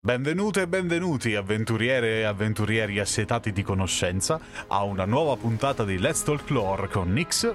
Benvenute 0.00 0.62
e 0.62 0.68
benvenuti 0.68 1.34
avventuriere 1.34 2.20
e 2.20 2.22
avventurieri 2.22 3.00
assetati 3.00 3.50
di 3.50 3.64
conoscenza 3.64 4.38
a 4.68 4.84
una 4.84 5.04
nuova 5.04 5.34
puntata 5.34 5.84
di 5.84 5.98
Let's 5.98 6.22
Talk 6.22 6.50
Lore 6.50 6.86
con 6.86 7.12
Nix 7.12 7.52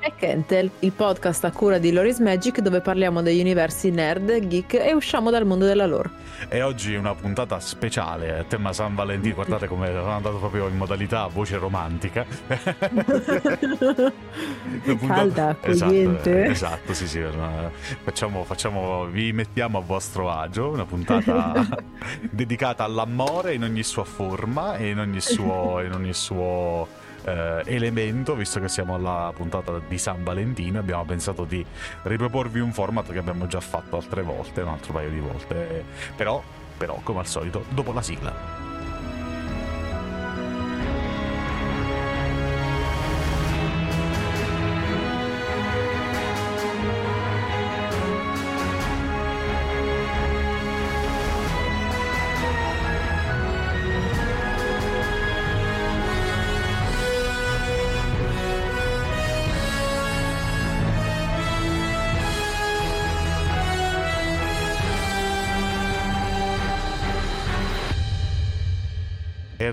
e 0.00 0.14
Kentel, 0.16 0.70
il 0.78 0.92
podcast 0.92 1.44
a 1.44 1.52
cura 1.52 1.76
di 1.78 1.92
Loris 1.92 2.18
Magic 2.20 2.60
dove 2.60 2.80
parliamo 2.80 3.20
degli 3.20 3.40
universi 3.40 3.90
nerd, 3.90 4.46
geek 4.46 4.74
e 4.74 4.94
usciamo 4.94 5.30
dal 5.30 5.44
mondo 5.44 5.66
della 5.66 5.84
lore. 5.84 6.10
E 6.48 6.62
oggi 6.62 6.94
una 6.94 7.14
puntata 7.14 7.60
speciale, 7.60 8.46
tema 8.48 8.72
San 8.72 8.94
Valentino, 8.94 9.34
guardate 9.34 9.66
come 9.66 9.88
sono 9.88 10.10
andato 10.10 10.38
proprio 10.38 10.68
in 10.68 10.76
modalità 10.76 11.26
voce 11.26 11.58
romantica. 11.58 12.24
Calda. 15.06 15.56
Esatto, 15.60 16.30
esatto, 16.30 16.94
sì 16.94 17.06
sì, 17.06 17.22
facciamo, 18.02 18.44
facciamo, 18.44 19.04
vi 19.06 19.32
mettiamo 19.32 19.78
a 19.78 19.82
vostro 19.82 20.30
agio, 20.30 20.70
una 20.70 20.86
puntata 20.86 21.66
dedicata 22.30 22.84
all'amore 22.84 23.52
in 23.54 23.64
ogni 23.64 23.82
sua 23.82 24.04
forma 24.04 24.76
e 24.76 24.88
in 24.90 24.98
ogni 24.98 25.20
suo... 25.20 25.82
In 25.82 25.92
ogni 25.92 26.14
suo 26.14 26.88
eh, 27.24 27.62
elemento, 27.66 28.34
visto 28.34 28.60
che 28.60 28.68
siamo 28.68 28.94
alla 28.94 29.32
puntata 29.34 29.80
di 29.86 29.98
San 29.98 30.22
Valentino, 30.22 30.78
abbiamo 30.78 31.04
pensato 31.04 31.44
di 31.44 31.64
riproporvi 32.02 32.60
un 32.60 32.72
format 32.72 33.10
che 33.10 33.18
abbiamo 33.18 33.46
già 33.46 33.60
fatto 33.60 33.96
altre 33.96 34.22
volte, 34.22 34.62
un 34.62 34.68
altro 34.68 34.92
paio 34.92 35.10
di 35.10 35.20
volte, 35.20 35.84
però, 36.16 36.42
però 36.76 37.00
come 37.02 37.20
al 37.20 37.26
solito, 37.26 37.64
dopo 37.70 37.92
la 37.92 38.02
sigla. 38.02 38.69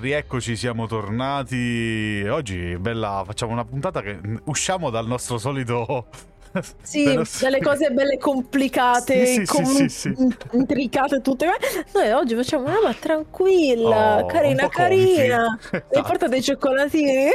Rieccoci, 0.07 0.55
siamo 0.55 0.87
tornati. 0.87 2.25
Oggi 2.29 2.77
bella, 2.77 3.23
facciamo 3.25 3.51
una 3.51 3.65
puntata 3.65 4.01
che 4.01 4.17
usciamo 4.45 4.89
dal 4.89 5.05
nostro 5.05 5.37
solito 5.37 6.07
sì, 6.81 7.03
delle 7.41 7.59
cose 7.59 7.89
belle 7.89 8.17
complicate, 8.17 9.25
sì, 9.25 9.45
sì, 9.45 9.45
com- 9.45 9.85
sì, 9.87 10.15
intricate 10.53 11.19
tutte. 11.19 11.47
Noi 11.93 12.11
oggi 12.11 12.35
facciamo 12.35 12.63
una 12.67 12.75
roba 12.75 12.93
tranquilla, 12.93 14.23
oh, 14.23 14.25
carina, 14.27 14.69
carina. 14.69 15.59
E 15.89 16.01
porta 16.01 16.29
dei 16.29 16.41
cioccolatini. 16.41 17.27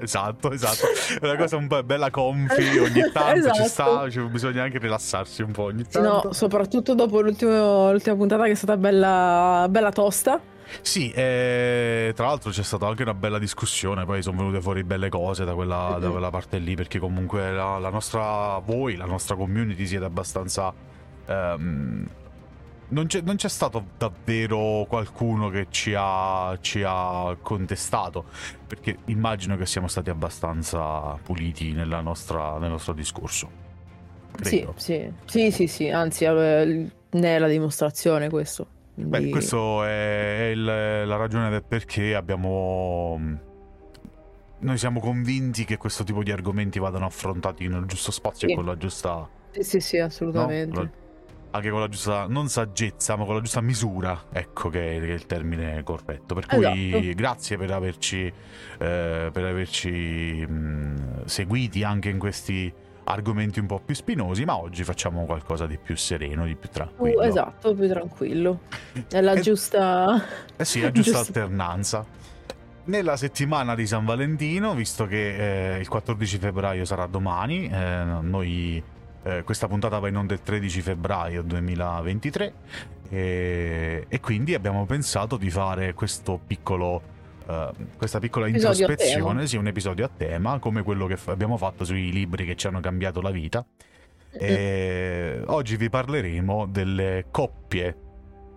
Esatto, 0.00 0.50
esatto. 0.50 0.86
Una 1.22 1.36
cosa 1.36 1.54
un 1.56 1.68
po' 1.68 1.84
bella 1.84 2.10
comfy, 2.10 2.78
ogni 2.82 3.12
tanto 3.12 3.38
esatto. 3.38 3.62
ci 3.62 3.68
sta, 3.68 4.10
cioè, 4.10 4.24
bisogna 4.24 4.64
anche 4.64 4.78
rilassarsi 4.78 5.42
un 5.42 5.52
po' 5.52 5.64
ogni 5.64 5.84
tanto. 5.86 6.20
no, 6.24 6.32
soprattutto 6.32 6.94
dopo 6.94 7.20
l'ultima 7.20 8.16
puntata 8.16 8.42
che 8.42 8.50
è 8.50 8.56
stata 8.56 8.76
bella, 8.76 9.68
bella 9.70 9.92
tosta. 9.92 10.56
Sì, 10.80 11.10
e 11.10 12.12
tra 12.14 12.26
l'altro 12.26 12.50
c'è 12.50 12.62
stata 12.62 12.86
anche 12.86 13.02
una 13.02 13.14
bella 13.14 13.38
discussione, 13.38 14.04
poi 14.04 14.22
sono 14.22 14.38
venute 14.38 14.60
fuori 14.60 14.84
belle 14.84 15.08
cose 15.08 15.44
da 15.44 15.54
quella, 15.54 15.90
mm-hmm. 15.90 16.00
da 16.00 16.10
quella 16.10 16.30
parte 16.30 16.58
lì, 16.58 16.74
perché 16.74 16.98
comunque 16.98 17.52
la, 17.52 17.78
la, 17.78 17.90
nostra, 17.90 18.58
voi, 18.58 18.96
la 18.96 19.06
nostra 19.06 19.34
community 19.34 19.86
siete 19.86 20.04
abbastanza... 20.04 20.72
Um, 21.26 22.06
non, 22.90 23.06
c'è, 23.06 23.20
non, 23.20 23.36
c'è, 23.36 23.48
stato 23.48 23.84
davvero 23.98 24.86
qualcuno 24.88 25.50
che 25.50 25.66
ci 25.68 25.94
ha, 25.94 26.56
ci 26.62 26.82
ha, 26.86 27.36
contestato, 27.40 28.24
perché 28.66 28.98
immagino 29.06 29.56
che 29.58 29.66
siamo 29.66 29.88
stati 29.88 30.08
abbastanza 30.08 31.18
puliti 31.22 31.72
nostra, 31.72 32.56
nel 32.58 32.70
nostro 32.70 32.94
discorso. 32.94 33.66
Sì, 34.40 34.66
sì, 34.76 35.12
sì, 35.24 35.50
sì, 35.50 35.66
sì, 35.66 35.90
anzi 35.90 36.24
ne 36.24 36.90
è 37.10 37.38
la 37.38 37.48
dimostrazione 37.48 38.30
questo. 38.30 38.76
Quindi... 39.06 39.26
Beh, 39.26 39.30
questo 39.30 39.84
è 39.84 40.50
il, 40.52 40.64
la 40.64 41.16
ragione 41.16 41.50
del 41.50 41.62
perché 41.62 42.16
abbiamo... 42.16 43.46
Noi 44.60 44.76
siamo 44.76 44.98
convinti 44.98 45.64
che 45.64 45.76
questo 45.76 46.02
tipo 46.02 46.24
di 46.24 46.32
argomenti 46.32 46.80
vadano 46.80 47.06
affrontati 47.06 47.68
nel 47.68 47.84
giusto 47.84 48.10
spazio 48.10 48.48
sì. 48.48 48.54
e 48.54 48.56
con 48.56 48.66
la 48.66 48.76
giusta... 48.76 49.28
Sì, 49.50 49.62
sì, 49.62 49.80
sì, 49.80 49.98
assolutamente. 49.98 50.80
No? 50.80 50.90
Anche 51.50 51.70
con 51.70 51.80
la 51.80 51.88
giusta, 51.88 52.26
non 52.26 52.48
saggezza, 52.48 53.14
ma 53.16 53.24
con 53.24 53.36
la 53.36 53.40
giusta 53.40 53.60
misura, 53.60 54.24
ecco 54.32 54.68
che 54.68 54.96
è, 54.96 55.00
che 55.00 55.10
è 55.10 55.12
il 55.12 55.26
termine 55.26 55.82
corretto. 55.84 56.34
Per 56.34 56.46
cui 56.46 56.92
esatto. 56.92 57.14
grazie 57.14 57.56
per 57.56 57.70
averci, 57.70 58.26
eh, 58.26 59.30
per 59.32 59.44
averci 59.44 60.44
mh, 60.44 61.24
seguiti 61.24 61.84
anche 61.84 62.08
in 62.08 62.18
questi 62.18 62.72
argomenti 63.08 63.58
un 63.58 63.66
po' 63.66 63.80
più 63.80 63.94
spinosi, 63.94 64.44
ma 64.44 64.58
oggi 64.58 64.84
facciamo 64.84 65.24
qualcosa 65.24 65.66
di 65.66 65.78
più 65.78 65.96
sereno, 65.96 66.44
di 66.44 66.54
più 66.54 66.68
tranquillo. 66.68 67.20
Uh, 67.20 67.24
esatto, 67.24 67.74
più 67.74 67.88
tranquillo. 67.88 68.60
È 69.08 69.20
la 69.20 69.32
eh, 69.32 69.40
giusta... 69.40 70.22
Eh 70.56 70.64
sì, 70.64 70.80
la 70.80 70.90
giusta, 70.90 71.12
giusta 71.12 71.18
alternanza. 71.18 72.06
Nella 72.84 73.16
settimana 73.16 73.74
di 73.74 73.86
San 73.86 74.04
Valentino, 74.04 74.74
visto 74.74 75.06
che 75.06 75.74
eh, 75.74 75.80
il 75.80 75.88
14 75.88 76.38
febbraio 76.38 76.84
sarà 76.84 77.06
domani, 77.06 77.68
eh, 77.68 78.04
noi 78.20 78.82
eh, 79.24 79.42
questa 79.42 79.68
puntata 79.68 79.98
va 79.98 80.08
in 80.08 80.16
onda 80.16 80.34
il 80.34 80.40
13 80.42 80.80
febbraio 80.80 81.42
2023 81.42 82.52
e, 83.10 84.06
e 84.08 84.20
quindi 84.20 84.54
abbiamo 84.54 84.86
pensato 84.86 85.36
di 85.36 85.50
fare 85.50 85.92
questo 85.92 86.40
piccolo 86.46 87.16
uh, 87.48 87.74
questa 87.96 88.18
piccola 88.18 88.46
episodio 88.46 88.86
introspezione, 88.86 89.46
sì, 89.46 89.56
un 89.56 89.66
episodio 89.66 90.04
a 90.04 90.10
tema, 90.14 90.58
come 90.58 90.82
quello 90.82 91.06
che 91.06 91.16
f- 91.16 91.28
abbiamo 91.28 91.56
fatto 91.56 91.84
sui 91.84 92.12
libri 92.12 92.44
che 92.44 92.54
ci 92.54 92.66
hanno 92.66 92.80
cambiato 92.80 93.20
la 93.20 93.30
vita. 93.30 93.64
Mm-hmm. 93.64 94.54
E 94.54 95.42
oggi 95.46 95.76
vi 95.76 95.88
parleremo 95.88 96.66
delle 96.66 97.26
coppie 97.30 97.96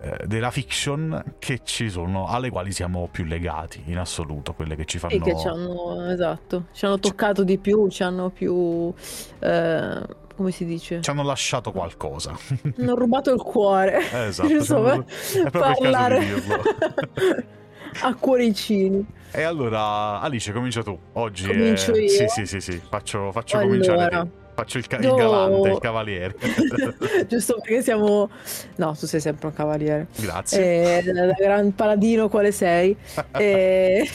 eh, 0.03 0.25
della 0.25 0.49
fiction 0.49 1.35
che 1.37 1.61
ci 1.63 1.87
sono, 1.87 2.25
alle 2.25 2.49
quali 2.49 2.71
siamo 2.71 3.07
più 3.11 3.23
legati 3.23 3.83
in 3.85 3.99
assoluto, 3.99 4.53
quelle 4.53 4.75
che 4.75 4.85
ci 4.85 4.97
fanno... 4.97 5.13
Sì, 5.13 5.19
che 5.19 5.37
ci 5.37 5.47
hanno, 5.47 6.09
esatto, 6.09 6.65
ci 6.71 6.85
hanno 6.85 6.97
toccato 6.97 7.43
di 7.43 7.59
più, 7.59 7.87
ci 7.87 8.01
hanno 8.01 8.29
più... 8.29 8.91
Eh, 9.39 10.19
come 10.35 10.51
si 10.51 10.65
dice? 10.65 11.01
Ci 11.01 11.09
hanno 11.11 11.21
lasciato 11.21 11.71
qualcosa. 11.71 12.35
Hanno 12.79 12.95
rubato 12.95 13.31
il 13.31 13.41
cuore. 13.43 13.99
Esatto. 14.11 14.49
Giusto, 14.49 14.91
è 14.91 15.49
proprio 15.51 15.61
parlare. 15.61 16.17
il 16.17 16.23
caso 16.23 16.41
di 16.41 16.41
dirlo. 16.41 17.59
a 18.01 18.15
cuoricini. 18.15 19.05
E 19.31 19.43
allora, 19.43 20.19
Alice, 20.19 20.51
comincia 20.51 20.83
tu. 20.83 20.97
Oggi 21.13 21.47
Comincio 21.47 21.93
è... 21.93 21.99
io? 21.99 22.09
Sì, 22.09 22.25
sì, 22.27 22.45
sì, 22.45 22.59
sì. 22.59 22.81
Faccio, 22.89 23.31
faccio 23.31 23.57
allora. 23.57 23.69
cominciare 23.69 24.29
Faccio 24.53 24.77
il, 24.77 24.87
ca- 24.87 24.97
il 24.97 25.13
galante, 25.15 25.69
il 25.69 25.79
cavaliere. 25.79 26.35
Giusto 27.27 27.55
perché 27.55 27.81
siamo... 27.81 28.29
No, 28.75 28.95
tu 28.97 29.07
sei 29.07 29.19
sempre 29.19 29.47
un 29.47 29.53
cavaliere. 29.53 30.07
Grazie. 30.17 30.99
Eh, 30.99 31.33
gran 31.39 31.73
paladino 31.73 32.27
quale 32.29 32.51
sei. 32.51 32.95
eh, 33.37 34.07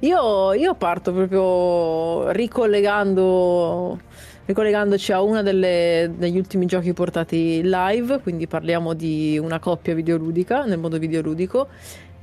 io, 0.00 0.52
io 0.54 0.74
parto 0.74 1.12
proprio 1.12 2.30
ricollegando 2.30 4.00
ricollegandoci 4.48 5.12
a 5.12 5.20
uno 5.20 5.42
degli 5.42 6.38
ultimi 6.38 6.64
giochi 6.64 6.94
portati 6.94 7.60
live, 7.62 8.20
quindi 8.20 8.46
parliamo 8.46 8.94
di 8.94 9.38
una 9.38 9.58
coppia 9.58 9.92
videoludica, 9.92 10.64
nel 10.64 10.78
mondo 10.78 10.96
videoludico, 10.96 11.68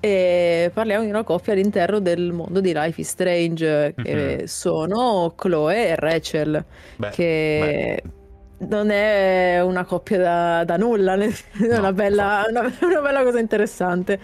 e 0.06 0.70
parliamo 0.72 1.04
di 1.04 1.10
una 1.10 1.24
coppia 1.24 1.54
all'interno 1.54 1.98
del 1.98 2.32
mondo 2.32 2.60
di 2.60 2.74
Life 2.76 3.02
is 3.02 3.10
Strange 3.10 3.96
che 3.96 4.16
mm-hmm. 4.16 4.44
sono 4.44 5.34
Chloe 5.36 5.88
e 5.88 5.96
Rachel 5.96 6.64
Beh, 6.98 7.10
che 7.10 8.04
beh. 8.04 8.68
non 8.68 8.92
è 8.92 9.62
una 9.62 9.84
coppia 9.84 10.20
da, 10.20 10.64
da 10.64 10.78
nulla 10.78 11.16
è 11.18 11.28
no, 11.58 11.80
una, 11.80 11.92
bella, 11.92 12.46
una, 12.48 12.72
una 12.82 13.02
bella 13.02 13.24
cosa 13.24 13.40
interessante 13.40 14.20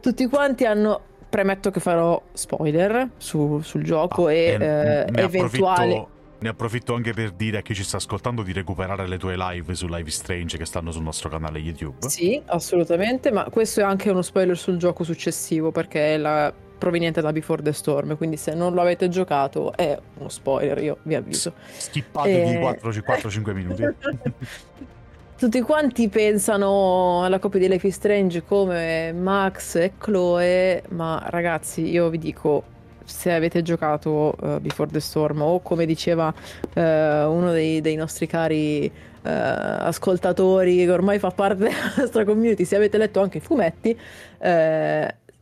tutti 0.00 0.26
quanti 0.26 0.64
hanno 0.64 1.02
premetto 1.28 1.70
che 1.70 1.80
farò 1.80 2.20
spoiler 2.32 3.10
su, 3.18 3.60
sul 3.60 3.82
gioco 3.82 4.28
ah, 4.28 4.32
e, 4.32 4.56
e 4.58 4.64
eh, 4.64 5.22
eventuali 5.22 6.02
ne 6.40 6.48
approfitto 6.48 6.94
anche 6.94 7.12
per 7.12 7.32
dire 7.32 7.58
a 7.58 7.62
chi 7.62 7.74
ci 7.74 7.84
sta 7.84 7.98
ascoltando 7.98 8.42
di 8.42 8.52
recuperare 8.52 9.06
le 9.06 9.18
tue 9.18 9.36
live 9.36 9.74
su 9.74 9.86
Live 9.86 10.10
Strange 10.10 10.56
che 10.56 10.64
stanno 10.64 10.90
sul 10.90 11.02
nostro 11.02 11.28
canale 11.28 11.58
YouTube. 11.58 12.08
Sì, 12.08 12.40
assolutamente, 12.46 13.30
ma 13.30 13.44
questo 13.44 13.80
è 13.80 13.82
anche 13.82 14.10
uno 14.10 14.22
spoiler 14.22 14.56
sul 14.56 14.76
gioco 14.76 15.04
successivo 15.04 15.70
perché 15.70 16.14
è 16.14 16.16
la... 16.16 16.52
proveniente 16.78 17.20
da 17.20 17.30
Before 17.32 17.62
the 17.62 17.72
Storm, 17.72 18.16
quindi 18.16 18.38
se 18.38 18.54
non 18.54 18.72
lo 18.72 18.80
avete 18.80 19.08
giocato 19.08 19.76
è 19.76 19.98
uno 20.18 20.28
spoiler, 20.28 20.82
io 20.82 20.98
vi 21.02 21.14
avviso. 21.14 21.52
Skippatevi 21.76 22.54
e... 22.54 22.78
4-5 22.80 23.52
minuti. 23.52 23.84
Tutti 25.40 25.60
quanti 25.62 26.10
pensano 26.10 27.24
alla 27.24 27.38
coppia 27.38 27.60
di 27.60 27.68
Life 27.68 27.86
is 27.86 27.94
Strange 27.94 28.44
come 28.44 29.10
Max 29.12 29.74
e 29.76 29.92
Chloe, 29.96 30.82
ma 30.90 31.22
ragazzi, 31.28 31.88
io 31.88 32.10
vi 32.10 32.18
dico 32.18 32.62
se 33.10 33.32
avete 33.32 33.62
giocato 33.62 34.34
uh, 34.40 34.60
Before 34.60 34.90
the 34.90 35.00
Storm 35.00 35.42
o 35.42 35.60
come 35.60 35.86
diceva 35.86 36.32
uh, 36.74 36.80
uno 36.80 37.52
dei, 37.52 37.80
dei, 37.80 37.96
nostri 37.96 38.26
cari 38.26 38.84
eh, 39.22 39.30
ascoltatori 39.30 40.76
che 40.76 40.90
ormai 40.90 41.18
fa 41.18 41.30
parte 41.30 41.64
della 41.64 41.92
nostra 41.96 42.24
community, 42.24 42.64
se 42.64 42.76
avete 42.76 42.96
letto 42.96 43.20
anche 43.20 43.38
i 43.38 43.40
fumetti, 43.40 43.98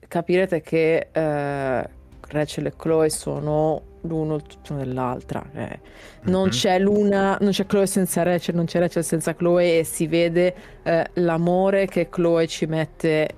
capirete 0.08 0.60
che 0.62 1.08
Rachel 1.12 2.66
e 2.66 2.72
Chloe 2.76 3.08
sono 3.10 3.82
l'uno 4.02 4.36
il 4.36 4.42
tutto 4.42 4.74
dell'altra. 4.74 5.44
Eh. 5.52 5.78
Non 6.22 6.42
mm-hmm. 6.42 6.50
c'è 6.50 6.78
l'una, 6.78 7.38
non 7.40 7.50
c'è 7.50 7.66
Chloe 7.66 7.86
senza 7.86 8.22
Rachel, 8.22 8.54
non 8.54 8.66
c'è 8.66 8.78
Rachel 8.78 9.04
senza 9.04 9.34
Chloe 9.34 9.80
e 9.80 9.84
si 9.84 10.06
vede 10.06 10.54
eh, 10.82 11.06
l'amore 11.14 11.86
che 11.86 12.08
Chloe 12.08 12.46
ci 12.46 12.66
mette 12.66 13.28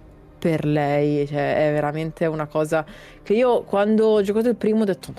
per 0.40 0.64
lei. 0.64 1.26
Cioè, 1.28 1.68
è 1.68 1.72
veramente 1.72 2.26
una 2.26 2.46
cosa 2.46 2.84
che 3.22 3.34
io 3.34 3.62
quando 3.62 4.06
ho 4.06 4.22
giocato 4.22 4.48
il 4.48 4.56
primo 4.56 4.82
ho 4.82 4.84
detto, 4.84 5.12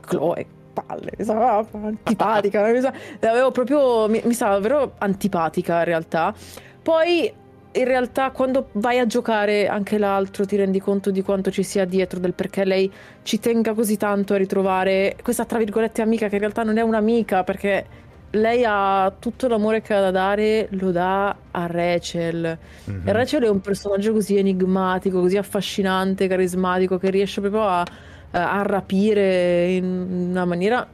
Chloe, 0.00 0.46
palle, 0.72 1.12
mi 1.16 1.24
stava 1.24 1.64
antipatica, 1.70 2.66
mi 2.72 2.78
stava, 2.78 3.50
proprio, 3.52 4.08
mi, 4.08 4.20
mi 4.24 4.32
stava 4.32 4.54
davvero 4.54 4.94
antipatica 4.98 5.78
in 5.78 5.84
realtà. 5.84 6.34
Poi 6.82 7.32
in 7.74 7.84
realtà 7.84 8.30
quando 8.32 8.68
vai 8.72 8.98
a 8.98 9.06
giocare 9.06 9.66
anche 9.66 9.96
l'altro 9.96 10.44
ti 10.44 10.56
rendi 10.56 10.78
conto 10.80 11.10
di 11.10 11.22
quanto 11.22 11.50
ci 11.50 11.62
sia 11.62 11.84
dietro, 11.84 12.18
del 12.18 12.34
perché 12.34 12.64
lei 12.64 12.90
ci 13.22 13.38
tenga 13.38 13.72
così 13.74 13.96
tanto 13.96 14.34
a 14.34 14.36
ritrovare 14.36 15.16
questa 15.22 15.44
tra 15.44 15.58
virgolette 15.58 16.02
amica 16.02 16.28
che 16.28 16.34
in 16.34 16.40
realtà 16.40 16.64
non 16.64 16.76
è 16.76 16.82
un'amica 16.82 17.44
perché 17.44 17.86
lei 18.32 18.64
ha 18.66 19.12
tutto 19.18 19.48
l'amore 19.48 19.82
che 19.82 19.94
ha 19.94 20.00
da 20.00 20.10
dare, 20.10 20.68
lo 20.72 20.90
dà 20.90 21.36
a 21.50 21.66
Rachel. 21.66 22.58
Mm-hmm. 22.90 23.08
E 23.08 23.12
Rachel 23.12 23.42
è 23.42 23.48
un 23.48 23.60
personaggio 23.60 24.12
così 24.12 24.38
enigmatico, 24.38 25.20
così 25.20 25.36
affascinante, 25.36 26.28
carismatico 26.28 26.98
che 26.98 27.10
riesce 27.10 27.40
proprio 27.40 27.62
a, 27.62 27.84
a 28.30 28.62
rapire 28.62 29.72
in 29.72 30.28
una 30.30 30.44
maniera, 30.44 30.86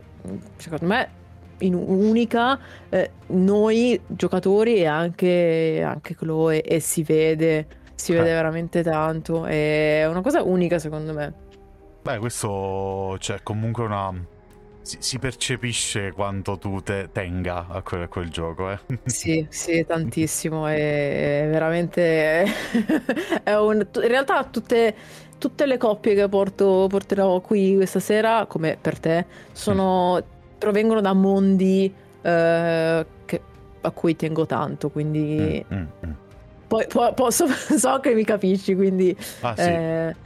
secondo 0.57 0.87
me, 0.87 1.09
in 1.59 1.75
unica 1.75 2.59
eh, 2.89 3.11
noi 3.29 4.01
giocatori 4.07 4.77
e 4.77 4.87
anche, 4.87 5.83
anche 5.85 6.17
Chloe 6.17 6.63
e 6.63 6.81
si 6.81 7.03
vede, 7.03 7.67
si 7.95 8.13
vede 8.13 8.31
eh. 8.31 8.35
veramente 8.35 8.83
tanto. 8.83 9.45
È 9.45 10.07
una 10.09 10.23
cosa 10.23 10.43
unica 10.43 10.79
secondo 10.79 11.13
me. 11.13 11.33
Beh, 12.03 12.19
questo 12.19 13.15
c'è 13.19 13.35
cioè, 13.35 13.43
comunque 13.43 13.85
una... 13.85 14.37
Si, 14.89 14.97
si, 15.01 15.19
percepisce 15.19 16.13
quanto 16.13 16.57
tu 16.57 16.81
te 16.81 17.11
tenga 17.13 17.67
a 17.69 17.83
quel, 17.83 18.03
a 18.03 18.09
quel 18.09 18.31
gioco, 18.31 18.71
eh? 18.71 18.79
Sì, 19.05 19.47
sì, 19.51 19.85
tantissimo. 19.85 20.67
È 20.67 21.47
veramente... 21.51 22.45
è 23.45 23.55
un... 23.55 23.87
In 23.95 24.09
realtà 24.09 24.45
tutte 24.45 24.95
tutte 25.39 25.67
le 25.67 25.77
coppie 25.77 26.17
che 26.17 26.29
porto, 26.29 26.87
porterò 26.89 27.39
qui 27.41 27.77
questa 27.77 28.01
sera, 28.01 28.47
come 28.47 28.77
per 28.81 28.99
te, 28.99 29.25
sono 29.53 30.17
mm 30.17 30.37
provengono 30.59 31.01
da 31.01 31.13
mondi 31.13 31.93
eh, 32.21 33.07
che, 33.25 33.41
a 33.81 33.91
cui 33.93 34.17
tengo 34.17 34.45
tanto, 34.45 34.91
quindi... 34.91 35.65
Mm, 35.73 35.77
mm, 35.77 35.87
mm. 36.07 36.13
Poi, 36.67 36.87
po- 36.87 37.15
posso, 37.15 37.47
so 37.49 38.01
che 38.01 38.13
mi 38.13 38.25
capisci, 38.25 38.75
quindi... 38.75 39.17
Ah, 39.41 39.55
sì. 39.57 39.63
eh, 39.63 40.17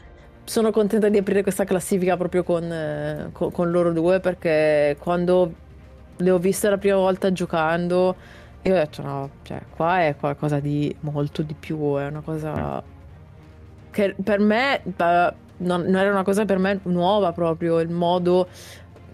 sono 0.44 0.70
contenta 0.70 1.08
di 1.08 1.18
aprire 1.18 1.42
questa 1.42 1.64
classifica 1.64 2.16
proprio 2.16 2.42
con, 2.42 2.64
eh, 2.70 3.28
con, 3.32 3.52
con, 3.52 3.70
loro 3.70 3.92
due 3.92 4.20
perché 4.20 4.96
quando 4.98 5.52
le 6.16 6.30
ho 6.30 6.38
viste 6.38 6.68
la 6.68 6.78
prima 6.78 6.96
volta 6.96 7.32
giocando 7.32 8.16
io 8.62 8.72
ho 8.72 8.76
detto 8.76 9.02
no, 9.02 9.30
cioè 9.42 9.60
qua 9.74 10.02
è 10.02 10.14
qualcosa 10.16 10.60
di 10.60 10.94
molto 11.00 11.42
di 11.42 11.54
più, 11.58 11.96
è 11.96 12.06
una 12.06 12.20
cosa 12.20 12.82
che 13.90 14.14
per 14.22 14.38
me 14.38 14.82
non, 14.94 15.82
non 15.82 15.96
era 15.96 16.10
una 16.10 16.22
cosa 16.22 16.44
per 16.44 16.58
me 16.58 16.78
nuova 16.84 17.32
proprio, 17.32 17.80
il 17.80 17.90
modo 17.90 18.48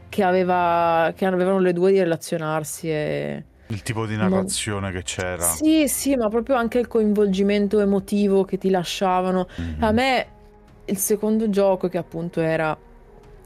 che, 0.09 0.23
aveva, 0.23 1.13
che 1.15 1.25
avevano 1.25 1.59
le 1.59 1.73
due 1.73 1.93
di 1.93 1.99
relazionarsi 1.99 2.91
e... 2.91 3.45
Il 3.71 3.83
tipo 3.83 4.07
di 4.07 4.17
narrazione 4.17 4.91
non... 4.91 4.93
che 4.93 5.03
c'era. 5.03 5.43
Sì, 5.43 5.89
sì, 5.89 6.17
ma 6.17 6.29
proprio 6.29 6.57
anche 6.57 6.79
il 6.79 6.87
coinvolgimento 6.87 7.81
emotivo 7.81 8.45
che 8.45 8.57
ti 8.57 8.71
lasciavano. 8.71 9.47
Mm-hmm. 9.61 9.83
A 9.83 9.93
me 9.93 10.27
il 10.89 10.97
secondo 10.97 11.49
gioco 11.51 11.89
che 11.89 11.99
appunto 11.99 12.41
era 12.41 12.77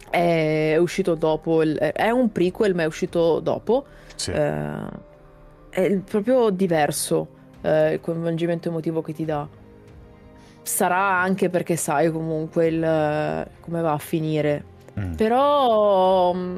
è 0.09 0.77
uscito 0.79 1.15
dopo, 1.15 1.63
il... 1.63 1.77
è 1.77 2.11
un 2.11 2.31
prequel 2.31 2.75
ma 2.75 2.83
è 2.83 2.87
uscito 2.87 3.41
dopo. 3.41 3.85
Sì. 4.15 4.31
Eh, 4.31 5.11
è 5.71 5.97
proprio 5.99 6.51
diverso 6.51 7.29
eh, 7.63 7.95
il 7.95 8.01
coinvolgimento 8.01 8.69
emotivo 8.69 9.03
che 9.03 9.13
ti 9.15 9.25
dà. 9.25 9.49
Sarà 10.63 11.21
anche 11.21 11.49
perché 11.49 11.77
sai 11.77 12.11
comunque 12.11 12.67
il, 12.67 13.49
come 13.61 13.81
va 13.81 13.93
a 13.93 13.99
finire 13.99 14.71
Mm. 14.99 15.15
Però 15.15 16.35
mm, 16.35 16.57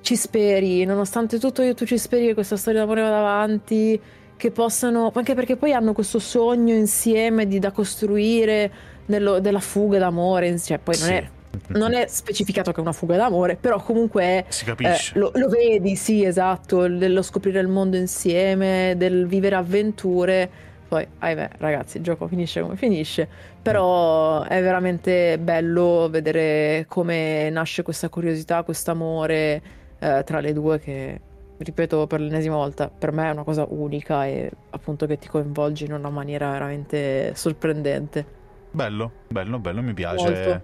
ci 0.00 0.16
speri, 0.16 0.84
nonostante 0.84 1.38
tutto 1.38 1.74
tu 1.74 1.84
ci 1.84 1.98
speri 1.98 2.26
che 2.26 2.34
questa 2.34 2.56
storia 2.56 2.80
d'amore 2.80 3.02
vada 3.02 3.18
avanti, 3.18 4.00
che 4.36 4.50
possano, 4.50 5.10
anche 5.14 5.34
perché 5.34 5.56
poi 5.56 5.72
hanno 5.72 5.92
questo 5.92 6.18
sogno 6.18 6.74
insieme 6.74 7.46
di, 7.46 7.58
da 7.58 7.72
costruire 7.72 8.94
nello, 9.06 9.40
della 9.40 9.60
fuga 9.60 9.98
d'amore, 9.98 10.58
cioè 10.58 10.78
poi 10.78 10.96
non, 10.98 11.08
sì. 11.08 11.12
è, 11.14 11.28
non 11.68 11.94
è 11.94 12.06
specificato 12.08 12.70
che 12.72 12.78
è 12.78 12.80
una 12.80 12.92
fuga 12.92 13.16
d'amore, 13.16 13.56
però 13.56 13.80
comunque 13.80 14.44
si 14.48 14.64
capisce. 14.64 15.14
Eh, 15.14 15.18
lo, 15.18 15.30
lo, 15.34 15.48
vedi, 15.48 15.96
sì, 15.96 16.24
esatto, 16.24 16.88
dello 16.88 17.22
scoprire 17.22 17.60
il 17.60 17.68
mondo 17.68 17.96
insieme, 17.96 18.94
del 18.96 19.26
vivere 19.26 19.56
avventure 19.56 20.64
poi, 20.88 21.06
ahimè, 21.18 21.50
ragazzi, 21.58 21.96
il 21.96 22.04
gioco 22.04 22.28
finisce 22.28 22.60
come 22.60 22.76
finisce, 22.76 23.28
però 23.60 24.44
è 24.44 24.62
veramente 24.62 25.36
bello 25.38 26.08
vedere 26.08 26.84
come 26.88 27.50
nasce 27.50 27.82
questa 27.82 28.08
curiosità, 28.08 28.62
questo 28.62 28.92
amore 28.92 29.62
eh, 29.98 30.22
tra 30.24 30.38
le 30.38 30.52
due 30.52 30.78
che, 30.78 31.20
ripeto 31.56 32.06
per 32.06 32.20
l'ennesima 32.20 32.54
volta, 32.54 32.88
per 32.88 33.10
me 33.10 33.26
è 33.28 33.30
una 33.32 33.42
cosa 33.42 33.66
unica 33.68 34.26
e 34.26 34.48
appunto 34.70 35.06
che 35.06 35.18
ti 35.18 35.26
coinvolge 35.26 35.86
in 35.86 35.92
una 35.92 36.10
maniera 36.10 36.52
veramente 36.52 37.32
sorprendente. 37.34 38.35
Bello, 38.76 39.10
bello, 39.28 39.58
bello, 39.58 39.80
mi 39.80 39.94
piace. 39.94 40.30
Molto. 40.30 40.62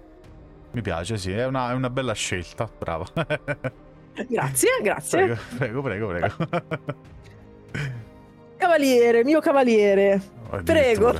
Mi 0.73 0.81
piace, 0.81 1.17
sì, 1.17 1.31
è 1.31 1.47
una, 1.47 1.71
è 1.71 1.73
una 1.73 1.89
bella 1.89 2.13
scelta, 2.13 2.69
brava. 2.77 3.07
grazie, 4.29 4.69
grazie. 4.83 5.35
Prego, 5.57 5.81
prego, 5.81 6.07
prego. 6.09 6.35
prego. 6.37 6.81
Cavaliere, 8.57 9.23
mio 9.23 9.39
cavaliere. 9.39 10.21
Prego. 10.63 11.19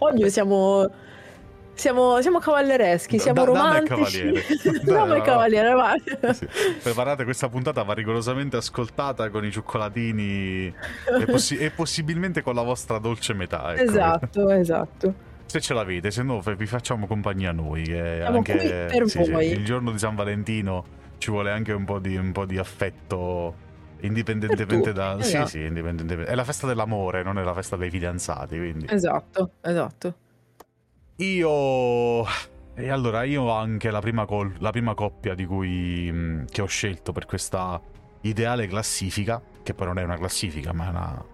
Oggi 0.00 0.30
siamo, 0.30 0.90
siamo, 1.74 2.20
siamo 2.20 2.40
cavallereschi, 2.40 3.20
siamo 3.20 3.44
da, 3.44 3.46
romantici. 3.46 4.32
Dame 4.82 5.18
il 5.18 5.22
cavaliere, 5.22 5.72
vai. 5.74 6.02
Sì. 6.34 6.48
Preparate, 6.82 7.22
questa 7.22 7.48
puntata 7.48 7.84
va 7.84 7.94
rigorosamente 7.94 8.56
ascoltata 8.56 9.30
con 9.30 9.44
i 9.44 9.52
cioccolatini 9.52 10.66
e, 10.66 11.24
possi- 11.24 11.56
e 11.56 11.70
possibilmente 11.70 12.42
con 12.42 12.56
la 12.56 12.62
vostra 12.62 12.98
dolce 12.98 13.32
metà. 13.32 13.72
Ecco. 13.72 13.82
Esatto, 13.82 14.50
esatto. 14.50 15.30
Se 15.52 15.60
ce 15.60 15.74
l'avete, 15.74 16.10
se 16.10 16.22
no 16.22 16.40
vi 16.40 16.64
facciamo 16.64 17.06
compagnia 17.06 17.52
noi. 17.52 17.82
Che 17.82 18.20
Siamo 18.20 18.38
anche, 18.38 19.06
sì. 19.06 19.08
Sì, 19.08 19.20
il 19.20 19.64
giorno 19.66 19.90
di 19.90 19.98
San 19.98 20.14
Valentino 20.14 20.82
ci 21.18 21.30
vuole 21.30 21.50
anche 21.50 21.72
un 21.72 21.84
po' 21.84 21.98
di, 21.98 22.16
un 22.16 22.32
po 22.32 22.46
di 22.46 22.56
affetto 22.56 23.54
Indipendentemente 24.00 24.92
da... 24.92 25.18
Esatto. 25.18 25.46
Sì, 25.46 25.58
sì, 25.58 25.64
indipendentemente... 25.66 26.30
È 26.30 26.34
la 26.34 26.44
festa 26.44 26.66
dell'amore, 26.66 27.22
non 27.22 27.38
è 27.38 27.42
la 27.42 27.52
festa 27.52 27.76
dei 27.76 27.90
fidanzati, 27.90 28.56
quindi... 28.56 28.86
Esatto, 28.88 29.50
esatto. 29.60 30.14
Io... 31.16 32.24
E 32.74 32.88
allora 32.88 33.24
io 33.24 33.42
ho 33.42 33.52
anche 33.52 33.90
la 33.90 34.00
prima, 34.00 34.24
col... 34.24 34.54
la 34.58 34.70
prima 34.70 34.94
coppia 34.94 35.34
di 35.34 35.44
cui... 35.44 36.08
Mm, 36.10 36.44
che 36.50 36.62
ho 36.62 36.66
scelto 36.66 37.12
per 37.12 37.26
questa 37.26 37.78
ideale 38.22 38.66
classifica, 38.66 39.40
che 39.62 39.74
poi 39.74 39.86
non 39.86 39.98
è 39.98 40.02
una 40.02 40.16
classifica, 40.16 40.72
ma 40.72 40.86
è 40.86 40.88
una... 40.88 41.24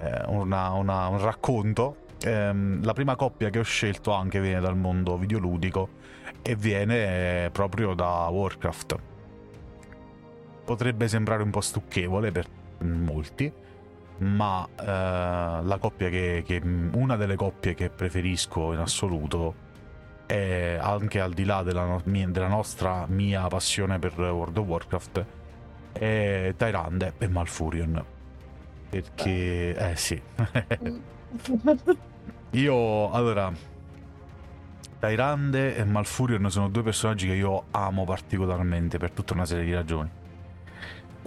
Eh, 0.00 0.24
una, 0.28 0.70
una, 0.70 1.06
un 1.08 1.20
racconto. 1.20 1.96
Ehm, 2.22 2.82
la 2.82 2.92
prima 2.92 3.14
coppia 3.16 3.50
che 3.50 3.60
ho 3.60 3.64
scelto 3.64 4.12
anche 4.12 4.40
viene 4.40 4.60
dal 4.60 4.76
mondo 4.76 5.16
videoludico 5.16 5.88
e 6.42 6.56
viene 6.56 7.50
proprio 7.52 7.94
da 7.94 8.26
Warcraft. 8.28 8.96
Potrebbe 10.64 11.08
sembrare 11.08 11.42
un 11.42 11.50
po' 11.50 11.60
stucchevole 11.60 12.32
per 12.32 12.46
molti, 12.80 13.50
ma 14.18 14.66
eh, 14.78 14.84
la 14.84 15.78
coppia 15.78 16.08
che, 16.08 16.42
che, 16.44 16.60
una 16.92 17.16
delle 17.16 17.36
coppie 17.36 17.74
che 17.74 17.88
preferisco 17.88 18.72
in 18.72 18.80
assoluto 18.80 19.66
è 20.26 20.76
anche 20.78 21.20
al 21.20 21.32
di 21.32 21.44
là 21.44 21.62
della, 21.62 21.84
no, 21.84 22.02
della 22.04 22.48
nostra 22.48 23.06
mia 23.08 23.46
passione 23.46 23.98
per 23.98 24.18
World 24.18 24.58
of 24.58 24.66
Warcraft 24.66 25.24
è 25.92 26.54
Tyrande 26.56 27.14
e 27.18 27.28
Malfurion. 27.28 28.04
Perché 28.90 29.76
eh 29.76 29.96
sì 29.96 30.20
io 32.50 33.10
allora 33.10 33.52
Tyrande 34.98 35.76
e 35.76 35.84
Malfurion 35.84 36.50
sono 36.50 36.68
due 36.68 36.82
personaggi 36.82 37.26
che 37.26 37.34
io 37.34 37.64
amo 37.70 38.04
particolarmente 38.04 38.98
per 38.98 39.12
tutta 39.12 39.34
una 39.34 39.44
serie 39.44 39.64
di 39.64 39.74
ragioni 39.74 40.10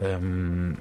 Um, 0.02 0.76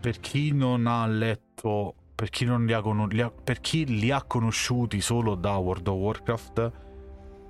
per 0.00 0.18
chi 0.20 0.52
non 0.52 0.86
ha 0.86 1.06
letto, 1.06 1.94
per 2.14 2.30
chi, 2.30 2.46
li 2.46 2.72
ha, 2.72 2.80
li 3.08 3.20
ha, 3.20 3.30
per 3.30 3.60
chi 3.60 3.84
li 3.84 4.10
ha 4.10 4.22
conosciuti 4.22 5.00
solo 5.00 5.34
da 5.34 5.56
World 5.56 5.86
of 5.86 5.96
Warcraft, 5.98 6.72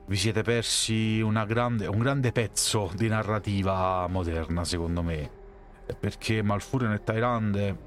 vi 0.07 0.17
siete 0.17 0.43
persi 0.43 1.21
grande, 1.47 1.87
un 1.87 1.99
grande 1.99 2.33
pezzo 2.33 2.91
di 2.95 3.09
narrativa 3.09 4.07
moderna, 4.09 4.65
secondo 4.65 5.03
me. 5.03 5.31
perché 5.99 6.43
Malfurion 6.43 6.93
e 6.93 7.03
Tyrande 7.03 7.79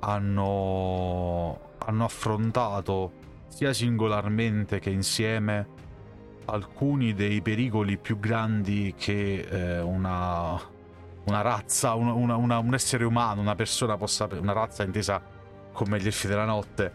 hanno, 0.00 1.60
hanno 1.86 2.04
affrontato 2.04 3.24
sia 3.48 3.72
singolarmente 3.72 4.78
che 4.78 4.90
insieme 4.90 5.74
alcuni 6.46 7.14
dei 7.14 7.40
pericoli 7.40 7.96
più 7.96 8.18
grandi 8.18 8.94
che 8.96 9.46
eh, 9.48 9.80
una, 9.80 10.60
una, 11.24 11.40
razza, 11.40 11.94
una, 11.94 12.36
una, 12.36 12.58
un 12.58 12.74
essere 12.74 13.04
umano, 13.04 13.40
una 13.40 13.54
persona 13.54 13.96
possa... 13.96 14.28
una 14.32 14.52
razza 14.52 14.82
intesa 14.82 15.20
come 15.72 16.00
gli 16.00 16.06
elfi 16.06 16.26
della 16.26 16.44
notte, 16.44 16.92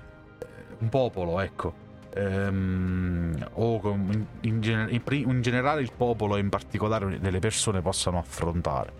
un 0.79 0.89
popolo, 0.89 1.39
ecco. 1.39 1.89
Ehm, 2.13 3.48
o 3.53 3.79
in, 3.91 4.25
in, 4.41 5.01
in, 5.07 5.41
generale 5.41 5.81
il 5.81 5.93
popolo 5.95 6.36
e 6.36 6.39
in 6.39 6.50
particolare 6.50 7.19
delle 7.19 7.39
persone 7.39 7.81
possano 7.81 8.17
affrontare. 8.17 9.00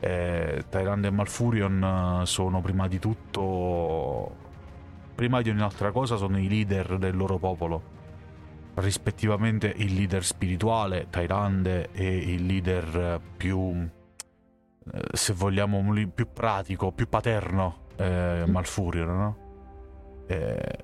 Eh, 0.00 0.64
Tyrande 0.68 1.08
e 1.08 1.10
Malfurion 1.10 2.20
eh, 2.22 2.26
sono 2.26 2.60
prima 2.60 2.88
di 2.88 2.98
tutto, 2.98 4.41
prima 5.22 5.40
di 5.40 5.50
ogni 5.50 5.62
altra 5.62 5.92
cosa, 5.92 6.16
sono 6.16 6.36
i 6.36 6.48
leader 6.48 6.98
del 6.98 7.16
loro 7.16 7.38
popolo 7.38 8.00
rispettivamente 8.74 9.72
il 9.76 9.94
leader 9.94 10.24
spirituale, 10.24 11.06
Tyrande, 11.10 11.90
e 11.92 12.32
il 12.32 12.44
leader 12.44 13.20
più, 13.36 13.70
eh, 14.92 15.00
se 15.12 15.32
vogliamo, 15.32 15.80
più 16.12 16.26
pratico, 16.32 16.90
più 16.90 17.08
paterno, 17.08 17.82
eh, 17.94 18.42
Malfurion, 18.48 19.16
no? 19.16 19.36
Eh, 20.26 20.78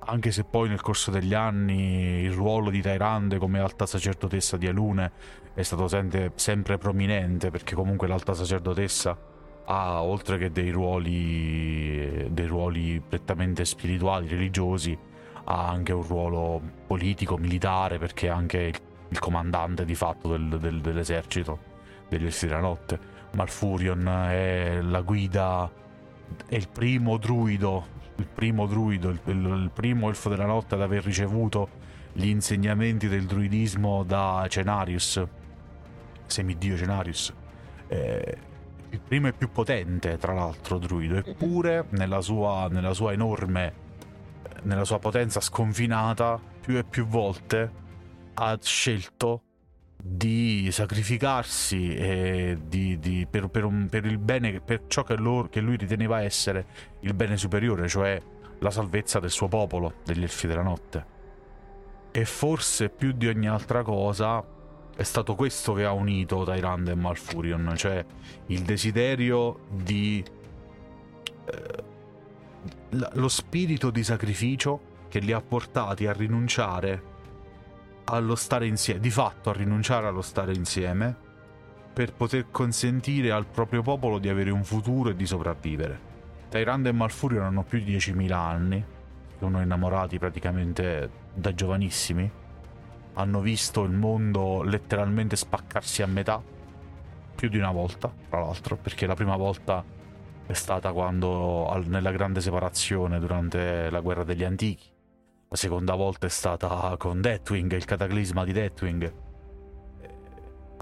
anche 0.00 0.32
se 0.32 0.44
poi 0.44 0.68
nel 0.68 0.82
corso 0.82 1.10
degli 1.10 1.32
anni 1.32 2.20
il 2.20 2.32
ruolo 2.32 2.68
di 2.68 2.82
Tyrande 2.82 3.38
come 3.38 3.58
alta 3.58 3.86
sacerdotessa 3.86 4.58
di 4.58 4.66
Alune 4.66 5.12
è 5.54 5.62
stato 5.62 5.88
sempre, 5.88 6.32
sempre 6.34 6.76
prominente, 6.76 7.50
perché 7.50 7.74
comunque 7.74 8.06
l'alta 8.06 8.34
sacerdotessa 8.34 9.37
ha, 9.70 10.02
oltre 10.02 10.38
che 10.38 10.50
dei 10.50 10.70
ruoli, 10.70 12.26
dei 12.30 12.46
ruoli 12.46 13.02
prettamente 13.06 13.64
spirituali, 13.66 14.26
religiosi, 14.26 14.96
ha 15.44 15.68
anche 15.68 15.92
un 15.92 16.02
ruolo 16.02 16.60
politico, 16.86 17.36
militare, 17.36 17.98
perché 17.98 18.28
è 18.28 18.30
anche 18.30 18.72
il, 19.08 19.18
comandante 19.18 19.84
di 19.84 19.94
fatto 19.94 20.28
del, 20.28 20.58
del, 20.58 20.80
dell'esercito 20.80 21.76
degli 22.08 22.24
Elfi 22.24 22.46
della 22.46 22.60
Notte. 22.60 23.16
Malfurion 23.32 24.08
è 24.08 24.80
la 24.80 25.02
guida, 25.02 25.70
è 26.46 26.54
il 26.54 26.68
primo 26.68 27.18
druido, 27.18 27.86
il 28.16 28.26
primo 28.26 28.66
druido, 28.66 29.10
il, 29.10 29.20
il, 29.26 29.36
il 29.36 29.70
primo 29.72 30.08
elfo 30.08 30.30
della 30.30 30.46
notte 30.46 30.76
ad 30.76 30.82
aver 30.82 31.04
ricevuto 31.04 31.68
gli 32.14 32.28
insegnamenti 32.28 33.06
del 33.06 33.26
druidismo 33.26 34.02
da 34.02 34.46
Cenarius, 34.48 35.22
semidio 36.24 36.76
Cenarius. 36.76 37.34
Eh, 37.86 38.47
il 38.90 39.00
primo 39.00 39.28
e 39.28 39.32
più 39.32 39.50
potente, 39.50 40.16
tra 40.18 40.32
l'altro, 40.32 40.78
druido, 40.78 41.16
eppure 41.16 41.86
nella 41.90 42.20
sua, 42.20 42.68
nella 42.70 42.94
sua 42.94 43.12
enorme 43.12 43.86
nella 44.62 44.84
sua 44.84 44.98
potenza 44.98 45.40
sconfinata, 45.40 46.40
più 46.60 46.76
e 46.76 46.84
più 46.84 47.06
volte 47.06 47.86
ha 48.34 48.58
scelto 48.60 49.42
di 50.00 50.68
sacrificarsi 50.70 52.56
di, 52.66 52.98
di, 52.98 53.26
per, 53.28 53.48
per, 53.48 53.64
un, 53.64 53.88
per, 53.88 54.04
il 54.04 54.18
bene, 54.18 54.60
per 54.60 54.82
ciò 54.86 55.02
che, 55.02 55.16
loro, 55.16 55.48
che 55.48 55.60
lui 55.60 55.76
riteneva 55.76 56.22
essere 56.22 56.66
il 57.00 57.14
bene 57.14 57.36
superiore, 57.36 57.88
cioè 57.88 58.20
la 58.60 58.70
salvezza 58.70 59.18
del 59.18 59.30
suo 59.30 59.48
popolo, 59.48 59.94
degli 60.04 60.22
Elfi 60.22 60.46
della 60.46 60.62
Notte. 60.62 61.16
E 62.10 62.24
forse 62.24 62.88
più 62.88 63.12
di 63.12 63.26
ogni 63.26 63.48
altra 63.48 63.82
cosa 63.82 64.44
è 64.98 65.04
stato 65.04 65.36
questo 65.36 65.74
che 65.74 65.84
ha 65.84 65.92
unito 65.92 66.42
Tyrande 66.42 66.90
e 66.90 66.94
Malfurion, 66.96 67.72
cioè 67.76 68.04
il 68.46 68.62
desiderio 68.62 69.60
di 69.70 70.24
eh, 71.44 71.84
lo 73.12 73.28
spirito 73.28 73.90
di 73.90 74.02
sacrificio 74.02 74.96
che 75.06 75.20
li 75.20 75.30
ha 75.30 75.40
portati 75.40 76.08
a 76.08 76.12
rinunciare 76.12 77.02
allo 78.06 78.34
stare 78.34 78.66
insieme, 78.66 78.98
di 78.98 79.10
fatto 79.10 79.50
a 79.50 79.52
rinunciare 79.52 80.08
allo 80.08 80.20
stare 80.20 80.52
insieme, 80.52 81.14
per 81.92 82.12
poter 82.12 82.46
consentire 82.50 83.30
al 83.30 83.46
proprio 83.46 83.82
popolo 83.82 84.18
di 84.18 84.28
avere 84.28 84.50
un 84.50 84.64
futuro 84.64 85.10
e 85.10 85.14
di 85.14 85.26
sopravvivere. 85.26 86.00
Tyrande 86.48 86.88
e 86.88 86.92
Malfurion 86.92 87.44
hanno 87.44 87.62
più 87.62 87.78
di 87.78 87.94
10.000 87.94 88.32
anni, 88.32 88.84
sono 89.38 89.62
innamorati 89.62 90.18
praticamente 90.18 91.08
da 91.32 91.54
giovanissimi, 91.54 92.28
hanno 93.18 93.40
visto 93.40 93.82
il 93.82 93.90
mondo 93.90 94.62
letteralmente 94.62 95.34
spaccarsi 95.34 96.02
a 96.02 96.06
metà, 96.06 96.40
più 97.34 97.48
di 97.48 97.58
una 97.58 97.72
volta, 97.72 98.12
tra 98.28 98.40
l'altro, 98.40 98.76
perché 98.76 99.06
la 99.06 99.14
prima 99.14 99.36
volta 99.36 99.84
è 100.46 100.52
stata 100.52 100.92
quando 100.92 101.68
nella 101.86 102.12
grande 102.12 102.40
separazione 102.40 103.18
durante 103.18 103.90
la 103.90 104.00
guerra 104.00 104.22
degli 104.22 104.44
antichi. 104.44 104.88
La 105.48 105.56
seconda 105.56 105.94
volta 105.94 106.26
è 106.26 106.30
stata 106.30 106.94
con 106.96 107.20
Deathwing, 107.20 107.72
il 107.72 107.84
cataclisma 107.84 108.44
di 108.44 108.52
Deathwing. 108.52 109.12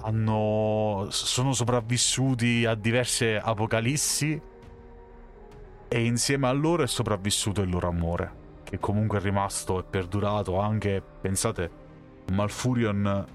Hanno, 0.03 1.07
sono 1.09 1.55
sopravvissuti 1.55 2.67
a 2.67 2.75
diverse 2.75 3.39
apocalissi 3.39 4.39
e 5.89 6.05
insieme 6.05 6.49
a 6.49 6.53
loro 6.53 6.83
è 6.83 6.87
sopravvissuto 6.87 7.63
il 7.63 7.71
loro 7.71 7.89
amore, 7.89 8.33
che 8.63 8.79
comunque 8.79 9.19
è 9.19 9.23
rimasto 9.23 9.79
e 9.79 9.85
perdurato 9.85 10.59
anche, 10.59 11.03
pensate, 11.21 11.85
Malfurion 12.33 13.27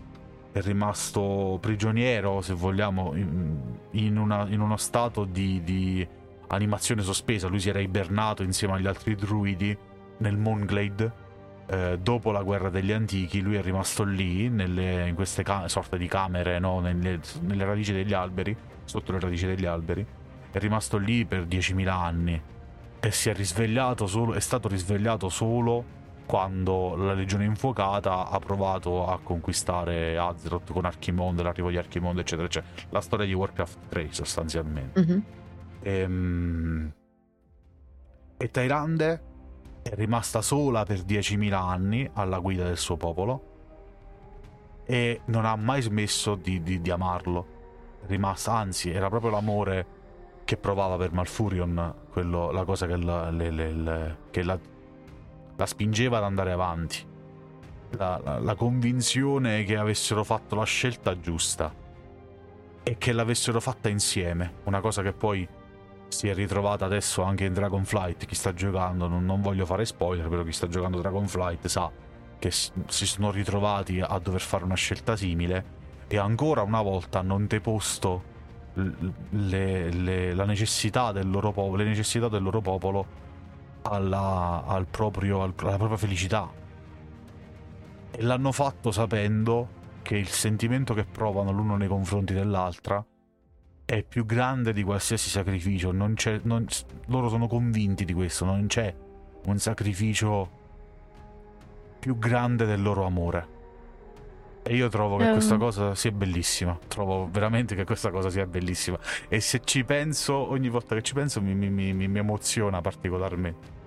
è 0.51 0.61
rimasto 0.61 1.57
prigioniero, 1.61 2.41
se 2.41 2.53
vogliamo, 2.53 3.13
in, 3.15 4.17
una, 4.17 4.47
in 4.49 4.59
uno 4.59 4.77
stato 4.77 5.23
di, 5.23 5.63
di 5.63 6.05
animazione 6.47 7.01
sospesa, 7.01 7.47
lui 7.47 7.59
si 7.59 7.69
era 7.69 7.79
ibernato 7.79 8.43
insieme 8.43 8.73
agli 8.73 8.87
altri 8.87 9.15
druidi 9.15 9.75
nel 10.17 10.37
Moonglade. 10.37 11.29
Eh, 11.67 11.99
dopo 12.01 12.31
la 12.31 12.43
guerra 12.43 12.69
degli 12.69 12.91
antichi, 12.91 13.39
lui 13.39 13.55
è 13.55 13.61
rimasto 13.61 14.03
lì, 14.03 14.49
nelle, 14.49 15.07
in 15.07 15.15
queste 15.15 15.41
ca- 15.43 15.69
sorte 15.69 15.97
di 15.97 16.07
camere, 16.07 16.59
no? 16.59 16.81
nelle, 16.81 17.21
nelle 17.41 17.63
radici 17.63 17.93
degli 17.93 18.13
alberi, 18.13 18.55
sotto 18.83 19.13
le 19.13 19.19
radici 19.19 19.45
degli 19.45 19.65
alberi. 19.65 20.05
È 20.51 20.59
rimasto 20.59 20.97
lì 20.97 21.25
per 21.25 21.45
10.000 21.45 21.87
anni 21.87 22.41
e 22.99 23.11
si 23.11 23.29
è 23.29 23.33
risvegliato 23.33 24.05
solo, 24.05 24.33
è 24.33 24.39
stato 24.41 24.67
risvegliato 24.67 25.29
solo 25.29 25.99
quando 26.25 26.95
la 26.95 27.13
legione 27.13 27.45
infuocata 27.45 28.29
ha 28.29 28.39
provato 28.39 29.07
a 29.07 29.19
conquistare 29.21 30.17
Azeroth 30.17 30.71
con 30.71 30.85
Archimonde, 30.85 31.43
l'arrivo 31.43 31.69
di 31.69 31.77
Archimonde, 31.77 32.21
eccetera, 32.21 32.47
eccetera. 32.47 32.87
La 32.89 33.01
storia 33.01 33.25
di 33.25 33.33
Warcraft 33.33 33.77
3 33.89 34.07
sostanzialmente. 34.11 34.99
Mm-hmm. 34.99 35.19
Ehm... 35.81 36.93
E 38.37 38.49
Tyrande 38.49 39.21
è 39.83 39.93
rimasta 39.95 40.41
sola 40.41 40.83
per 40.83 40.99
10.000 40.99 41.53
anni 41.53 42.09
alla 42.13 42.39
guida 42.39 42.63
del 42.63 42.77
suo 42.77 42.97
popolo 42.97 43.49
e 44.85 45.21
non 45.25 45.45
ha 45.45 45.55
mai 45.55 45.81
smesso 45.81 46.35
di, 46.35 46.61
di, 46.61 46.81
di 46.81 46.89
amarlo. 46.91 47.59
rimasta, 48.07 48.53
anzi, 48.53 48.91
era 48.91 49.09
proprio 49.09 49.31
l'amore 49.31 49.99
che 50.43 50.57
provava 50.57 50.97
per 50.97 51.11
Malfurion, 51.13 51.93
quello, 52.09 52.51
la 52.51 52.65
cosa 52.65 52.87
che, 52.87 52.97
la, 52.97 53.29
le, 53.29 53.51
le, 53.51 53.71
le, 53.71 54.17
che 54.31 54.43
la, 54.43 54.59
la, 55.61 55.65
spingeva 55.65 56.17
ad 56.17 56.23
andare 56.23 56.51
avanti. 56.51 57.09
La, 57.97 58.39
la 58.39 58.55
convinzione 58.55 59.63
che 59.63 59.77
avessero 59.77 60.23
fatto 60.23 60.55
la 60.55 60.63
scelta 60.63 61.19
giusta 61.19 61.73
e 62.83 62.97
che 62.97 63.11
l'avessero 63.11 63.59
fatta 63.59 63.89
insieme, 63.89 64.53
una 64.63 64.79
cosa 64.79 65.01
che 65.01 65.11
poi 65.11 65.47
si 66.07 66.27
è 66.27 66.33
ritrovata 66.33 66.85
adesso 66.85 67.21
anche 67.21 67.45
in 67.45 67.53
Dragonflight. 67.53 68.25
Chi 68.25 68.35
sta 68.35 68.53
giocando, 68.53 69.07
non, 69.07 69.25
non, 69.25 69.41
voglio 69.41 69.65
fare 69.65 69.85
spoiler, 69.85 70.27
però 70.27 70.43
chi 70.43 70.51
sta 70.51 70.67
giocando 70.67 70.99
Dragonflight 70.99 71.67
sa 71.67 71.91
che 72.39 72.49
si 72.49 73.05
sono 73.05 73.29
ritrovati 73.29 73.99
a 73.99 74.17
dover 74.17 74.41
fare 74.41 74.63
una 74.63 74.75
scelta 74.75 75.15
simile 75.15 75.79
e 76.07 76.17
ancora 76.17 76.63
una 76.63 76.81
volta 76.81 77.19
hanno 77.19 77.35
anteposto 77.35 78.29
le, 78.73 79.91
le, 79.91 80.33
la 80.33 80.45
necessità 80.45 81.11
del 81.11 81.29
loro 81.29 81.51
popolo, 81.51 81.83
le 81.83 81.89
necessità 81.89 82.29
del 82.29 82.41
loro 82.41 82.61
popolo 82.61 83.05
alla, 83.83 84.63
al 84.65 84.87
proprio, 84.87 85.41
alla 85.41 85.53
propria 85.53 85.97
felicità. 85.97 86.49
E 88.11 88.21
l'hanno 88.21 88.51
fatto 88.51 88.91
sapendo 88.91 89.79
che 90.01 90.17
il 90.17 90.27
sentimento 90.27 90.93
che 90.93 91.05
provano 91.05 91.51
l'uno 91.51 91.77
nei 91.77 91.87
confronti 91.87 92.33
dell'altra 92.33 93.05
è 93.85 94.03
più 94.03 94.25
grande 94.25 94.73
di 94.73 94.83
qualsiasi 94.83 95.29
sacrificio. 95.29 95.91
Non 95.91 96.15
non, 96.43 96.65
loro 97.07 97.29
sono 97.29 97.47
convinti 97.47 98.05
di 98.05 98.13
questo. 98.13 98.45
Non 98.45 98.67
c'è 98.67 98.93
un 99.45 99.57
sacrificio 99.57 100.59
più 101.99 102.17
grande 102.17 102.65
del 102.65 102.81
loro 102.81 103.05
amore. 103.05 103.59
E 104.63 104.75
io 104.75 104.89
trovo 104.89 105.17
che 105.17 105.25
um. 105.25 105.31
questa 105.31 105.57
cosa 105.57 105.95
sia 105.95 106.11
bellissima. 106.11 106.77
Trovo 106.87 107.27
veramente 107.31 107.75
che 107.75 107.83
questa 107.83 108.11
cosa 108.11 108.29
sia 108.29 108.45
bellissima. 108.45 108.97
E 109.27 109.39
se 109.39 109.61
ci 109.63 109.83
penso, 109.83 110.33
ogni 110.33 110.69
volta 110.69 110.95
che 110.95 111.01
ci 111.01 111.13
penso, 111.13 111.41
mi, 111.41 111.53
mi, 111.53 111.69
mi, 111.69 112.07
mi 112.07 112.19
emoziona 112.19 112.81
particolarmente. 112.81 113.79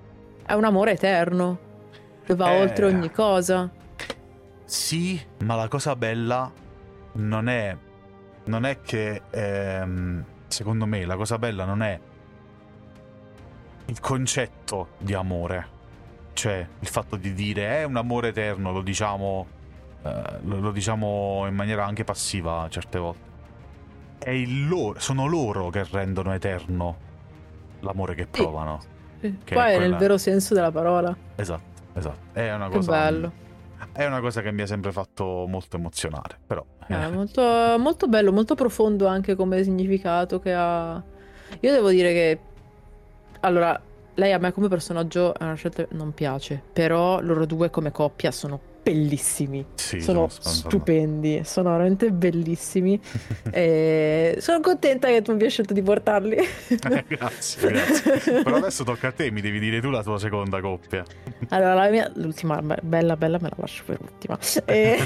È 0.44 0.52
un 0.52 0.64
amore 0.64 0.92
eterno. 0.92 1.72
Che 2.24 2.34
va 2.34 2.52
eh, 2.52 2.60
oltre 2.60 2.86
ogni 2.86 3.10
cosa. 3.10 3.70
Sì, 4.64 5.20
ma 5.44 5.54
la 5.54 5.68
cosa 5.68 5.94
bella 5.94 6.50
non 7.12 7.48
è 7.48 7.76
non 8.44 8.66
è 8.66 8.80
che 8.80 9.22
ehm, 9.30 10.24
secondo 10.48 10.86
me, 10.86 11.04
la 11.04 11.16
cosa 11.16 11.38
bella 11.38 11.64
non 11.64 11.82
è 11.82 11.98
il 13.86 14.00
concetto 14.00 14.88
di 14.98 15.14
amore, 15.14 15.68
cioè 16.32 16.66
il 16.80 16.88
fatto 16.88 17.16
di 17.16 17.32
dire 17.32 17.78
è 17.78 17.84
un 17.84 17.96
amore 17.96 18.28
eterno, 18.28 18.72
lo 18.72 18.82
diciamo, 18.82 19.46
eh, 20.04 20.38
lo, 20.42 20.60
lo 20.60 20.70
diciamo 20.70 21.46
in 21.48 21.54
maniera 21.54 21.86
anche 21.86 22.04
passiva 22.04 22.66
certe 22.68 22.98
volte. 22.98 23.32
È 24.18 24.30
il 24.30 24.68
loro, 24.68 24.98
sono 25.00 25.26
loro 25.26 25.70
che 25.70 25.84
rendono 25.90 26.32
eterno 26.32 26.96
l'amore 27.80 28.14
che 28.14 28.26
provano. 28.26 28.80
Sì. 29.20 29.38
Che 29.42 29.54
Poi 29.54 29.64
è, 29.64 29.74
quella... 29.76 29.88
nel 29.88 29.96
vero 29.96 30.18
senso 30.18 30.54
della 30.54 30.70
parola. 30.70 31.16
Esatto, 31.36 31.82
esatto. 31.94 32.18
È 32.32 32.52
una 32.52 32.68
cosa. 32.68 32.92
Che 32.92 32.98
bello. 32.98 33.32
È 33.92 34.06
una 34.06 34.20
cosa 34.20 34.40
che 34.40 34.52
mi 34.52 34.62
ha 34.62 34.66
sempre 34.66 34.92
fatto 34.92 35.46
molto 35.48 35.76
emozionare, 35.76 36.38
però. 36.46 36.64
È 36.86 36.94
eh. 36.94 37.10
molto, 37.10 37.42
molto 37.78 38.06
bello, 38.06 38.32
molto 38.32 38.54
profondo 38.54 39.06
anche 39.06 39.34
come 39.34 39.62
significato 39.62 40.38
che 40.38 40.52
ha. 40.52 41.02
Io 41.60 41.72
devo 41.72 41.90
dire 41.90 42.12
che. 42.12 42.38
Allora, 43.40 43.78
lei 44.14 44.32
a 44.32 44.38
me 44.38 44.52
come 44.52 44.68
personaggio 44.68 45.34
è 45.34 45.42
una 45.42 45.54
scelta 45.54 45.86
non 45.90 46.12
piace, 46.12 46.62
però 46.72 47.20
loro 47.20 47.44
due 47.46 47.68
come 47.70 47.90
coppia 47.90 48.30
sono 48.30 48.72
bellissimi. 48.84 49.64
Sì, 49.74 50.00
sono, 50.00 50.28
sono 50.28 50.54
stupendi, 50.54 51.40
sono 51.44 51.70
veramente 51.70 52.10
bellissimi. 52.10 53.00
e 53.50 54.36
sono 54.40 54.60
contenta 54.60 55.08
che 55.08 55.22
tu 55.22 55.30
abbia 55.30 55.48
scelto 55.48 55.72
di 55.72 55.82
portarli. 55.82 56.36
eh, 56.36 57.04
grazie, 57.08 57.68
grazie. 57.70 58.42
Però 58.42 58.56
adesso 58.56 58.84
tocca 58.84 59.08
a 59.08 59.12
te, 59.12 59.30
mi 59.30 59.40
devi 59.40 59.58
dire 59.58 59.80
tu 59.80 59.88
la 59.88 60.02
tua 60.02 60.18
seconda 60.18 60.60
coppia. 60.60 61.02
Allora, 61.48 61.74
la 61.74 61.88
mia, 61.88 62.12
l'ultima, 62.16 62.60
bella, 62.60 63.16
bella, 63.16 63.38
me 63.40 63.48
la 63.48 63.56
lascio 63.56 63.84
per 63.86 63.98
ultima. 64.02 64.38
E, 64.66 64.98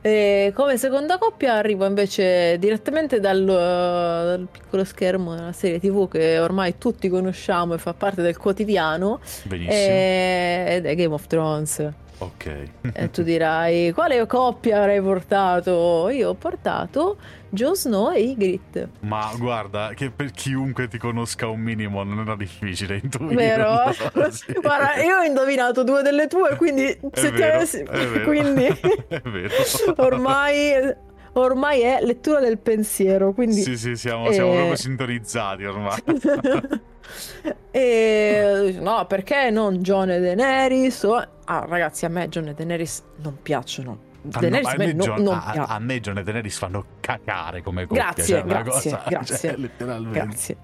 e 0.00 0.52
come 0.54 0.78
seconda 0.78 1.18
coppia 1.18 1.54
arrivo 1.54 1.86
invece 1.86 2.56
direttamente 2.58 3.18
dal, 3.18 3.44
dal 3.44 4.46
piccolo 4.50 4.84
schermo 4.84 5.34
della 5.34 5.52
serie 5.52 5.80
TV 5.80 6.08
che 6.08 6.38
ormai 6.38 6.78
tutti 6.78 7.08
conosciamo 7.08 7.74
e 7.74 7.78
fa 7.78 7.94
parte 7.94 8.22
del 8.22 8.36
quotidiano. 8.36 9.18
Benissimo. 9.42 9.72
ed 9.72 10.86
è 10.86 10.94
Game 10.94 11.14
of 11.14 11.26
Thrones. 11.26 12.06
Ok. 12.18 12.68
e 12.92 13.10
tu 13.10 13.22
dirai, 13.22 13.92
quale 13.92 14.26
coppia 14.26 14.80
avrei 14.80 15.00
portato? 15.00 16.08
Io 16.08 16.30
ho 16.30 16.34
portato 16.34 17.16
Jon 17.50 17.74
Snow 17.74 18.12
e 18.12 18.20
Ygritte. 18.20 18.88
Ma 19.00 19.32
guarda, 19.38 19.92
che 19.94 20.10
per 20.10 20.32
chiunque 20.32 20.88
ti 20.88 20.98
conosca 20.98 21.48
un 21.48 21.60
minimo 21.60 22.02
non 22.02 22.20
era 22.20 22.36
difficile 22.36 23.00
intuire. 23.02 23.34
Vero? 23.34 23.84
guarda, 24.60 25.02
io 25.02 25.18
ho 25.18 25.22
indovinato 25.22 25.84
due 25.84 26.02
delle 26.02 26.26
tue, 26.26 26.56
quindi 26.56 26.86
è 26.86 26.98
se 27.12 27.30
vero, 27.30 27.36
ti 27.36 27.42
avessi... 27.42 27.78
È 27.82 28.22
quindi... 28.22 28.66
è 29.08 29.20
vero. 29.20 29.54
ormai 29.96 30.96
ormai 31.40 31.80
è 31.80 31.98
lettura 32.02 32.40
del 32.40 32.58
pensiero. 32.58 33.32
Quindi, 33.32 33.62
sì, 33.62 33.76
sì, 33.76 33.96
siamo, 33.96 34.28
eh... 34.28 34.32
siamo 34.32 34.52
proprio 34.52 34.76
sintonizzati 34.76 35.64
ormai. 35.64 36.02
e 37.70 38.76
no, 38.80 39.06
perché 39.06 39.50
non 39.50 39.78
John 39.78 40.10
e 40.10 40.20
Daenerys? 40.20 41.02
O... 41.04 41.26
Ah, 41.44 41.64
ragazzi, 41.68 42.04
a 42.04 42.08
me 42.08 42.28
John 42.28 42.48
e 42.48 42.54
Daenerys 42.54 43.02
non 43.22 43.38
piacciono. 43.42 44.06
Ah, 44.32 44.40
no, 44.40 44.58
a, 44.62 44.74
me 44.76 44.94
John, 44.96 45.22
non, 45.22 45.34
a, 45.34 45.64
a, 45.68 45.78
me 45.78 46.00
John 46.00 46.18
e 46.18 46.22
Daenerys 46.22 46.58
fanno 46.58 46.84
cacare 47.00 47.62
come 47.62 47.86
coppia. 47.86 48.12
Grazie, 48.12 48.24
cioè, 48.24 48.44
grazie, 48.44 48.90
cosa, 48.90 49.04
grazie. 49.08 49.36
Cioè, 49.36 49.56
letteralmente. 49.56 50.18
Grazie. 50.18 50.56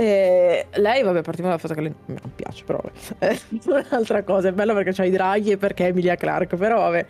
E 0.00 0.66
lei, 0.76 1.02
vabbè, 1.02 1.20
partiamo 1.20 1.50
dal 1.50 1.60
fatto 1.60 1.74
che 1.74 1.82
lei 1.82 1.94
non 2.06 2.32
piace, 2.34 2.64
però 2.64 2.80
vabbè. 2.82 3.18
È 3.20 3.38
un'altra 3.66 4.22
cosa, 4.22 4.48
è 4.48 4.52
bello 4.52 4.72
perché 4.72 4.94
c'ha 4.94 5.04
i 5.04 5.10
draghi 5.10 5.50
e 5.50 5.56
perché 5.58 5.88
Emilia 5.88 6.16
Clark, 6.16 6.56
però 6.56 6.78
vabbè, 6.78 7.06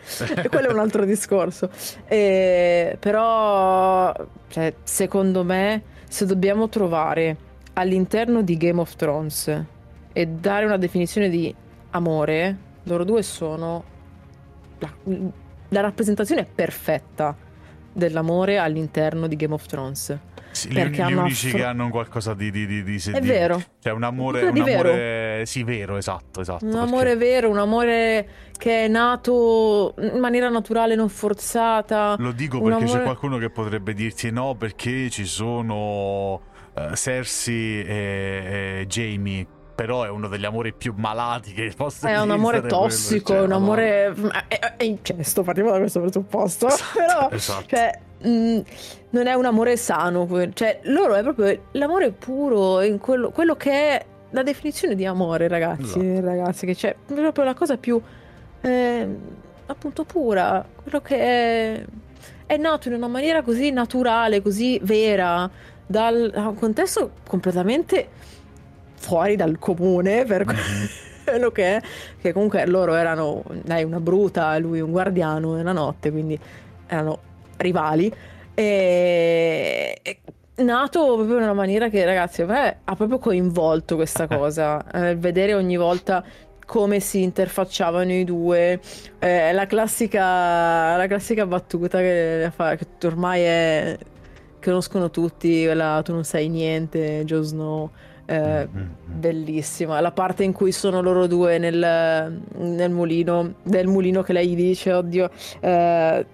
quello 0.49 0.67
è 0.67 0.73
un 0.73 0.79
altro 0.79 1.05
discorso. 1.05 1.69
E, 2.05 2.97
però, 2.99 4.13
cioè, 4.49 4.73
secondo 4.83 5.45
me, 5.45 5.83
se 6.09 6.25
dobbiamo 6.25 6.67
trovare 6.67 7.37
all'interno 7.73 8.41
di 8.41 8.57
Game 8.57 8.81
of 8.81 8.93
Thrones 8.97 9.63
e 10.11 10.27
dare 10.27 10.65
una 10.65 10.75
definizione 10.75 11.29
di 11.29 11.55
amore, 11.91 12.57
loro 12.83 13.05
due 13.05 13.23
sono 13.23 13.85
la, 14.79 14.93
la 15.69 15.79
rappresentazione 15.79 16.45
perfetta 16.45 17.37
dell'amore 17.93 18.57
all'interno 18.57 19.27
di 19.27 19.37
Game 19.37 19.53
of 19.53 19.65
Thrones. 19.65 20.19
Sì, 20.51 20.69
gli, 20.69 20.79
gli 20.79 21.13
unici 21.13 21.47
affr- 21.47 21.57
che 21.57 21.63
hanno 21.63 21.89
qualcosa 21.89 22.33
di, 22.33 22.51
di, 22.51 22.65
di, 22.65 22.83
di 22.83 23.01
È 23.11 23.21
vero. 23.21 23.61
Cioè 23.79 23.93
un 23.93 24.03
amore, 24.03 24.43
un 24.43 24.57
amore 24.59 24.91
vero. 24.91 25.45
sì, 25.45 25.63
vero, 25.63 25.97
esatto, 25.97 26.41
esatto. 26.41 26.65
Un 26.65 26.71
perché... 26.71 26.85
amore 26.85 27.15
vero, 27.15 27.49
un 27.49 27.57
amore 27.57 28.27
che 28.57 28.85
è 28.85 28.87
nato 28.87 29.95
in 29.99 30.19
maniera 30.19 30.49
naturale, 30.49 30.95
non 30.95 31.09
forzata. 31.09 32.15
Lo 32.19 32.31
dico 32.31 32.59
perché 32.61 32.83
amore... 32.83 32.99
c'è 32.99 33.03
qualcuno 33.03 33.37
che 33.37 33.49
potrebbe 33.49 33.93
dirti 33.93 34.29
no 34.29 34.55
perché 34.55 35.09
ci 35.09 35.25
sono 35.25 36.33
uh, 36.73 36.93
Cersei 36.93 37.83
e, 37.83 38.79
e 38.81 38.85
Jamie 38.87 39.47
però 39.73 40.03
è 40.03 40.09
uno 40.09 40.27
degli 40.27 40.45
amori 40.45 40.73
più 40.73 40.93
malati 40.95 41.53
che 41.53 41.73
possa 41.75 42.07
essere. 42.07 42.13
È 42.13 42.21
un 42.21 42.29
amore 42.29 42.61
tossico, 42.61 43.33
cioè, 43.33 43.41
un 43.41 43.51
amore... 43.51 44.13
È, 44.47 44.75
è 44.77 44.83
incesto, 44.83 45.41
partiamo 45.41 45.71
da 45.71 45.79
questo 45.79 46.01
presupposto. 46.01 46.67
Esatto, 46.67 46.83
però, 46.93 47.29
esatto. 47.31 47.65
Cioè, 47.67 47.99
mh, 48.21 48.29
mm, 48.29 48.59
non 49.11 49.27
è 49.27 49.33
un 49.33 49.45
amore 49.45 49.77
sano. 49.77 50.27
Cioè, 50.53 50.79
loro 50.83 51.15
è 51.15 51.21
proprio 51.21 51.59
l'amore 51.71 52.11
puro, 52.11 52.81
in 52.81 52.97
quello, 52.99 53.31
quello 53.31 53.55
che 53.55 53.71
è 53.71 54.05
la 54.31 54.43
definizione 54.43 54.95
di 54.95 55.05
amore, 55.05 55.47
ragazzi. 55.47 55.99
Esatto. 55.99 56.25
Ragazzi, 56.25 56.65
che 56.65 56.75
c'è 56.75 56.95
proprio 57.05 57.43
la 57.45 57.53
cosa 57.53 57.77
più... 57.77 58.01
Eh, 58.61 59.07
appunto 59.71 60.03
pura, 60.03 60.65
quello 60.83 61.01
che 61.01 61.17
è, 61.17 61.85
è 62.45 62.57
nato 62.57 62.89
in 62.89 62.95
una 62.95 63.07
maniera 63.07 63.41
così 63.41 63.71
naturale, 63.71 64.41
così 64.41 64.79
vera, 64.83 65.49
dal, 65.85 66.29
da 66.31 66.47
un 66.47 66.55
contesto 66.55 67.11
completamente 67.27 68.07
fuori 68.95 69.35
dal 69.35 69.57
comune 69.57 70.25
per 70.25 70.45
mm-hmm. 70.45 70.85
quello 71.25 71.51
che 71.51 71.77
è, 71.77 71.81
che 72.19 72.33
comunque 72.33 72.65
loro 72.67 72.95
erano, 72.95 73.43
lei 73.63 73.83
una 73.83 73.99
bruta, 73.99 74.57
lui 74.57 74.79
un 74.81 74.91
guardiano 74.91 75.55
nella 75.55 75.71
notte, 75.71 76.11
quindi 76.11 76.39
erano 76.87 77.29
rivali. 77.61 78.11
E, 78.53 79.99
e 80.01 80.19
nato 80.63 81.15
proprio 81.15 81.37
in 81.37 81.43
una 81.43 81.53
maniera 81.53 81.89
che 81.89 82.03
ragazzi 82.05 82.43
me 82.43 82.79
ha 82.83 82.95
proprio 82.95 83.17
coinvolto 83.17 83.95
questa 83.95 84.27
cosa, 84.27 84.83
eh, 84.91 85.15
vedere 85.15 85.53
ogni 85.53 85.77
volta 85.77 86.23
come 86.65 86.99
si 87.01 87.21
interfacciavano 87.21 88.13
i 88.13 88.23
due, 88.23 88.79
eh, 89.19 89.51
la, 89.51 89.65
classica, 89.65 90.95
la 90.95 91.05
classica 91.07 91.45
battuta 91.45 91.97
che, 91.99 92.49
fa, 92.55 92.75
che 92.75 92.85
ormai 93.07 93.41
è 93.41 93.97
conoscono 94.63 95.09
tutti, 95.09 95.65
quella 95.65 96.01
tu 96.03 96.13
non 96.13 96.23
sai 96.23 96.47
niente, 96.47 97.23
Joe 97.25 97.43
Snow. 97.43 97.89
Eh, 98.25 98.69
mm-hmm. 98.71 98.87
bellissima 99.05 99.99
la 99.99 100.11
parte 100.11 100.43
in 100.45 100.53
cui 100.53 100.71
sono 100.71 101.01
loro 101.01 101.27
due 101.27 101.57
nel, 101.57 102.41
nel 102.59 102.91
mulino 102.91 103.55
del 103.63 103.87
mulino 103.87 104.21
che 104.21 104.31
lei 104.31 104.55
dice 104.55 104.93
oddio 104.93 105.29
eh, 105.59 106.25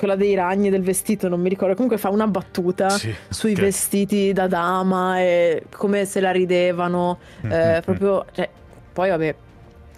quella 0.00 0.16
dei 0.16 0.34
ragni 0.34 0.70
del 0.70 0.80
vestito 0.80 1.28
non 1.28 1.42
mi 1.42 1.50
ricordo 1.50 1.74
comunque 1.74 1.98
fa 1.98 2.08
una 2.08 2.26
battuta 2.26 2.88
sì, 2.88 3.14
sui 3.28 3.52
okay. 3.52 3.64
vestiti 3.64 4.32
da 4.32 4.46
dama 4.46 5.20
e 5.20 5.64
come 5.76 6.06
se 6.06 6.20
la 6.20 6.30
ridevano 6.30 7.18
mm-hmm. 7.44 7.52
eh, 7.52 7.82
proprio 7.84 8.24
cioè, 8.32 8.48
poi 8.94 9.10
vabbè 9.10 9.34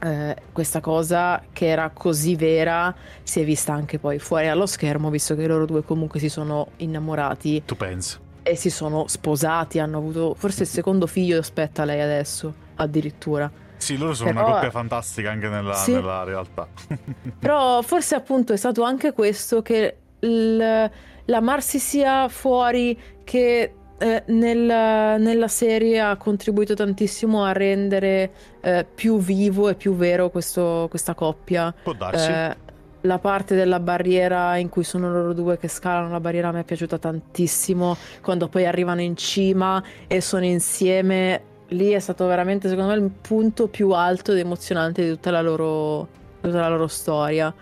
eh, 0.03 0.37
questa 0.51 0.81
cosa 0.81 1.41
che 1.53 1.69
era 1.69 1.89
così 1.95 2.35
vera 2.35 2.93
si 3.23 3.41
è 3.41 3.45
vista 3.45 3.73
anche 3.73 4.01
poi 4.01 4.19
fuori 4.19 4.49
allo 4.49 4.67
schermo, 4.67 5.11
visto 5.11 5.37
che 5.37 5.47
loro 5.47 5.65
due 5.65 5.85
comunque 5.85 6.19
si 6.19 6.29
sono 6.29 6.71
innamorati. 6.79 7.63
Tu 7.65 7.77
pensi? 7.77 8.19
E 8.43 8.57
si 8.57 8.69
sono 8.69 9.07
sposati, 9.07 9.79
hanno 9.79 9.99
avuto 9.99 10.35
forse 10.37 10.63
il 10.63 10.69
secondo 10.69 11.07
figlio, 11.07 11.39
aspetta 11.39 11.85
lei 11.85 12.01
adesso, 12.01 12.53
addirittura. 12.75 13.49
Sì, 13.83 13.97
loro 13.97 14.15
sono 14.15 14.33
Però, 14.33 14.45
una 14.45 14.55
coppia 14.55 14.71
fantastica 14.71 15.33
anche 15.33 15.49
nella, 15.49 15.75
sì. 15.75 15.91
nella 15.91 16.23
realtà. 16.23 16.69
Però 17.37 17.83
forse 17.83 18.15
appunto 18.15 18.53
è 18.53 18.57
stato 18.57 18.85
anche 18.85 19.13
questo 19.13 19.61
che 19.61 19.97
l'amarsi 20.21 21.81
sia 21.81 22.29
fuori 22.29 22.97
che 23.25 23.75
eh, 23.99 24.23
nel, 24.27 25.21
nella 25.21 25.49
serie 25.49 25.99
ha 25.99 26.17
contribuito 26.17 26.75
tantissimo 26.75 27.45
a 27.45 27.51
rendere 27.51 28.31
eh, 28.61 28.87
più 28.95 29.19
vivo 29.19 29.69
e 29.69 29.75
più 29.75 29.97
vero 29.97 30.31
questo, 30.31 30.87
questa 30.89 31.15
coppia. 31.15 31.75
Può 31.83 31.93
darsi. 31.93 32.31
Eh, 32.31 32.71
la 33.01 33.19
parte 33.19 33.57
della 33.57 33.81
barriera 33.81 34.57
in 34.59 34.69
cui 34.69 34.85
sono 34.85 35.11
loro 35.11 35.33
due 35.33 35.59
che 35.59 35.67
scalano 35.67 36.09
la 36.09 36.21
barriera 36.21 36.53
mi 36.53 36.61
è 36.61 36.65
piaciuta 36.65 36.99
tantissimo. 36.99 37.97
Quando 38.21 38.47
poi 38.47 38.65
arrivano 38.65 39.01
in 39.01 39.17
cima 39.17 39.83
e 40.07 40.21
sono 40.21 40.45
insieme, 40.45 41.51
lì 41.73 41.91
è 41.91 41.99
stato 41.99 42.27
veramente, 42.27 42.69
secondo 42.69 42.91
me, 42.91 42.97
il 42.97 43.11
punto 43.11 43.69
più 43.69 43.91
alto 43.91 44.33
ed 44.33 44.39
emozionante 44.39 45.03
di 45.03 45.11
tutta 45.11 45.31
la 45.31 45.41
loro, 45.41 46.09
tutta 46.41 46.61
la 46.61 46.69
loro 46.69 46.87
storia. 46.87 47.53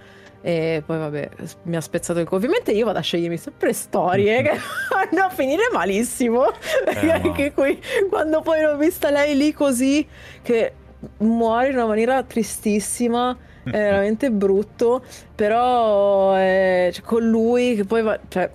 E 0.42 0.82
poi 0.86 0.98
vabbè, 0.98 1.28
mi 1.64 1.76
ha 1.76 1.80
spezzato 1.80 2.18
il 2.18 2.26
cuore. 2.26 2.44
Ovviamente 2.44 2.72
io 2.72 2.86
vado 2.86 2.98
a 2.98 3.02
scegliermi 3.02 3.36
sempre 3.36 3.72
storie 3.72 4.40
che 4.42 4.58
vanno 4.90 5.26
a 5.26 5.28
finire 5.30 5.64
malissimo. 5.72 6.46
Perché 6.84 7.44
eh, 7.44 7.52
qui, 7.52 7.80
quando 8.08 8.40
poi 8.40 8.62
l'ho 8.62 8.76
vista 8.76 9.10
lei 9.10 9.36
lì 9.36 9.52
così, 9.52 10.06
che 10.42 10.72
muore 11.18 11.68
in 11.68 11.74
una 11.74 11.86
maniera 11.86 12.22
tristissima, 12.22 13.36
è 13.64 13.70
veramente 13.70 14.30
brutto. 14.30 15.04
Però 15.34 16.38
eh, 16.38 16.90
cioè, 16.92 17.04
con 17.04 17.22
lui 17.28 17.74
che 17.76 17.84
poi 17.84 18.02
va, 18.02 18.18
cioè, 18.28 18.50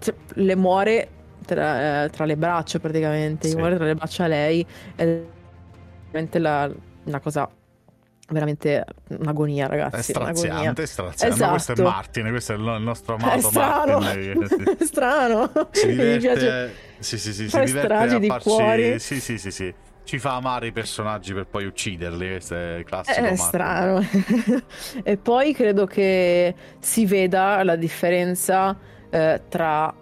cioè, 0.00 0.14
le 0.34 0.56
muore 0.56 1.08
tra, 1.54 2.04
eh, 2.04 2.08
tra 2.10 2.24
le 2.24 2.36
braccia 2.36 2.78
praticamente, 2.78 3.48
Sì. 3.48 3.56
muore 3.56 3.74
tra 3.76 3.84
le 3.84 3.94
braccia 3.94 4.24
a 4.24 4.26
lei 4.28 4.64
è 4.94 5.20
veramente 6.10 6.38
la- 6.38 6.70
una 7.04 7.20
cosa 7.20 7.48
veramente 8.28 8.84
un'agonia 9.08 9.66
È 9.66 9.68
ragazzi, 9.68 10.12
un'agonia. 10.14 10.34
straziante, 10.34 10.82
è 10.82 10.86
straziante. 10.86 11.40
Ma 11.42 11.48
questo 11.50 11.72
è 11.72 11.74
Esatto. 11.74 11.90
Martin, 11.90 12.28
questo 12.28 12.52
è 12.52 12.56
il 12.56 12.62
nostro 12.80 13.16
È 13.16 13.22
amato 13.22 13.40
strano, 13.50 13.98
Martin. 13.98 14.46
è 14.78 14.84
strano. 14.84 15.50
Si 15.72 15.86
Mi 15.88 15.94
piace. 15.96 16.18
diverte, 16.18 16.74
sì, 17.00 17.18
sì, 17.18 17.32
sì, 17.32 17.48
si 17.48 17.60
diverte 17.64 18.18
di 18.20 18.28
farci... 18.28 18.48
cuori. 18.48 18.98
Sì, 19.00 19.20
sì, 19.20 19.36
sì, 19.38 19.50
sì. 19.50 19.74
Ci 20.04 20.18
fa 20.20 20.36
amare 20.36 20.68
i 20.68 20.72
personaggi 20.72 21.34
per 21.34 21.46
poi 21.46 21.66
ucciderli, 21.66 22.28
questo 22.28 22.54
è 22.54 22.74
il 22.76 22.84
classico 22.84 23.18
È 23.18 23.20
Martin. 23.22 23.36
strano. 23.46 24.06
e 25.02 25.16
poi 25.16 25.52
credo 25.52 25.86
che 25.86 26.54
si 26.78 27.06
veda 27.06 27.62
la 27.64 27.74
differenza 27.76 28.76
eh, 29.10 29.40
tra 29.48 29.92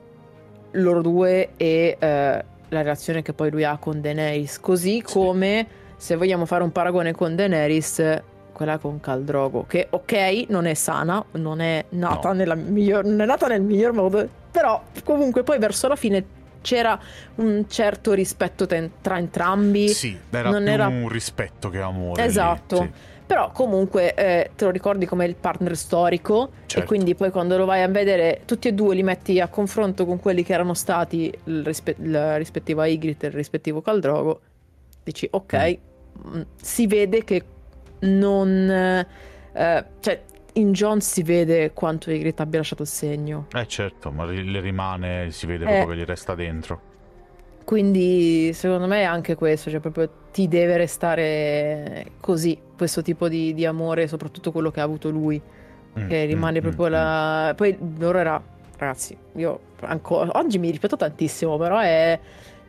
loro 0.73 1.03
due 1.03 1.51
e 1.57 1.97
eh, 1.99 2.45
la 2.71 2.83
relazione 2.83 3.23
che 3.23 3.33
poi 3.33 3.51
lui 3.51 3.65
ha 3.65 3.77
con 3.79 4.01
Daenerys. 4.01 4.61
Così 4.61 5.03
come 5.03 5.67
se 5.97 6.17
vogliamo 6.17 6.45
fare 6.47 6.63
un 6.63 6.71
paragone 6.73 7.13
con 7.13 7.35
Daenerys, 7.35 8.21
quella 8.53 8.79
con 8.79 9.01
Caldrogo, 9.01 9.65
che 9.67 9.87
ok, 9.91 10.45
non 10.49 10.67
è 10.67 10.75
sana, 10.75 11.25
non 11.33 11.61
è 11.61 11.85
nata, 11.91 12.29
No. 12.29 12.35
nella 12.35 12.55
miglior- 12.55 13.05
non 13.05 13.21
è 13.21 13.25
nata 13.27 13.47
nel 13.47 13.63
miglior 13.63 13.93
modo, 13.93 14.29
però 14.51 14.83
comunque 15.05 15.43
poi 15.45 15.59
verso 15.59 15.87
la 15.89 15.97
fine 15.97 16.25
c'era 16.61 16.99
un 17.37 17.67
certo 17.69 18.13
rispetto 18.13 18.67
ten- 18.67 18.91
tra 19.01 19.17
entrambi. 19.17 19.89
Sì, 19.89 20.19
era 20.31 20.51
non 20.51 20.65
più 20.65 20.73
era- 20.73 20.87
un 20.89 21.09
rispetto 21.09 21.71
che 21.71 21.79
amore. 21.81 22.21
lì, 22.21 22.29
Esatto. 22.29 22.77
sì. 22.77 22.91
Però 23.29 23.51
comunque 23.53 24.15
eh, 24.15 24.51
te 24.57 24.65
lo 24.65 24.71
ricordi 24.71 25.05
come 25.05 25.27
il 25.27 25.35
partner 25.35 25.77
storico 25.77 26.51
Certo. 26.65 26.79
e 26.83 26.87
quindi 26.87 27.15
poi 27.15 27.31
quando 27.31 27.59
lo 27.59 27.67
vai 27.67 27.83
a 27.83 27.89
vedere 27.89 28.41
tutti 28.47 28.69
e 28.69 28.73
due 28.73 28.95
li 28.95 29.03
metti 29.03 29.39
a 29.39 29.49
confronto 29.49 30.07
con 30.07 30.19
quelli 30.19 30.43
che 30.43 30.55
erano 30.55 30.73
stati 30.73 31.31
il, 31.45 31.63
rispe- 31.63 31.97
il 31.99 32.37
rispettivo 32.39 32.83
Ygritte 32.85 33.27
e 33.27 33.29
il 33.29 33.35
rispettivo 33.35 33.83
Caldrogo, 33.83 34.41
dici 35.05 35.29
ok, 35.31 35.79
mm, 36.27 36.41
si 36.57 36.87
vede 36.87 37.23
che 37.23 37.45
non... 38.01 38.71
eh, 39.53 39.85
cioè 40.01 40.23
in 40.55 40.73
Jon 40.73 41.03
si 41.03 41.23
vede 41.23 41.73
quanto 41.75 42.11
Ygritte 42.11 42.41
abbia 42.41 42.61
lasciato 42.61 42.83
il 42.83 42.89
segno. 42.89 43.47
Eh 43.53 43.67
certo, 43.69 44.11
ma 44.11 44.25
le 44.25 44.61
rimane, 44.61 45.31
si 45.33 45.45
vede 45.45 45.65
Eh. 45.65 45.67
proprio 45.69 45.89
che 45.89 45.97
gli 45.97 46.05
resta 46.05 46.35
dentro. 46.35 46.81
Quindi 47.69 48.53
secondo 48.55 48.87
me 48.87 49.01
è 49.01 49.05
anche 49.05 49.35
questo, 49.35 49.69
cioè 49.69 49.81
proprio 49.81 50.09
ti 50.33 50.49
deve 50.49 50.79
restare 50.79 52.13
così, 52.19 52.59
questo 52.77 53.03
tipo 53.03 53.29
di, 53.29 53.53
di 53.53 53.67
amore, 53.67 54.09
soprattutto 54.09 54.53
quello 54.53 54.71
che 54.71 54.81
ha 54.81 54.85
avuto 54.85 55.11
lui, 55.11 55.39
Mm, 55.99 56.09
che 56.09 56.25
rimane 56.25 56.61
mm, 56.61 56.63
proprio 56.63 56.89
mm, 56.89 56.91
la... 56.91 57.53
Poi 57.57 57.77
loro 57.99 58.19
era, 58.19 58.43
ragazzi, 58.77 59.17
io 59.35 59.61
ancora, 59.81 60.31
oggi 60.39 60.59
mi 60.59 60.71
ripeto 60.71 60.97
tantissimo, 60.97 61.57
però 61.57 61.79
è 61.79 62.19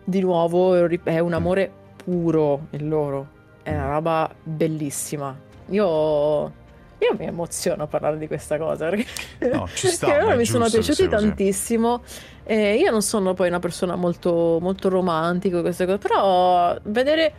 di 0.04 0.22
nuovo, 0.22 0.76
è 1.04 1.20
un 1.20 1.34
amore 1.34 1.72
puro 2.04 2.68
il 2.72 2.88
loro, 2.88 3.28
è 3.64 3.74
una 3.74 3.92
roba 3.92 4.34
bellissima. 4.44 5.38
Io... 5.70 6.58
Io 7.02 7.16
mi 7.18 7.28
emoziono 7.28 7.84
a 7.84 7.88
parlare 7.88 8.18
di 8.18 8.28
questa 8.28 8.58
cosa 8.58 8.90
perché, 8.90 9.06
No, 9.54 9.70
ci 9.74 9.88
sta, 9.88 10.08
perché 10.12 10.22
loro 10.22 10.36
mi 10.36 10.44
sono 10.44 10.68
giusto 10.68 10.94
che 10.94 11.08
piaciuti 11.08 11.54
sia 11.54 11.80
così. 11.80 12.02
Eh, 12.50 12.78
io 12.78 12.90
non 12.90 13.04
sono 13.04 13.36
poi 13.36 13.48
una 13.48 13.60
persona 13.60 13.96
molto, 13.96 14.58
molto 14.60 14.90
romantica, 14.90 15.62
queste 15.62 15.86
cose, 15.86 16.00
però 16.00 16.76
vedere, 16.86 17.34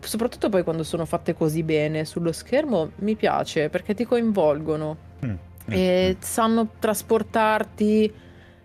soprattutto 0.00 0.48
poi 0.48 0.64
quando 0.64 0.82
sono 0.82 1.04
fatte 1.04 1.32
così 1.34 1.62
bene 1.62 2.04
sullo 2.04 2.32
schermo, 2.32 2.90
mi 2.96 3.14
piace 3.14 3.68
perché 3.70 3.94
ti 3.94 4.04
coinvolgono 4.04 4.96
mm, 5.24 5.30
mm, 5.30 5.36
e 5.68 6.16
mm. 6.18 6.20
sanno 6.20 6.70
trasportarti 6.80 8.12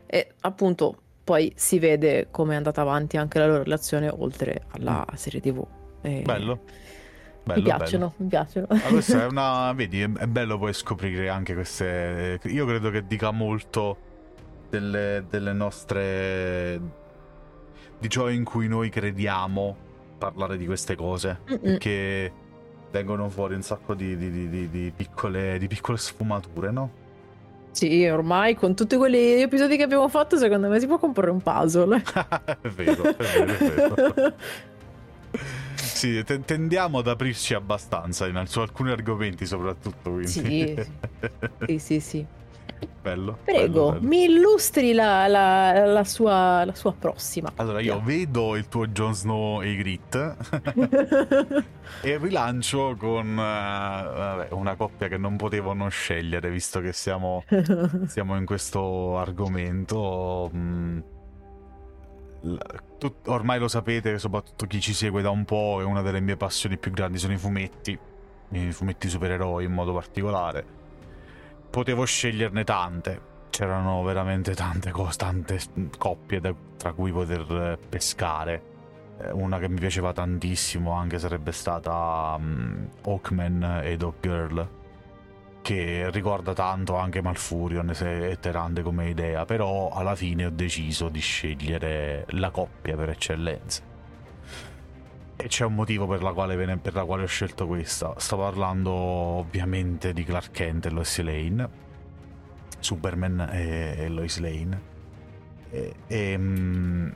e 0.07 0.33
appunto 0.41 0.97
poi 1.23 1.51
si 1.55 1.77
vede 1.77 2.29
come 2.31 2.53
è 2.53 2.57
andata 2.57 2.81
avanti 2.81 3.17
anche 3.17 3.37
la 3.37 3.45
loro 3.45 3.61
relazione 3.63 4.09
oltre 4.09 4.63
alla 4.69 5.05
serie 5.13 5.41
tv. 5.41 5.63
E 6.01 6.23
Mm. 6.23 6.23
Bello. 6.23 6.63
mi 7.53 7.61
Bello, 7.61 7.61
piacciono, 7.61 8.13
mi 8.17 8.27
piacciono. 8.27 8.67
bello. 8.67 8.81
Ma 8.83 8.89
questa 8.89 9.21
è 9.23 9.25
una. 9.29 9.73
Vedi, 9.73 10.01
è, 10.01 10.11
è 10.11 10.27
bello 10.27 10.57
poi 10.57 10.73
scoprire 10.73 11.29
anche 11.29 11.53
queste. 11.53 12.39
Io 12.45 12.65
credo 12.65 12.89
che 12.89 13.05
dica 13.05 13.31
molto 13.31 14.06
delle, 14.69 15.25
delle 15.29 15.53
nostre. 15.53 16.79
di 17.99 18.09
ciò 18.09 18.29
in 18.29 18.43
cui 18.43 18.67
noi 18.67 18.89
crediamo 18.89 19.75
parlare 20.17 20.57
di 20.57 20.65
queste 20.65 20.95
cose. 20.95 21.39
Mm-mm. 21.49 21.59
Perché 21.61 22.31
vengono 22.91 23.29
fuori 23.29 23.55
un 23.55 23.61
sacco 23.61 23.93
di, 23.93 24.15
di- 24.17 24.49
di- 24.49 24.69
di- 24.69 24.93
piccole, 24.95 25.57
di 25.59 25.67
piccole 25.67 25.97
sfumature, 25.97 26.71
no? 26.71 26.91
Sì, 27.71 28.05
ormai 28.07 28.55
con 28.55 28.75
tutti 28.75 28.95
quegli 28.95 29.41
episodi 29.41 29.77
che 29.77 29.83
abbiamo 29.83 30.09
fatto, 30.09 30.37
secondo 30.37 30.67
me 30.67 30.79
si 30.79 30.87
può 30.87 30.97
comporre 30.97 31.29
un 31.29 31.41
puzzle. 31.41 32.01
è 32.61 32.67
vero, 32.69 33.03
è 33.03 33.15
vero, 33.15 33.53
è 33.53 34.13
vero. 34.13 34.33
Sì, 35.75 36.23
te- 36.23 36.43
tendiamo 36.43 36.99
ad 36.99 37.07
aprirci 37.07 37.53
abbastanza 37.53 38.25
in, 38.27 38.43
su 38.47 38.59
alcuni 38.61 38.89
argomenti 38.91 39.45
soprattutto, 39.45 40.11
quindi. 40.11 40.27
Sì, 40.27 40.75
sì, 41.65 41.79
sì, 41.79 41.99
sì. 41.99 42.25
Bello. 43.01 43.37
Prego, 43.43 43.85
bello, 43.87 43.91
bello. 43.99 44.07
mi 44.07 44.23
illustri 44.25 44.93
la, 44.93 45.27
la- 45.27 45.85
la 45.85 46.03
sua, 46.03 46.63
la 46.65 46.73
sua 46.75 46.93
prossima. 46.93 47.51
Allora, 47.55 47.79
io 47.81 48.01
vedo 48.03 48.55
il 48.55 48.67
tuo 48.67 48.87
Jon 48.87 49.13
Snow 49.13 49.61
e 49.61 49.75
Grit 49.75 50.15
e 52.03 52.17
rilancio 52.17 52.95
con 52.97 53.27
eh, 53.31 53.35
vabbè, 53.35 54.47
una 54.51 54.75
coppia 54.75 55.07
che 55.07 55.17
non 55.17 55.35
potevo 55.37 55.73
non 55.73 55.89
scegliere, 55.89 56.49
visto 56.49 56.79
che 56.81 56.93
siamo, 56.93 57.43
siamo 58.07 58.35
in 58.37 58.45
questo 58.45 59.17
argomento. 59.17 60.49
mm, 60.53 60.99
la- 62.41 62.81
tut- 62.97 63.27
ormai 63.27 63.59
lo 63.59 63.67
sapete, 63.67 64.17
soprattutto 64.19 64.65
chi 64.67 64.79
ci 64.79 64.93
segue 64.93 65.21
da 65.21 65.29
un 65.29 65.45
po', 65.45 65.77
è 65.79 65.83
una 65.83 66.01
delle 66.01 66.19
mie 66.19 66.37
passioni 66.37 66.77
più 66.77 66.91
grandi 66.91 67.17
sono 67.17 67.33
i 67.33 67.37
fumetti, 67.37 67.97
i 68.49 68.71
fumetti 68.71 69.09
supereroi 69.09 69.65
in 69.65 69.71
modo 69.73 69.93
particolare. 69.93 70.75
Potevo 71.69 72.05
sceglierne 72.05 72.63
tante, 72.63 73.21
c'erano 73.49 74.01
veramente 74.03 74.53
tante 74.55 74.91
cose, 74.91 75.17
tante 75.17 75.59
coppie 75.97 76.39
da- 76.39 76.53
tra 76.77 76.93
cui 76.93 77.11
poter 77.11 77.41
eh, 77.51 77.77
pescare. 77.89 78.75
Eh, 79.19 79.31
Una 79.31 79.59
che 79.59 79.69
mi 79.69 79.79
piaceva 79.79 80.11
tantissimo 80.13 80.91
anche 80.91 81.19
sarebbe 81.19 81.51
stata 81.51 82.35
mm, 82.39 82.83
Hawkman 83.03 83.81
e 83.83 83.97
Dog 83.97 84.15
Girl, 84.21 84.67
che 85.61 86.09
ricorda 86.11 86.53
tanto 86.53 86.95
anche 86.95 87.21
Malfurion 87.21 87.93
se- 87.93 88.29
e 88.29 88.39
Terande 88.39 88.81
come 88.81 89.09
idea, 89.09 89.45
però 89.45 89.89
alla 89.89 90.15
fine 90.15 90.45
ho 90.45 90.49
deciso 90.51 91.09
di 91.09 91.19
scegliere 91.19 92.25
la 92.29 92.49
coppia 92.49 92.95
per 92.95 93.09
eccellenza. 93.09 93.83
E 95.39 95.47
c'è 95.47 95.65
un 95.65 95.75
motivo 95.75 96.07
per 96.07 96.23
la 96.23 96.33
quale, 96.33 96.77
per 96.77 96.95
la 96.95 97.05
quale 97.05 97.23
ho 97.23 97.27
scelto 97.27 97.67
questa. 97.67 98.15
Sto 98.17 98.37
parlando 98.37 98.91
ovviamente 98.91 100.11
di 100.11 100.23
Clark 100.23 100.49
Kent 100.49 100.87
e 100.87 100.89
Lois 100.89 101.21
Lane, 101.21 101.69
Superman 102.79 103.47
e, 103.51 104.07
Lois 104.09 104.39
Lane. 104.39 104.81
E, 105.69 105.93
e, 106.07 106.37
mm, 106.37 107.09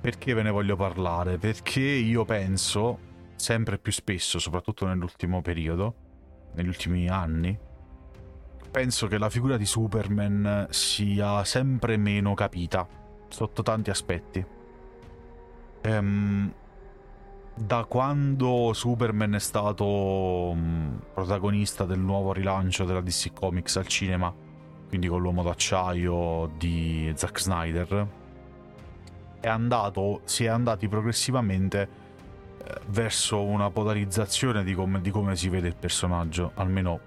perché 0.00 0.32
ve 0.32 0.42
ne 0.42 0.50
voglio 0.50 0.74
parlare? 0.74 1.36
Perché 1.36 1.80
io 1.80 2.24
penso 2.24 2.98
sempre 3.36 3.76
più 3.76 3.92
spesso, 3.92 4.38
soprattutto 4.38 4.86
nell'ultimo 4.86 5.42
periodo, 5.42 5.94
negli 6.54 6.68
ultimi 6.68 7.08
anni, 7.10 7.58
penso 8.70 9.06
che 9.06 9.18
la 9.18 9.28
figura 9.28 9.58
di 9.58 9.66
Superman 9.66 10.68
sia 10.70 11.44
sempre 11.44 11.98
meno 11.98 12.32
capita 12.32 12.88
sotto 13.28 13.62
tanti 13.62 13.90
aspetti. 13.90 14.44
Ehm, 15.82 16.52
da 17.56 17.84
quando 17.84 18.72
Superman 18.74 19.34
è 19.34 19.38
stato 19.38 20.52
mm, 20.54 20.96
protagonista 21.14 21.84
del 21.86 21.98
nuovo 21.98 22.32
rilancio 22.32 22.84
della 22.84 23.00
DC 23.00 23.32
Comics 23.32 23.76
al 23.76 23.86
cinema, 23.86 24.32
quindi 24.88 25.08
con 25.08 25.22
l'uomo 25.22 25.42
d'acciaio 25.42 26.52
di 26.58 27.10
Zack 27.16 27.40
Snyder, 27.40 28.06
è 29.40 29.48
andato, 29.48 30.20
si 30.24 30.44
è 30.44 30.48
andati 30.48 30.86
progressivamente 30.86 31.88
eh, 32.62 32.80
verso 32.88 33.42
una 33.42 33.70
polarizzazione 33.70 34.62
di 34.62 34.74
come, 34.74 35.00
di 35.00 35.10
come 35.10 35.34
si 35.34 35.48
vede 35.48 35.68
il 35.68 35.76
personaggio, 35.76 36.52
almeno 36.54 37.00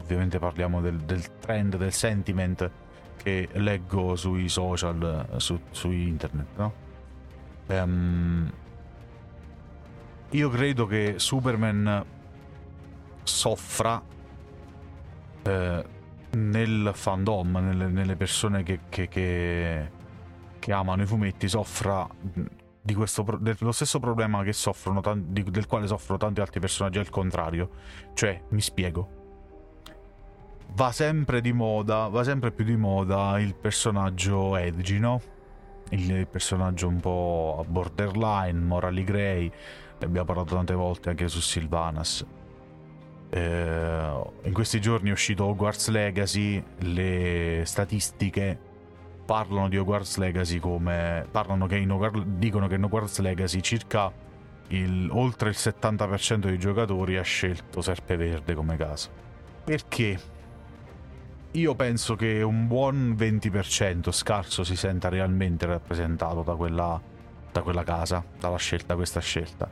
ovviamente 0.00 0.38
parliamo 0.38 0.80
del, 0.80 0.98
del 0.98 1.38
trend, 1.40 1.76
del 1.76 1.92
sentiment 1.92 2.70
che 3.16 3.48
leggo 3.52 4.14
sui 4.14 4.48
social, 4.48 5.26
eh, 5.32 5.40
su, 5.40 5.58
su 5.72 5.90
internet, 5.90 6.46
no? 6.56 6.72
Ehm, 7.66 8.50
io 10.30 10.48
credo 10.50 10.86
che 10.86 11.14
Superman 11.16 12.04
soffra 13.22 14.02
eh, 15.42 15.84
nel 16.30 16.90
fandom, 16.94 17.56
nelle, 17.58 17.86
nelle 17.86 18.16
persone 18.16 18.62
che, 18.62 18.80
che- 18.88 19.08
che- 19.08 19.90
che 20.58 20.72
amano 20.72 21.02
i 21.02 21.06
fumetti, 21.06 21.48
soffra 21.48 22.06
questo, 22.94 23.22
dello 23.38 23.72
stesso 23.72 23.98
problema 24.00 24.42
che 24.42 24.52
soffrono 24.52 25.00
tan- 25.00 25.26
di- 25.28 25.44
del 25.44 25.66
quale 25.66 25.86
soffrono 25.86 26.18
tanti 26.18 26.40
altri 26.40 26.60
personaggi 26.60 26.98
al 26.98 27.10
contrario. 27.10 27.70
Cioè, 28.14 28.42
mi 28.50 28.60
spiego. 28.60 29.16
Va 30.74 30.92
sempre 30.92 31.40
di 31.40 31.52
moda, 31.52 32.08
va 32.08 32.22
sempre 32.22 32.50
più 32.52 32.64
di 32.64 32.76
moda 32.76 33.38
il 33.40 33.54
personaggio 33.54 34.56
edgy, 34.56 34.98
no? 34.98 35.20
il 35.90 36.26
personaggio 36.26 36.86
un 36.86 37.00
po' 37.00 37.64
borderline, 37.66 38.60
morally 38.60 39.04
grey, 39.04 39.50
ne 40.00 40.06
abbiamo 40.06 40.26
parlato 40.26 40.54
tante 40.54 40.74
volte 40.74 41.10
anche 41.10 41.28
su 41.28 41.40
Sylvanas. 41.40 42.24
Eh, 43.30 44.22
in 44.42 44.52
questi 44.52 44.80
giorni 44.80 45.10
è 45.10 45.12
uscito 45.12 45.44
Hogwarts 45.44 45.88
Legacy, 45.88 46.62
le 46.78 47.62
statistiche 47.64 48.58
parlano 49.24 49.68
di 49.68 49.76
Hogwarts 49.76 50.16
Legacy 50.16 50.58
come 50.58 51.26
parlano 51.30 51.66
che 51.66 51.76
in 51.76 51.90
Hogwarts, 51.90 52.22
dicono 52.22 52.66
che 52.66 52.76
in 52.76 52.84
Hogwarts 52.84 53.18
Legacy 53.18 53.60
circa 53.60 54.10
il, 54.68 55.10
oltre 55.12 55.50
il 55.50 55.56
70% 55.58 56.36
dei 56.36 56.58
giocatori 56.58 57.16
ha 57.16 57.22
scelto 57.22 57.80
Serpeverde 57.80 58.54
come 58.54 58.76
casa. 58.76 59.10
Perché? 59.64 60.18
Io 61.52 61.74
penso 61.74 62.14
che 62.16 62.42
un 62.42 62.66
buon 62.66 63.14
20% 63.18 64.10
scarso 64.12 64.64
si 64.64 64.76
senta 64.76 65.08
realmente 65.08 65.66
rappresentato 65.66 66.42
da 66.42 66.54
quella, 66.54 67.00
da 67.50 67.62
quella 67.62 67.84
casa, 67.84 68.24
dalla 68.38 68.56
scelta, 68.56 68.94
questa 68.94 69.20
scelta. 69.20 69.68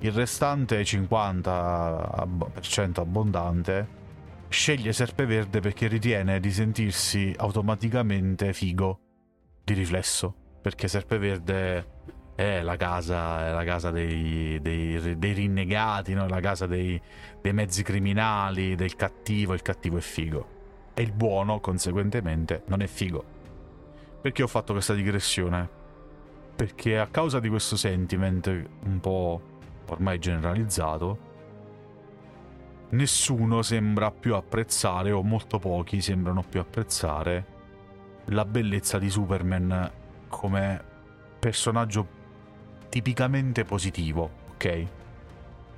Il 0.00 0.12
restante 0.12 0.82
50% 0.82 3.00
abbondante 3.00 3.98
sceglie 4.48 4.92
Serpeverde 4.92 5.60
perché 5.60 5.86
ritiene 5.86 6.40
di 6.40 6.50
sentirsi 6.50 7.32
automaticamente 7.36 8.52
figo 8.52 8.98
di 9.64 9.74
riflesso. 9.74 10.34
Perché 10.60 10.88
Serpeverde 10.88 11.98
è 12.34 12.62
la 12.62 12.76
casa, 12.76 13.48
è 13.48 13.52
la 13.52 13.64
casa 13.64 13.90
dei, 13.90 14.58
dei, 14.60 15.18
dei 15.18 15.32
rinnegati, 15.32 16.14
no? 16.14 16.26
la 16.26 16.40
casa 16.40 16.66
dei, 16.66 17.00
dei 17.40 17.52
mezzi 17.52 17.82
criminali, 17.82 18.74
del 18.74 18.96
cattivo, 18.96 19.54
il 19.54 19.62
cattivo 19.62 19.98
è 19.98 20.00
figo. 20.00 20.58
E 20.94 21.02
il 21.02 21.12
buono, 21.12 21.60
conseguentemente, 21.60 22.64
non 22.66 22.82
è 22.82 22.86
figo. 22.86 23.24
Perché 24.20 24.42
ho 24.42 24.46
fatto 24.46 24.72
questa 24.72 24.94
digressione? 24.94 25.68
Perché 26.56 26.98
a 26.98 27.06
causa 27.06 27.40
di 27.40 27.48
questo 27.48 27.76
sentiment 27.76 28.46
un 28.84 29.00
po' 29.00 29.59
ormai 29.86 30.18
generalizzato, 30.18 31.28
nessuno 32.90 33.62
sembra 33.62 34.10
più 34.10 34.34
apprezzare, 34.34 35.10
o 35.10 35.22
molto 35.22 35.58
pochi 35.58 36.00
sembrano 36.00 36.42
più 36.42 36.60
apprezzare, 36.60 37.58
la 38.26 38.44
bellezza 38.44 38.98
di 38.98 39.10
Superman 39.10 39.90
come 40.28 40.84
personaggio 41.38 42.18
tipicamente 42.88 43.64
positivo, 43.64 44.30
ok? 44.54 44.86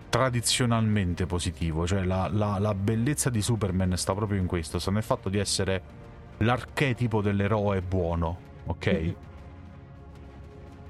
Tradizionalmente 0.09 1.27
positivo, 1.27 1.87
cioè 1.87 2.05
la, 2.05 2.29
la, 2.31 2.59
la 2.59 2.75
bellezza 2.75 3.31
di 3.31 3.41
Superman 3.41 3.97
sta 3.97 4.15
proprio 4.15 4.39
in 4.39 4.47
questo, 4.47 4.79
sta 4.79 4.91
nel 4.91 5.03
fatto 5.03 5.29
di 5.29 5.39
essere 5.39 6.01
l'archetipo 6.39 7.23
dell'eroe 7.23 7.81
buono, 7.81 8.37
ok? 8.67 9.15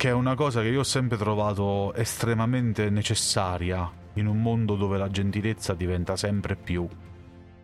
Che 0.03 0.09
è 0.09 0.13
una 0.13 0.35
cosa 0.35 0.63
che 0.63 0.67
io 0.67 0.81
ho 0.81 0.83
sempre 0.83 1.17
trovato 1.17 1.95
estremamente 1.95 2.91
necessaria 2.91 3.89
in 4.15 4.27
un 4.27 4.43
mondo 4.43 4.75
dove 4.75 4.99
la 4.99 5.09
gentilezza 5.09 5.75
diventa 5.75 6.17
sempre 6.17 6.57
più 6.57 6.89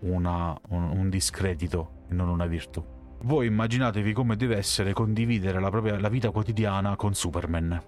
una, 0.03 0.57
un, 0.68 0.83
un 0.85 1.11
discredito 1.11 2.05
e 2.09 2.14
non 2.14 2.29
una 2.29 2.46
virtù. 2.46 2.81
Voi 3.22 3.48
immaginatevi 3.48 4.12
come 4.12 4.37
deve 4.37 4.57
essere 4.57 4.92
condividere 4.92 5.59
la 5.59 5.68
propria 5.68 5.98
la 5.98 6.09
vita 6.09 6.31
quotidiana 6.31 6.94
con 6.94 7.12
Superman 7.12 7.83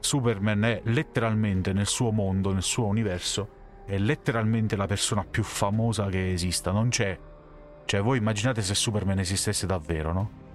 Superman 0.00 0.64
è 0.64 0.80
letteralmente 0.86 1.72
nel 1.72 1.86
suo 1.86 2.10
mondo, 2.10 2.52
nel 2.52 2.64
suo 2.64 2.86
universo, 2.86 3.48
è 3.86 3.96
letteralmente 3.96 4.74
la 4.74 4.86
persona 4.86 5.22
più 5.22 5.44
famosa 5.44 6.06
che 6.06 6.32
esista. 6.32 6.72
Non 6.72 6.88
c'è. 6.88 7.16
Cioè, 7.84 8.02
voi 8.02 8.18
immaginate 8.18 8.60
se 8.60 8.74
Superman 8.74 9.20
esistesse 9.20 9.66
davvero, 9.66 10.12
no? 10.12 10.46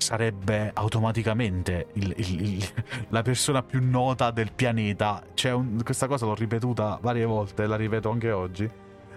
Sarebbe 0.00 0.70
automaticamente 0.74 1.88
il, 1.94 2.12
il, 2.16 2.40
il, 2.40 2.68
la 3.08 3.22
persona 3.22 3.62
più 3.62 3.80
nota 3.82 4.30
del 4.30 4.52
pianeta. 4.52 5.22
Un, 5.44 5.80
questa 5.84 6.06
cosa 6.06 6.26
l'ho 6.26 6.34
ripetuta 6.34 6.98
varie 7.00 7.24
volte, 7.24 7.66
la 7.66 7.76
ripeto 7.76 8.10
anche 8.10 8.30
oggi. 8.30 8.68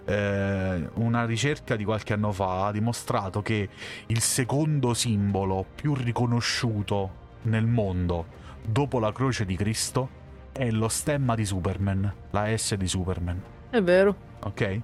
Eh, 0.06 0.90
una 0.96 1.26
ricerca 1.26 1.76
di 1.76 1.86
qualche 1.86 2.14
anno 2.14 2.32
fa 2.34 2.68
ha 2.68 2.72
dimostrato 2.72 3.42
che 3.42 3.70
il 4.08 4.20
secondo 4.20 4.94
simbolo 4.94 5.66
più 5.74 5.96
riconosciuto 5.96 7.22
nel 7.44 7.66
mondo 7.66 8.42
dopo 8.66 9.00
la 9.00 9.12
croce 9.12 9.46
di 9.46 9.56
Cristo 9.56 10.22
è 10.52 10.70
lo 10.70 10.88
stemma 10.88 11.36
di 11.36 11.46
Superman, 11.46 12.14
la 12.30 12.56
S 12.56 12.76
di 12.76 12.88
Superman. 12.88 13.42
È 13.70 13.82
vero. 13.82 14.16
Ok? 14.44 14.82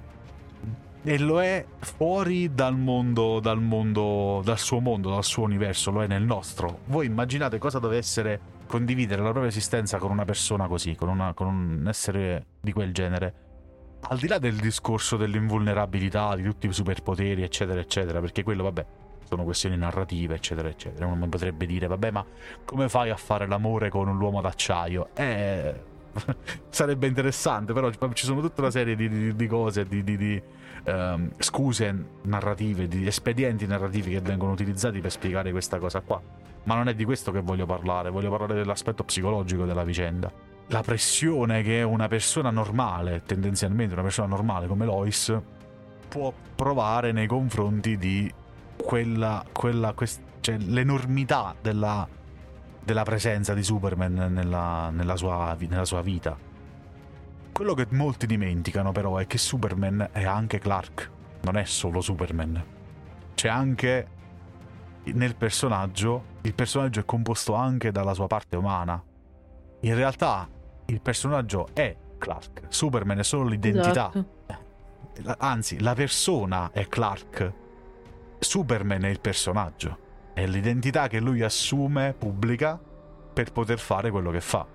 E 1.02 1.18
lo 1.18 1.42
è 1.42 1.66
fuori 1.80 2.54
dal 2.54 2.78
mondo, 2.78 3.40
dal 3.40 3.62
mondo, 3.62 4.42
dal 4.44 4.60
suo 4.60 4.82
mondo, 4.82 5.10
dal 5.12 5.24
suo 5.24 5.44
universo, 5.44 5.92
lo 5.92 6.04
è 6.04 6.08
nel 6.08 6.24
nostro. 6.24 6.80
Voi 6.88 7.06
immaginate 7.06 7.58
cosa 7.58 7.80
deve 7.80 7.96
essere 7.96 8.40
condividere 8.68 9.22
la 9.22 9.30
propria 9.30 9.50
esistenza 9.50 9.98
con 9.98 10.12
una 10.12 10.26
persona 10.26 10.68
così, 10.68 10.96
con, 10.96 11.08
una, 11.08 11.34
con 11.34 11.48
un 11.48 11.88
essere 11.88 12.46
di 12.60 12.74
quel 12.74 12.94
genere. 12.94 13.34
Al 14.02 14.18
di 14.18 14.28
là 14.28 14.40
del 14.40 14.56
discorso 14.56 15.16
dell'invulnerabilità, 15.16 16.36
di 16.36 16.44
tutti 16.44 16.68
i 16.68 16.74
superpoteri, 16.74 17.44
eccetera, 17.44 17.80
eccetera, 17.80 18.20
perché 18.20 18.44
quello, 18.44 18.64
vabbè, 18.64 18.86
sono 19.24 19.44
questioni 19.44 19.78
narrative, 19.78 20.36
eccetera, 20.36 20.68
eccetera. 20.68 21.06
Uno 21.06 21.28
potrebbe 21.30 21.66
dire, 21.66 21.88
vabbè, 21.88 22.12
ma 22.12 22.26
come 22.66 22.90
fai 22.90 23.10
a 23.10 23.16
fare 23.16 23.48
l'amore 23.48 23.90
con 23.90 24.08
un 24.10 24.20
uomo 24.20 24.42
d'acciaio? 24.42 25.10
Eh, 25.14 25.74
sarebbe 26.70 27.08
interessante, 27.08 27.74
però 27.74 27.90
ci 28.14 28.26
sono 28.26 28.42
tutta 28.42 28.62
una 28.62 28.72
serie 28.72 28.96
di, 28.96 29.10
di, 29.10 29.36
di 29.36 29.48
cose, 29.48 29.86
di, 29.86 30.04
di 30.04 30.42
um, 30.86 31.32
scuse 31.38 32.06
narrative, 32.24 32.88
di 32.88 33.06
espedienti 33.08 33.66
narrativi 33.66 34.12
che 34.12 34.22
vengono 34.22 34.52
utilizzati 34.52 35.00
per 35.00 35.12
spiegare 35.12 35.52
questa 35.52 35.80
cosa 35.80 36.02
qua. 36.02 36.22
Ma 36.64 36.76
non 36.76 36.88
è 36.88 36.94
di 36.94 37.06
questo 37.06 37.32
che 37.32 37.42
voglio 37.42 37.66
parlare, 37.66 38.10
voglio 38.10 38.30
parlare 38.30 38.56
dell'aspetto 38.56 39.04
psicologico 39.04 39.66
della 39.66 39.84
vicenda. 39.84 40.32
La 40.68 40.82
pressione 40.82 41.64
che 41.64 41.82
una 41.82 42.08
persona 42.08 42.52
normale, 42.52 43.24
tendenzialmente 43.26 43.94
una 43.94 44.04
persona 44.04 44.28
normale 44.28 44.68
come 44.68 44.86
Lois, 44.86 45.36
può 46.08 46.32
provare 46.56 47.12
nei 47.12 47.28
confronti 47.28 47.98
di 47.98 48.32
quella, 48.76 49.44
quella 49.52 49.94
quest- 49.94 50.22
cioè, 50.42 50.58
l'enormità 50.58 51.56
della, 51.60 52.08
della, 52.84 53.04
presenza 53.04 53.54
di 53.54 53.64
Superman 53.64 54.14
nella, 54.34 54.90
nella, 54.90 55.16
sua, 55.16 55.56
nella 55.60 55.86
sua 55.86 56.02
vita. 56.02 56.38
Quello 57.52 57.74
che 57.74 57.88
molti 57.90 58.26
dimenticano 58.26 58.92
però 58.92 59.18
è 59.18 59.28
che 59.28 59.38
Superman 59.38 60.10
è 60.12 60.24
anche 60.24 60.60
Clark, 60.60 61.10
non 61.42 61.58
è 61.58 61.64
solo 61.66 62.02
Superman. 62.02 62.64
C'è 63.36 63.50
anche 63.50 64.08
nel 65.04 65.36
personaggio, 65.36 66.24
il 66.42 66.54
personaggio 66.54 67.00
è 67.00 67.06
composto 67.06 67.54
anche 67.54 67.92
dalla 67.92 68.14
sua 68.14 68.28
parte 68.28 68.56
umana. 68.56 69.02
In 69.82 69.96
realtà 69.96 70.48
il 70.86 71.02
personaggio 71.02 71.68
è 71.74 71.96
Clark, 72.18 72.64
Superman 72.68 73.20
è 73.20 73.24
solo 73.24 73.48
l'identità. 73.50 74.12
Esatto. 74.14 74.38
Anzi, 75.40 75.82
la 75.82 75.94
persona 75.96 76.72
è 76.72 76.88
Clark 76.88 77.54
Superman 78.40 79.04
è 79.04 79.10
il 79.10 79.20
personaggio, 79.20 79.98
è 80.40 80.48
l'identità 80.48 81.10
che 81.10 81.20
lui 81.20 81.42
assume 81.42 82.16
pubblica 82.18 82.80
per 83.34 83.52
poter 83.52 83.78
fare 83.78 84.10
quello 84.10 84.32
che 84.32 84.40
fa. 84.40 84.66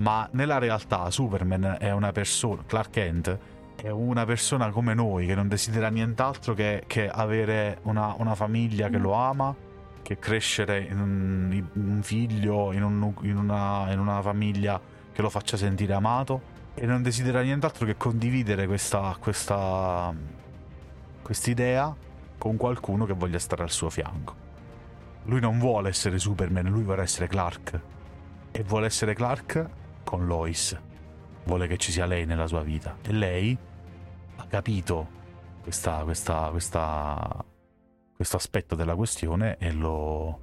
Ma 0.00 0.28
nella 0.32 0.58
realtà 0.58 1.08
Superman 1.10 1.76
è 1.78 1.92
una 1.92 2.10
persona, 2.10 2.62
Clark 2.66 2.90
Kent 2.90 3.38
è 3.76 3.90
una 3.90 4.24
persona 4.24 4.70
come 4.70 4.92
noi 4.94 5.26
che 5.26 5.36
non 5.36 5.46
desidera 5.46 5.88
nient'altro 5.88 6.54
che, 6.54 6.82
che 6.86 7.08
avere 7.08 7.78
una, 7.82 8.14
una, 8.18 8.34
famiglia 8.34 8.88
che 8.88 8.98
lo 8.98 9.12
ama, 9.12 9.54
che 10.02 10.18
crescere 10.18 10.80
in 10.80 10.98
un, 10.98 11.64
un 11.74 12.00
figlio, 12.02 12.72
in, 12.72 12.82
un, 12.82 13.14
in, 13.22 13.36
una, 13.36 13.86
in 13.92 14.00
una 14.00 14.20
famiglia 14.20 14.80
che 15.12 15.22
lo 15.22 15.30
faccia 15.30 15.56
sentire 15.56 15.92
amato 15.92 16.58
e 16.74 16.86
non 16.86 17.02
desidera 17.02 17.40
nient'altro 17.42 17.86
che 17.86 17.96
condividere 17.96 18.66
questa, 18.66 19.16
questa 19.20 20.12
idea 21.46 22.08
con 22.40 22.56
qualcuno 22.56 23.04
che 23.04 23.12
voglia 23.12 23.38
stare 23.38 23.62
al 23.62 23.70
suo 23.70 23.90
fianco. 23.90 24.34
Lui 25.24 25.40
non 25.40 25.58
vuole 25.58 25.90
essere 25.90 26.18
Superman, 26.18 26.64
lui 26.68 26.84
vuole 26.84 27.02
essere 27.02 27.28
Clark. 27.28 27.80
E 28.50 28.62
vuole 28.62 28.86
essere 28.86 29.12
Clark 29.12 29.68
con 30.04 30.26
Lois. 30.26 30.74
Vuole 31.44 31.66
che 31.66 31.76
ci 31.76 31.92
sia 31.92 32.06
lei 32.06 32.24
nella 32.24 32.46
sua 32.46 32.62
vita. 32.62 32.96
E 33.02 33.12
lei 33.12 33.56
ha 34.36 34.44
capito 34.46 35.06
questa, 35.62 36.02
questa, 36.02 36.48
questa, 36.50 37.44
questo 38.16 38.36
aspetto 38.36 38.74
della 38.74 38.96
questione 38.96 39.58
e 39.58 39.70
lo, 39.72 40.40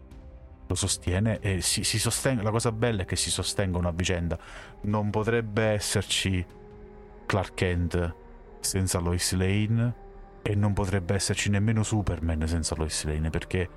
lo 0.68 0.76
sostiene 0.76 1.40
e 1.40 1.62
si, 1.62 1.84
si 1.84 1.98
sostenga. 1.98 2.44
La 2.44 2.52
cosa 2.52 2.72
bella 2.72 3.02
è 3.02 3.06
che 3.06 3.16
si 3.16 3.32
sostengono 3.32 3.88
a 3.88 3.92
vicenda. 3.92 4.38
Non 4.82 5.10
potrebbe 5.10 5.64
esserci 5.64 6.46
Clark 7.26 7.54
Kent 7.56 8.16
senza 8.60 9.00
Lois 9.00 9.34
Lane 9.34 10.06
e 10.41 10.56
non 10.56 10.73
potrebbe 10.73 11.15
esserci 11.15 11.50
nemmeno 11.50 11.84
Superman 11.84 12.47
senza 12.47 12.76
Lois 12.76 13.04
Lane, 13.06 13.30
perché 13.30 13.69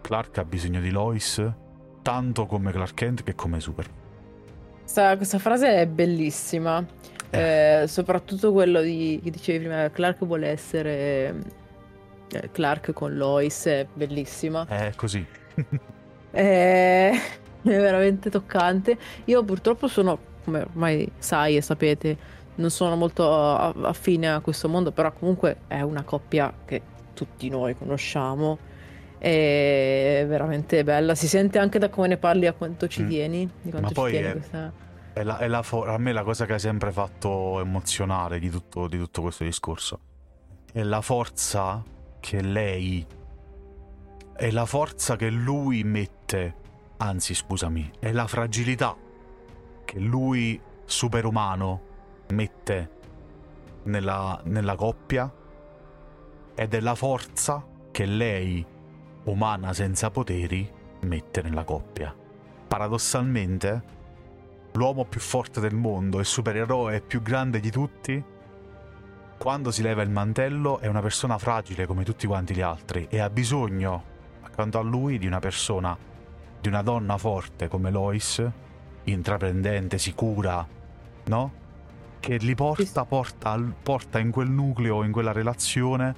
Clark 0.00 0.38
ha 0.38 0.44
bisogno 0.44 0.80
di 0.80 0.90
Lois 0.90 1.42
tanto 2.02 2.46
come 2.46 2.72
Clark 2.72 2.94
Kent 2.94 3.22
che 3.22 3.34
come 3.34 3.60
Superman. 3.60 4.00
Questa, 4.80 5.16
questa 5.16 5.38
frase 5.38 5.80
è 5.80 5.86
bellissima, 5.86 6.84
eh. 7.30 7.82
Eh, 7.82 7.86
soprattutto 7.86 8.52
quello 8.52 8.80
di, 8.82 9.20
che 9.22 9.30
dicevi 9.30 9.58
prima, 9.60 9.90
Clark 9.90 10.24
vuole 10.24 10.48
essere 10.48 11.34
eh, 12.30 12.50
Clark 12.50 12.92
con 12.92 13.16
Lois, 13.16 13.64
è 13.66 13.86
bellissima. 13.92 14.66
È 14.66 14.92
così. 14.94 15.24
è... 16.30 17.12
è 17.62 17.78
veramente 17.78 18.30
toccante. 18.30 18.96
Io 19.26 19.42
purtroppo 19.44 19.86
sono, 19.88 20.18
come 20.44 20.62
ormai 20.62 21.10
sai 21.18 21.56
e 21.56 21.62
sapete, 21.62 22.16
non 22.56 22.70
sono 22.70 22.96
molto 22.96 23.30
affine 23.32 24.32
a 24.32 24.40
questo 24.40 24.68
mondo, 24.68 24.92
però 24.92 25.12
comunque 25.12 25.58
è 25.66 25.80
una 25.80 26.02
coppia 26.02 26.52
che 26.64 26.82
tutti 27.14 27.48
noi 27.48 27.76
conosciamo. 27.76 28.58
È 29.18 30.24
veramente 30.26 30.82
bella. 30.82 31.14
Si 31.14 31.28
sente 31.28 31.58
anche 31.58 31.78
da 31.78 31.88
come 31.88 32.08
ne 32.08 32.16
parli 32.16 32.46
a 32.46 32.52
quanto 32.52 32.88
ci 32.88 33.02
mm. 33.02 33.08
tieni. 33.08 33.50
Di 33.62 33.70
quanto 33.70 33.80
Ma 33.80 33.88
ci 33.88 33.94
poi 33.94 34.10
tieni 34.10 34.26
è, 34.26 34.32
questa... 34.32 34.72
è, 35.12 35.22
la, 35.22 35.38
è 35.38 35.46
la 35.46 35.62
for- 35.62 35.88
a 35.88 35.98
me 35.98 36.12
la 36.12 36.24
cosa 36.24 36.44
che 36.44 36.54
ha 36.54 36.58
sempre 36.58 36.90
fatto 36.90 37.60
emozionare 37.60 38.38
di 38.38 38.50
tutto, 38.50 38.88
di 38.88 38.98
tutto 38.98 39.22
questo 39.22 39.44
discorso 39.44 40.00
è 40.72 40.82
la 40.82 41.02
forza 41.02 41.84
che 42.18 42.40
lei 42.40 43.06
è 44.34 44.50
la 44.50 44.64
forza 44.64 45.16
che 45.16 45.28
lui 45.28 45.84
mette, 45.84 46.54
anzi 46.96 47.34
scusami, 47.34 47.90
è 47.98 48.10
la 48.10 48.26
fragilità 48.26 48.96
che 49.84 49.98
lui 49.98 50.58
superumano 50.84 51.90
mette 52.32 52.90
nella, 53.84 54.40
nella 54.44 54.74
coppia 54.74 55.30
ed 56.54 56.74
è 56.74 56.80
la 56.80 56.94
forza 56.94 57.64
che 57.90 58.06
lei, 58.06 58.64
umana 59.24 59.72
senza 59.72 60.10
poteri, 60.10 60.70
mette 61.02 61.42
nella 61.42 61.64
coppia. 61.64 62.14
Paradossalmente, 62.66 63.82
l'uomo 64.72 65.04
più 65.04 65.20
forte 65.20 65.60
del 65.60 65.74
mondo 65.74 66.20
e 66.20 66.24
supereroe 66.24 67.00
più 67.02 67.20
grande 67.22 67.60
di 67.60 67.70
tutti, 67.70 68.24
quando 69.36 69.70
si 69.70 69.82
leva 69.82 70.02
il 70.02 70.10
mantello 70.10 70.78
è 70.78 70.86
una 70.86 71.00
persona 71.00 71.36
fragile 71.36 71.86
come 71.86 72.04
tutti 72.04 72.26
quanti 72.26 72.54
gli 72.54 72.60
altri 72.60 73.08
e 73.10 73.18
ha 73.18 73.28
bisogno, 73.28 74.04
accanto 74.42 74.78
a 74.78 74.82
lui, 74.82 75.18
di 75.18 75.26
una 75.26 75.40
persona, 75.40 75.96
di 76.60 76.68
una 76.68 76.82
donna 76.82 77.18
forte 77.18 77.68
come 77.68 77.90
Lois, 77.90 78.42
intraprendente, 79.04 79.98
sicura, 79.98 80.66
no? 81.24 81.61
Che 82.22 82.36
li 82.36 82.54
porta, 82.54 83.04
porta, 83.04 83.60
porta 83.82 84.20
in 84.20 84.30
quel 84.30 84.48
nucleo, 84.48 85.02
in 85.02 85.10
quella 85.10 85.32
relazione, 85.32 86.14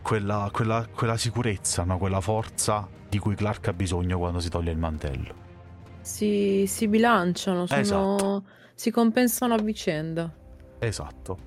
quella, 0.00 0.48
quella, 0.50 0.88
quella 0.90 1.18
sicurezza, 1.18 1.84
no? 1.84 1.98
quella 1.98 2.22
forza 2.22 2.88
di 3.10 3.18
cui 3.18 3.34
Clark 3.34 3.68
ha 3.68 3.72
bisogno 3.74 4.16
quando 4.16 4.40
si 4.40 4.48
toglie 4.48 4.70
il 4.70 4.78
mantello. 4.78 5.34
Si, 6.00 6.64
si 6.66 6.88
bilanciano, 6.88 7.66
sono, 7.66 7.80
esatto. 7.80 8.44
si 8.72 8.90
compensano 8.90 9.52
a 9.52 9.58
vicenda. 9.58 10.32
Esatto. 10.78 11.38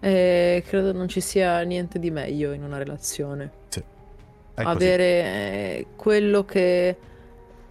E 0.00 0.64
credo 0.66 0.92
non 0.92 1.06
ci 1.06 1.20
sia 1.20 1.60
niente 1.60 2.00
di 2.00 2.10
meglio 2.10 2.50
in 2.50 2.64
una 2.64 2.78
relazione. 2.78 3.52
Sì. 3.68 3.82
Avere 4.54 5.04
eh, 5.04 5.86
quello 5.94 6.44
che 6.44 6.96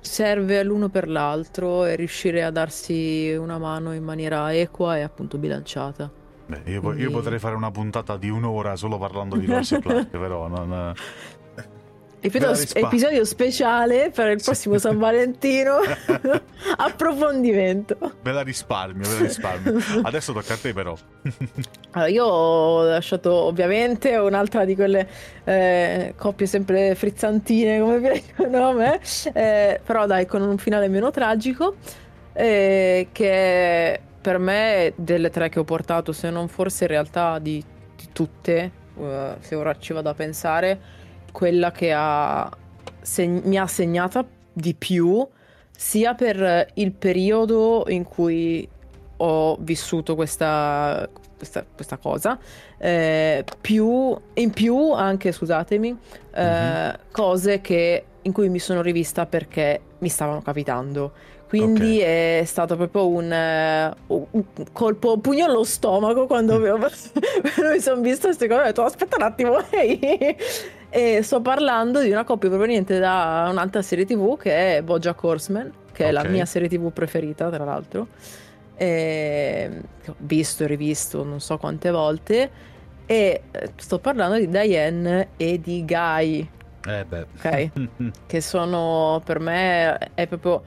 serve 0.04 0.63
l'uno 0.63 0.89
per 0.89 1.08
l'altro 1.08 1.86
e 1.86 1.96
riuscire 1.96 2.44
a 2.44 2.52
darsi 2.52 3.34
una 3.38 3.58
mano 3.58 3.94
in 3.94 4.04
maniera 4.04 4.54
equa 4.54 4.98
e 4.98 5.02
appunto 5.02 5.38
bilanciata. 5.38 6.12
Beh, 6.46 6.62
io, 6.66 6.82
Quindi... 6.82 7.02
io 7.02 7.12
potrei 7.12 7.39
fare 7.39 7.56
una 7.56 7.72
puntata 7.72 8.18
di 8.18 8.30
un'ora 8.30 8.76
solo 8.76 8.98
parlando 8.98 9.38
di 9.38 9.46
Lois 9.46 9.72
e 9.72 9.80
Clark, 9.82 10.10
però 10.10 10.48
non... 10.48 10.94
Episodio, 12.26 12.86
episodio, 12.86 13.26
speciale 13.26 14.10
per 14.10 14.30
il 14.30 14.42
prossimo 14.42 14.78
San 14.78 14.98
Valentino. 14.98 15.80
Approfondimento. 16.78 17.98
Ve 18.22 18.32
la 18.32 18.44
risparmio, 18.44 19.06
ve 19.10 19.14
la 19.16 19.26
risparmio. 19.26 19.78
Adesso 20.02 20.32
tocca 20.32 20.54
a 20.54 20.58
te, 20.58 20.72
però. 20.72 20.96
allora, 21.92 22.10
io 22.10 22.24
ho 22.24 22.84
lasciato 22.86 23.34
ovviamente 23.34 24.16
un'altra 24.16 24.64
di 24.64 24.74
quelle 24.74 25.06
eh, 25.44 26.14
coppie 26.16 26.48
sempre 26.48 26.96
frizzantine, 26.96 27.82
come 27.82 28.00
vi 28.00 28.24
dicono 28.26 28.70
a 28.70 28.72
me. 28.72 29.02
Eh, 29.34 29.82
però 29.84 30.06
dai, 30.06 30.26
con 30.26 30.42
un 30.44 30.58
finale 30.58 30.88
meno 30.88 31.12
tragico. 31.12 31.76
Eh, 32.32 33.10
che 33.12 34.00
per 34.22 34.38
me, 34.38 34.94
delle 34.96 35.30
tre 35.30 35.50
che 35.50 35.60
ho 35.60 35.66
portato, 35.66 36.14
se 36.14 36.30
non 36.30 36.48
forse 36.48 36.86
in 36.86 36.90
realtà 36.90 37.38
di, 37.40 37.62
di 37.98 38.08
tutte, 38.14 38.72
uh, 38.94 39.36
se 39.42 39.56
ora 39.56 39.78
ci 39.78 39.92
vado 39.92 40.08
a 40.08 40.14
pensare 40.14 41.02
quella 41.34 41.72
che 41.72 41.91
ha 41.91 42.50
seg- 43.02 43.43
mi 43.43 43.58
ha 43.58 43.67
segnata 43.67 44.26
di 44.54 44.74
più, 44.74 45.28
sia 45.76 46.13
per 46.13 46.69
il 46.76 46.93
periodo 46.93 47.84
in 47.89 48.06
cui 48.06 48.67
ho 49.17 49.58
vissuto 49.60 50.15
questa, 50.15 51.10
questa, 51.36 51.65
questa 51.74 51.98
cosa, 51.98 52.38
eh, 52.78 53.43
più, 53.60 54.15
in 54.36 54.52
più 54.52 54.91
anche, 54.91 55.32
scusatemi, 55.32 55.98
eh, 56.34 56.43
mm-hmm. 56.43 56.93
cose 57.12 57.62
che, 57.62 58.06
in 58.22 58.32
cui 58.32 58.50
mi 58.50 58.60
sono 58.60 58.82
rivista 58.82 59.26
perché 59.26 59.82
mi 60.00 60.10
stavano 60.10 60.41
capitando. 60.41 61.12
Quindi 61.48 61.98
okay. 61.98 62.39
è 62.39 62.43
stato 62.46 62.76
proprio 62.76 63.08
un, 63.08 63.96
uh, 64.08 64.28
un 64.32 64.43
colpo, 64.72 65.19
pugno 65.19 65.46
allo 65.46 65.63
stomaco 65.63 66.26
quando 66.26 66.58
mm. 66.58 66.82
mi 67.72 67.80
sono 67.80 68.02
vista 68.02 68.26
queste 68.26 68.48
cose. 68.48 68.60
Ho 68.60 68.63
detto, 68.63 68.84
aspetta 68.84 69.17
un 69.17 69.22
attimo, 69.22 69.62
ehi. 69.69 70.36
E 70.96 71.24
sto 71.24 71.42
parlando 71.42 72.02
di 72.02 72.12
una 72.12 72.24
coppia 72.24 72.50
proveniente 72.50 73.00
da 73.00 73.48
un'altra 73.50 73.82
serie 73.82 74.06
tv 74.06 74.38
che 74.38 74.78
è 74.78 74.84
Bojack 74.84 75.24
Horseman, 75.24 75.72
che 75.92 76.06
okay. 76.06 76.08
è 76.10 76.12
la 76.12 76.24
mia 76.30 76.46
serie 76.46 76.70
tv 76.70 76.92
preferita, 76.92 77.50
tra 77.50 77.64
l'altro. 77.64 78.10
E... 78.76 79.82
Che 80.04 80.12
ho 80.12 80.16
visto 80.20 80.64
e 80.64 80.68
rivisto 80.68 81.24
non 81.24 81.40
so 81.40 81.58
quante 81.58 81.90
volte. 81.90 82.52
E 83.08 83.42
eh, 83.50 83.72
sto 83.76 83.98
parlando 83.98 84.38
di 84.38 84.48
Diane 84.48 85.30
e 85.36 85.60
di 85.60 85.84
Guy. 85.84 86.48
Eh 86.86 87.06
beh. 87.06 87.26
Ok. 87.38 87.70
che 88.28 88.42
sono 88.42 89.20
per 89.26 89.40
me 89.40 89.98
è 90.14 90.28
proprio 90.28 90.62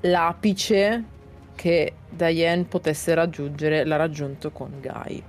l'apice 0.00 1.04
che 1.54 1.94
Diane 2.06 2.64
potesse 2.64 3.14
raggiungere, 3.14 3.86
l'ha 3.86 3.96
raggiunto 3.96 4.50
con 4.50 4.72
Guy. 4.78 5.22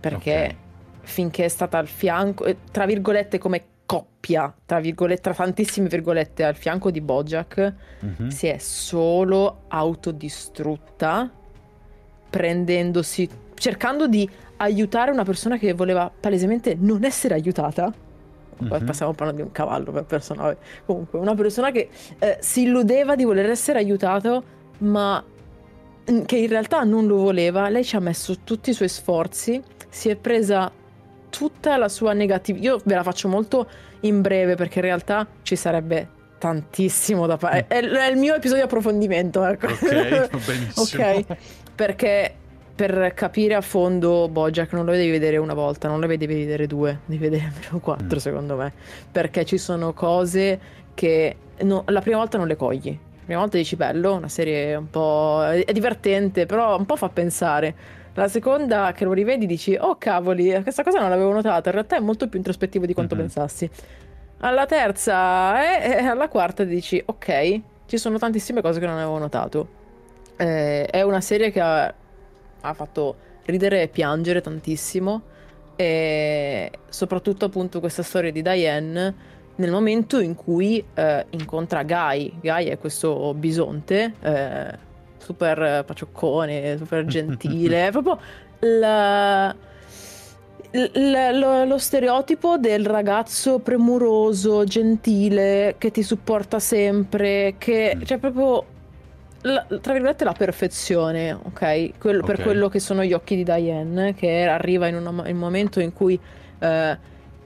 Perché 0.00 0.32
okay. 0.32 0.56
finché 1.02 1.44
è 1.44 1.48
stata 1.48 1.76
al 1.76 1.86
fianco, 1.86 2.46
eh, 2.46 2.56
tra 2.70 2.86
virgolette 2.86 3.36
come 3.36 3.64
coppia, 3.90 4.54
tra 4.66 4.78
virgolette, 4.78 5.20
tra 5.20 5.34
tantissime 5.34 5.88
virgolette, 5.88 6.44
al 6.44 6.54
fianco 6.54 6.92
di 6.92 7.00
Bojack, 7.00 7.74
mm-hmm. 8.04 8.28
si 8.28 8.46
è 8.46 8.56
solo 8.58 9.62
autodistrutta, 9.66 11.28
prendendosi, 12.30 13.28
cercando 13.54 14.06
di 14.06 14.30
aiutare 14.58 15.10
una 15.10 15.24
persona 15.24 15.58
che 15.58 15.72
voleva 15.72 16.08
palesemente 16.08 16.76
non 16.78 17.02
essere 17.02 17.34
aiutata. 17.34 17.92
Mm-hmm. 18.62 18.90
Stiamo 18.90 19.12
parlando 19.12 19.42
di 19.42 19.48
un 19.48 19.52
cavallo 19.52 19.90
per 19.90 20.04
persona. 20.04 20.56
Comunque, 20.86 21.18
una 21.18 21.34
persona 21.34 21.72
che 21.72 21.88
eh, 22.20 22.38
si 22.38 22.62
illudeva 22.62 23.16
di 23.16 23.24
voler 23.24 23.50
essere 23.50 23.80
aiutato, 23.80 24.44
ma 24.78 25.20
mm, 26.08 26.20
che 26.26 26.36
in 26.36 26.48
realtà 26.48 26.84
non 26.84 27.08
lo 27.08 27.16
voleva. 27.16 27.68
Lei 27.68 27.82
ci 27.82 27.96
ha 27.96 28.00
messo 28.00 28.38
tutti 28.44 28.70
i 28.70 28.72
suoi 28.72 28.88
sforzi, 28.88 29.60
si 29.88 30.10
è 30.10 30.14
presa 30.14 30.70
tutta 31.30 31.76
la 31.76 31.88
sua 31.88 32.12
negatività. 32.12 32.64
Io 32.64 32.80
ve 32.84 32.94
la 32.94 33.02
faccio 33.02 33.28
molto 33.28 33.68
in 34.00 34.20
breve 34.20 34.54
perché 34.54 34.80
in 34.80 34.84
realtà 34.84 35.26
ci 35.42 35.56
sarebbe 35.56 36.18
tantissimo 36.38 37.26
da 37.26 37.36
fare. 37.36 37.66
È, 37.68 37.80
è, 37.80 38.10
il 38.10 38.16
mio 38.16 38.34
episodio 38.34 38.64
di 38.64 38.68
approfondimento. 38.68 39.44
Ecco. 39.44 39.66
Ok, 39.66 40.44
benissimo. 40.44 41.04
ok, 41.04 41.24
perché 41.74 42.34
per 42.74 43.12
capire 43.14 43.54
a 43.54 43.60
fondo 43.60 44.26
Bojack 44.28 44.72
non 44.72 44.86
lo 44.86 44.92
devi 44.92 45.10
vedere 45.10 45.36
una 45.36 45.52
volta, 45.52 45.86
non 45.86 46.00
lo 46.00 46.06
devi 46.06 46.26
vedere 46.26 46.66
due, 46.66 47.00
devi 47.04 47.28
vedere 47.28 47.52
almeno 47.54 47.78
quattro 47.78 48.16
mm. 48.16 48.20
secondo 48.20 48.56
me. 48.56 48.72
Perché 49.12 49.44
ci 49.44 49.58
sono 49.58 49.92
cose 49.92 50.58
che 50.94 51.36
no, 51.60 51.84
la 51.86 52.00
prima 52.00 52.16
volta 52.16 52.38
non 52.38 52.46
le 52.46 52.56
cogli. 52.56 52.88
La 52.90 53.26
prima 53.26 53.40
volta 53.40 53.58
dici 53.58 53.76
bello, 53.76 54.14
una 54.14 54.28
serie 54.28 54.74
un 54.74 54.88
po'... 54.88 55.44
è 55.44 55.72
divertente, 55.72 56.46
però 56.46 56.76
un 56.76 56.86
po' 56.86 56.96
fa 56.96 57.10
pensare 57.10 57.74
la 58.14 58.28
seconda 58.28 58.92
che 58.92 59.04
lo 59.04 59.12
rivedi 59.12 59.46
dici, 59.46 59.76
oh 59.78 59.96
cavoli, 59.96 60.60
questa 60.62 60.82
cosa 60.82 61.00
non 61.00 61.10
l'avevo 61.10 61.32
notata, 61.32 61.68
in 61.68 61.74
realtà 61.74 61.96
è 61.96 62.00
molto 62.00 62.28
più 62.28 62.38
introspettivo 62.38 62.86
di 62.86 62.94
quanto 62.94 63.14
mm-hmm. 63.14 63.24
pensassi. 63.24 63.70
Alla 64.38 64.66
terza 64.66 65.80
e, 65.80 65.98
e 65.98 66.04
alla 66.04 66.28
quarta 66.28 66.64
dici, 66.64 67.02
ok, 67.04 67.60
ci 67.86 67.98
sono 67.98 68.18
tantissime 68.18 68.62
cose 68.62 68.80
che 68.80 68.86
non 68.86 68.96
avevo 68.96 69.18
notato. 69.18 69.78
Eh, 70.36 70.86
è 70.86 71.02
una 71.02 71.20
serie 71.20 71.50
che 71.50 71.60
ha, 71.60 71.92
ha 72.60 72.72
fatto 72.72 73.16
ridere 73.44 73.82
e 73.82 73.88
piangere 73.88 74.40
tantissimo 74.40 75.22
e 75.76 76.70
soprattutto 76.88 77.46
appunto 77.46 77.80
questa 77.80 78.02
storia 78.02 78.30
di 78.30 78.42
Diane 78.42 79.14
nel 79.56 79.70
momento 79.70 80.20
in 80.20 80.34
cui 80.34 80.82
eh, 80.94 81.26
incontra 81.30 81.82
Guy. 81.82 82.32
Guy 82.40 82.66
è 82.66 82.78
questo 82.78 83.34
bisonte 83.34 84.14
eh, 84.20 84.78
super 85.20 85.84
pacioccone, 85.84 86.76
super 86.78 87.04
gentile, 87.06 87.86
è 87.86 87.90
proprio 87.90 88.18
la, 88.60 89.54
l- 90.70 91.38
lo, 91.38 91.64
lo, 91.64 91.78
stereotipo 91.78 92.58
del 92.58 92.86
ragazzo 92.86 93.58
premuroso, 93.58 94.64
gentile, 94.64 95.76
che 95.78 95.90
ti 95.90 96.02
supporta 96.02 96.58
sempre, 96.58 97.54
che 97.58 97.94
mm. 97.96 98.02
cioè 98.02 98.18
proprio 98.18 98.64
la, 99.42 99.66
tra 99.80 99.92
virgolette 99.92 100.24
la 100.24 100.32
perfezione, 100.32 101.32
ok? 101.32 101.98
Quello, 101.98 102.22
okay. 102.22 102.34
Per 102.36 102.42
quello 102.42 102.68
che 102.68 102.78
sono 102.78 103.04
gli 103.04 103.12
occhi 103.12 103.36
di 103.36 103.44
Diane, 103.44 104.14
che 104.14 104.44
arriva 104.44 104.86
in, 104.88 104.96
una, 104.96 105.28
in 105.28 105.34
un 105.34 105.40
momento 105.40 105.80
in 105.80 105.92
cui 105.92 106.18
eh, 106.58 106.98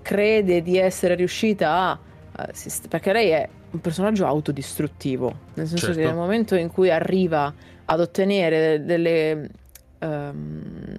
crede 0.02 0.62
di 0.62 0.78
essere 0.78 1.14
riuscita 1.14 1.70
a... 1.70 1.98
Uh, 2.36 2.88
perché 2.88 3.12
lei 3.12 3.28
è 3.28 3.48
un 3.74 3.80
personaggio 3.80 4.24
autodistruttivo, 4.26 5.32
nel 5.54 5.66
senso 5.66 5.86
Certo. 5.86 6.00
che 6.00 6.06
nel 6.06 6.14
momento 6.14 6.54
in 6.54 6.70
cui 6.70 6.90
arriva 6.90 7.52
ad 7.84 8.00
ottenere 8.00 8.84
delle 8.84 9.50
ehm, 9.98 10.98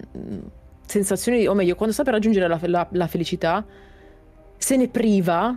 sensazioni, 0.84 1.46
o 1.46 1.54
meglio, 1.54 1.74
quando 1.74 1.94
sta 1.94 2.04
per 2.04 2.12
raggiungere 2.12 2.46
la, 2.46 2.58
la- 2.62 2.86
la 2.90 3.06
felicità, 3.06 3.64
se 4.56 4.76
ne 4.76 4.88
priva 4.88 5.56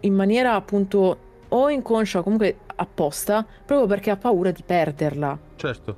in 0.00 0.14
maniera 0.14 0.54
appunto 0.54 1.18
o 1.48 1.68
inconscia 1.68 2.20
o 2.20 2.22
comunque 2.22 2.58
apposta, 2.76 3.44
proprio 3.64 3.86
perché 3.88 4.10
ha 4.10 4.16
paura 4.16 4.50
di 4.50 4.62
perderla. 4.64 5.36
Certo. 5.56 5.96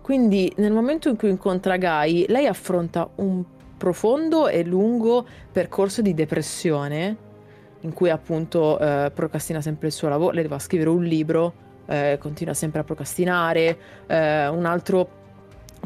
Quindi 0.00 0.52
nel 0.56 0.72
momento 0.72 1.08
in 1.08 1.16
cui 1.16 1.28
incontra 1.30 1.76
Gai, 1.76 2.24
lei 2.28 2.46
affronta 2.46 3.08
un 3.16 3.42
profondo 3.76 4.46
e 4.48 4.64
lungo 4.64 5.26
percorso 5.50 6.02
di 6.02 6.14
depressione, 6.14 7.16
in 7.86 7.92
cui 7.92 8.10
appunto 8.10 8.78
eh, 8.78 9.10
procrastina 9.14 9.60
sempre 9.60 9.86
il 9.86 9.92
suo 9.92 10.08
lavoro, 10.08 10.32
lei 10.32 10.42
doveva 10.42 10.60
scrivere 10.60 10.90
un 10.90 11.04
libro, 11.04 11.52
eh, 11.86 12.18
continua 12.20 12.52
sempre 12.52 12.80
a 12.80 12.84
procrastinare, 12.84 13.78
eh, 14.06 14.48
un 14.48 14.64
altro 14.66 15.24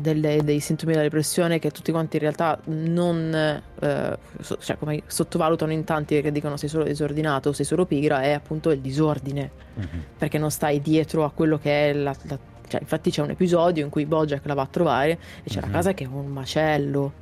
delle- 0.01 0.43
dei 0.43 0.61
sintomi 0.61 0.93
della 0.93 1.05
depressione 1.05 1.59
che 1.59 1.71
tutti 1.71 1.93
quanti 1.93 2.17
in 2.17 2.23
realtà 2.23 2.59
non, 2.67 3.35
eh, 3.81 4.17
so- 4.41 4.57
cioè 4.59 4.79
come 4.79 5.03
sottovalutano 5.07 5.73
in 5.73 5.85
tanti 5.85 6.21
che 6.23 6.33
dicono 6.33 6.57
sei 6.57 6.71
solo 6.71 6.85
disordinato 6.85 7.53
sei 7.53 7.67
solo 7.67 7.85
pigra, 7.85 8.23
è 8.23 8.31
appunto 8.33 8.71
il 8.71 8.81
disordine 8.81 9.51
Mhm. 9.75 10.05
perché 10.17 10.39
non 10.39 10.51
stai 10.51 10.81
dietro 10.81 11.25
a 11.25 11.31
quello 11.31 11.59
che 11.59 11.91
è 11.91 11.93
la, 11.93 12.15
la- 12.23 12.39
cioè, 12.67 12.81
infatti 12.81 13.11
c'è 13.11 13.21
un 13.21 13.31
episodio 13.31 13.85
in 13.85 13.91
cui 13.91 14.07
Bojack 14.07 14.47
la 14.47 14.55
va 14.55 14.63
a 14.63 14.69
trovare 14.71 15.11
e 15.43 15.51
c'è 15.51 15.59
Mhm. 15.61 15.67
la 15.67 15.71
casa 15.73 15.93
che 15.93 16.05
è 16.05 16.07
un 16.07 16.27
macello 16.29 17.13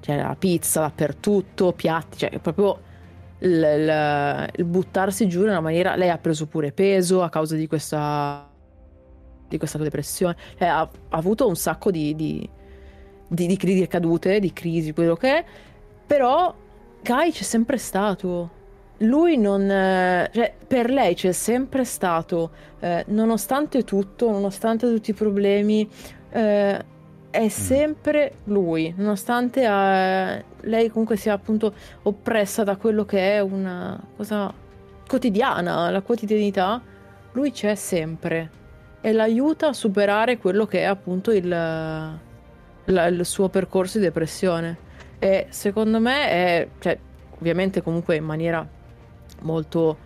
c'è 0.00 0.16
la 0.16 0.36
pizza 0.38 0.80
dappertutto 0.80 1.72
piatti 1.72 2.16
cioè 2.18 2.30
è 2.30 2.38
proprio 2.38 2.78
il, 3.40 4.50
il- 4.56 4.64
buttarsi 4.64 5.28
giù 5.28 5.42
in 5.42 5.48
una 5.48 5.60
maniera 5.60 5.96
lei 5.96 6.08
ha 6.10 6.18
preso 6.18 6.46
pure 6.46 6.72
peso 6.72 7.22
a 7.22 7.28
causa 7.28 7.56
di 7.56 7.66
questa 7.66 8.48
di 9.48 9.58
questa 9.58 9.78
depressione. 9.78 10.36
Cioè, 10.58 10.68
ha, 10.68 10.80
ha 10.80 10.90
avuto 11.10 11.46
un 11.46 11.56
sacco 11.56 11.90
di 11.90 12.14
di, 12.14 12.48
di, 13.28 13.46
di 13.46 13.56
di 13.56 13.86
cadute 13.86 14.40
di 14.40 14.52
crisi 14.52 14.92
quello 14.92 15.16
che 15.16 15.38
è. 15.38 15.44
Però 16.06 16.54
Guy 17.02 17.30
c'è 17.30 17.42
sempre 17.42 17.78
stato. 17.78 18.62
Lui 18.98 19.36
non 19.36 19.68
eh, 19.70 20.30
cioè 20.32 20.54
per 20.66 20.88
lei 20.88 21.14
c'è 21.14 21.32
sempre 21.32 21.84
stato 21.84 22.50
eh, 22.80 23.04
nonostante 23.08 23.82
tutto 23.82 24.30
nonostante 24.30 24.86
tutti 24.88 25.10
i 25.10 25.14
problemi 25.14 25.88
eh, 26.30 26.84
è 27.34 27.48
sempre 27.48 28.34
lui 28.44 28.94
nonostante 28.96 29.62
eh, 29.64 30.44
lei 30.60 30.88
comunque 30.88 31.16
sia 31.16 31.32
appunto 31.32 31.74
oppressa 32.02 32.62
da 32.62 32.76
quello 32.76 33.04
che 33.04 33.34
è 33.34 33.40
una 33.40 34.00
cosa 34.16 34.52
quotidiana 35.08 35.90
la 35.90 36.00
quotidianità 36.00 36.80
lui 37.32 37.50
c'è 37.50 37.74
sempre 37.74 38.50
e 39.00 39.12
l'aiuta 39.12 39.68
a 39.68 39.72
superare 39.72 40.38
quello 40.38 40.64
che 40.66 40.80
è 40.80 40.84
appunto 40.84 41.30
il, 41.32 41.46
la- 41.48 43.06
il 43.06 43.26
suo 43.26 43.50
percorso 43.50 43.98
di 43.98 44.04
depressione. 44.04 44.78
E 45.18 45.46
secondo 45.50 46.00
me 46.00 46.28
è 46.28 46.68
cioè, 46.78 46.98
ovviamente 47.38 47.82
comunque 47.82 48.16
in 48.16 48.24
maniera 48.24 48.66
molto 49.42 49.98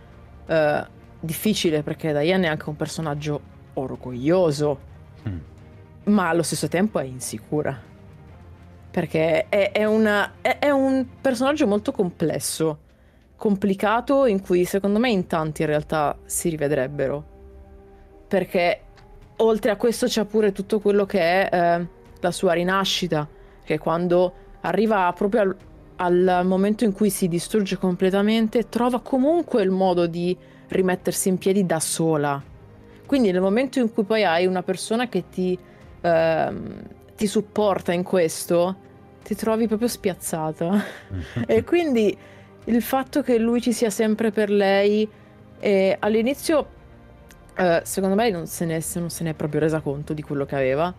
eh, 0.47 0.85
difficile 1.17 1.81
perché 1.81 2.11
Diane 2.11 2.47
è 2.47 2.49
anche 2.49 2.67
un 2.67 2.75
personaggio 2.75 3.39
orgoglioso, 3.75 4.87
Mm. 5.27 5.37
Ma 6.09 6.29
allo 6.29 6.43
stesso 6.43 6.67
tempo 6.67 6.99
è 6.99 7.03
insicura. 7.03 7.87
Perché 8.91 9.47
è, 9.49 9.71
è 9.71 9.85
una- 9.85 10.33
è- 10.41 10.57
è 10.59 10.69
un 10.71 11.05
personaggio 11.21 11.67
molto 11.67 11.91
complesso, 11.91 12.79
complicato, 13.35 14.25
in 14.25 14.41
cui 14.41 14.65
secondo 14.65 14.99
me 14.99 15.09
in 15.09 15.27
tanti 15.27 15.61
in 15.61 15.67
realtà 15.67 16.17
si 16.25 16.49
rivedrebbero. 16.49 17.37
Perché 18.27 18.81
oltre 19.37 19.71
a 19.71 19.75
questo 19.75 20.07
c'è 20.07 20.25
pure 20.25 20.51
tutto 20.51 20.79
quello 20.79 21.05
che 21.05 21.19
è 21.19 21.49
eh, 21.51 21.87
la 22.19 22.31
sua 22.31 22.53
rinascita, 22.53 23.27
che 23.63 23.77
quando 23.77 24.33
arriva 24.61 25.11
proprio 25.13 25.41
al, 25.41 26.27
al 26.27 26.45
momento 26.45 26.83
in 26.83 26.91
cui 26.91 27.09
si 27.09 27.27
distrugge 27.27 27.77
completamente, 27.77 28.67
trova 28.69 28.99
comunque 29.01 29.61
il 29.61 29.71
modo 29.71 30.07
di 30.07 30.35
rimettersi 30.67 31.29
in 31.29 31.37
piedi 31.37 31.65
da 31.65 31.79
sola. 31.79 32.41
Quindi 33.05 33.31
nel 33.31 33.41
momento 33.41 33.79
in 33.79 33.91
cui 33.91 34.03
poi 34.03 34.23
hai 34.23 34.45
una 34.45 34.61
persona 34.61 35.07
che 35.07 35.29
ti, 35.29 35.57
ehm, 36.01 36.81
ti 37.15 37.27
supporta 37.27 37.91
in 37.93 38.03
questo, 38.03 38.75
ti 39.23 39.35
trovi 39.35 39.67
proprio 39.67 39.87
spiazzata. 39.87 40.83
e 41.45 41.63
quindi 41.63 42.17
il 42.65 42.81
fatto 42.81 43.21
che 43.21 43.37
lui 43.37 43.61
ci 43.61 43.73
sia 43.73 43.89
sempre 43.89 44.31
per 44.31 44.49
lei, 44.49 45.07
e 45.59 45.97
all'inizio, 45.99 46.67
eh, 47.55 47.81
secondo 47.83 48.15
me, 48.15 48.29
non 48.29 48.47
se, 48.47 48.65
ne, 48.65 48.81
non 48.95 49.09
se 49.09 49.23
ne 49.23 49.31
è 49.31 49.33
proprio 49.33 49.59
resa 49.59 49.81
conto 49.81 50.13
di 50.13 50.21
quello 50.21 50.45
che 50.45 50.55
aveva. 50.55 50.93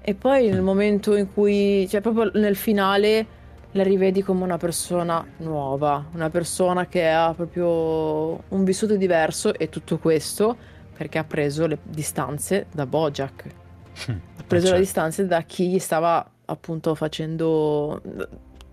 E 0.00 0.14
poi 0.14 0.48
nel 0.48 0.62
momento 0.62 1.14
in 1.14 1.32
cui, 1.32 1.86
cioè 1.88 2.00
proprio 2.00 2.30
nel 2.34 2.56
finale, 2.56 3.40
la 3.72 3.82
rivedi 3.82 4.22
come 4.22 4.42
una 4.42 4.58
persona 4.58 5.24
nuova, 5.38 6.04
una 6.12 6.28
persona 6.28 6.86
che 6.86 7.08
ha 7.08 7.32
proprio 7.34 8.42
un 8.48 8.64
vissuto 8.64 8.96
diverso 8.96 9.54
e 9.54 9.68
tutto 9.68 9.98
questo 9.98 10.56
perché 10.96 11.18
ha 11.18 11.24
preso 11.24 11.66
le 11.66 11.78
distanze 11.82 12.66
da 12.70 12.84
Bojack. 12.84 13.44
Ha 14.06 14.44
preso 14.46 14.66
certo. 14.66 14.72
le 14.72 14.84
distanze 14.84 15.26
da 15.26 15.42
chi 15.42 15.68
gli 15.68 15.78
stava 15.78 16.28
appunto 16.44 16.94
facendo 16.94 18.00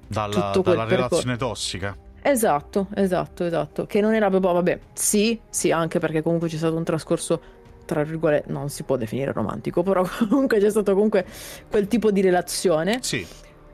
Dalla, 0.07 0.51
dalla 0.63 0.85
relazione 0.85 1.37
tossica. 1.37 1.95
Esatto, 2.21 2.87
esatto, 2.95 3.45
esatto. 3.45 3.85
Che 3.85 4.01
non 4.01 4.13
era 4.13 4.29
proprio, 4.29 4.53
vabbè, 4.53 4.79
sì, 4.93 5.39
sì, 5.49 5.71
anche 5.71 5.99
perché 5.99 6.21
comunque 6.21 6.47
c'è 6.47 6.57
stato 6.57 6.75
un 6.75 6.83
trascorso, 6.83 7.41
tra 7.85 8.03
virgolette, 8.03 8.51
non 8.51 8.69
si 8.69 8.83
può 8.83 8.97
definire 8.97 9.31
romantico, 9.31 9.83
però 9.83 10.03
comunque 10.27 10.59
c'è 10.59 10.69
stato 10.69 10.93
comunque 10.93 11.25
quel 11.69 11.87
tipo 11.87 12.11
di 12.11 12.21
relazione. 12.21 12.99
Sì. 13.01 13.25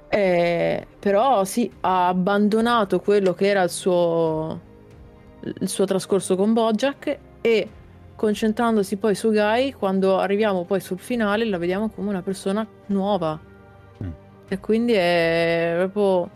Eh, 0.07 0.85
però 0.99 1.43
sì, 1.45 1.71
ha 1.81 2.07
abbandonato 2.07 2.99
quello 2.99 3.33
che 3.33 3.47
era 3.47 3.63
il 3.63 3.69
suo, 3.69 4.59
il 5.41 5.67
suo 5.67 5.85
trascorso 5.85 6.35
con 6.35 6.53
Bojack 6.53 7.17
e 7.41 7.69
concentrandosi 8.15 8.95
poi 8.97 9.15
su 9.15 9.31
Guy, 9.31 9.73
quando 9.73 10.17
arriviamo 10.17 10.63
poi 10.63 10.79
sul 10.79 10.99
finale, 10.99 11.45
la 11.45 11.57
vediamo 11.57 11.89
come 11.89 12.09
una 12.09 12.21
persona 12.21 12.65
nuova. 12.87 13.39
Mm. 14.03 14.09
E 14.47 14.59
quindi 14.59 14.93
è 14.93 15.73
proprio... 15.77 16.29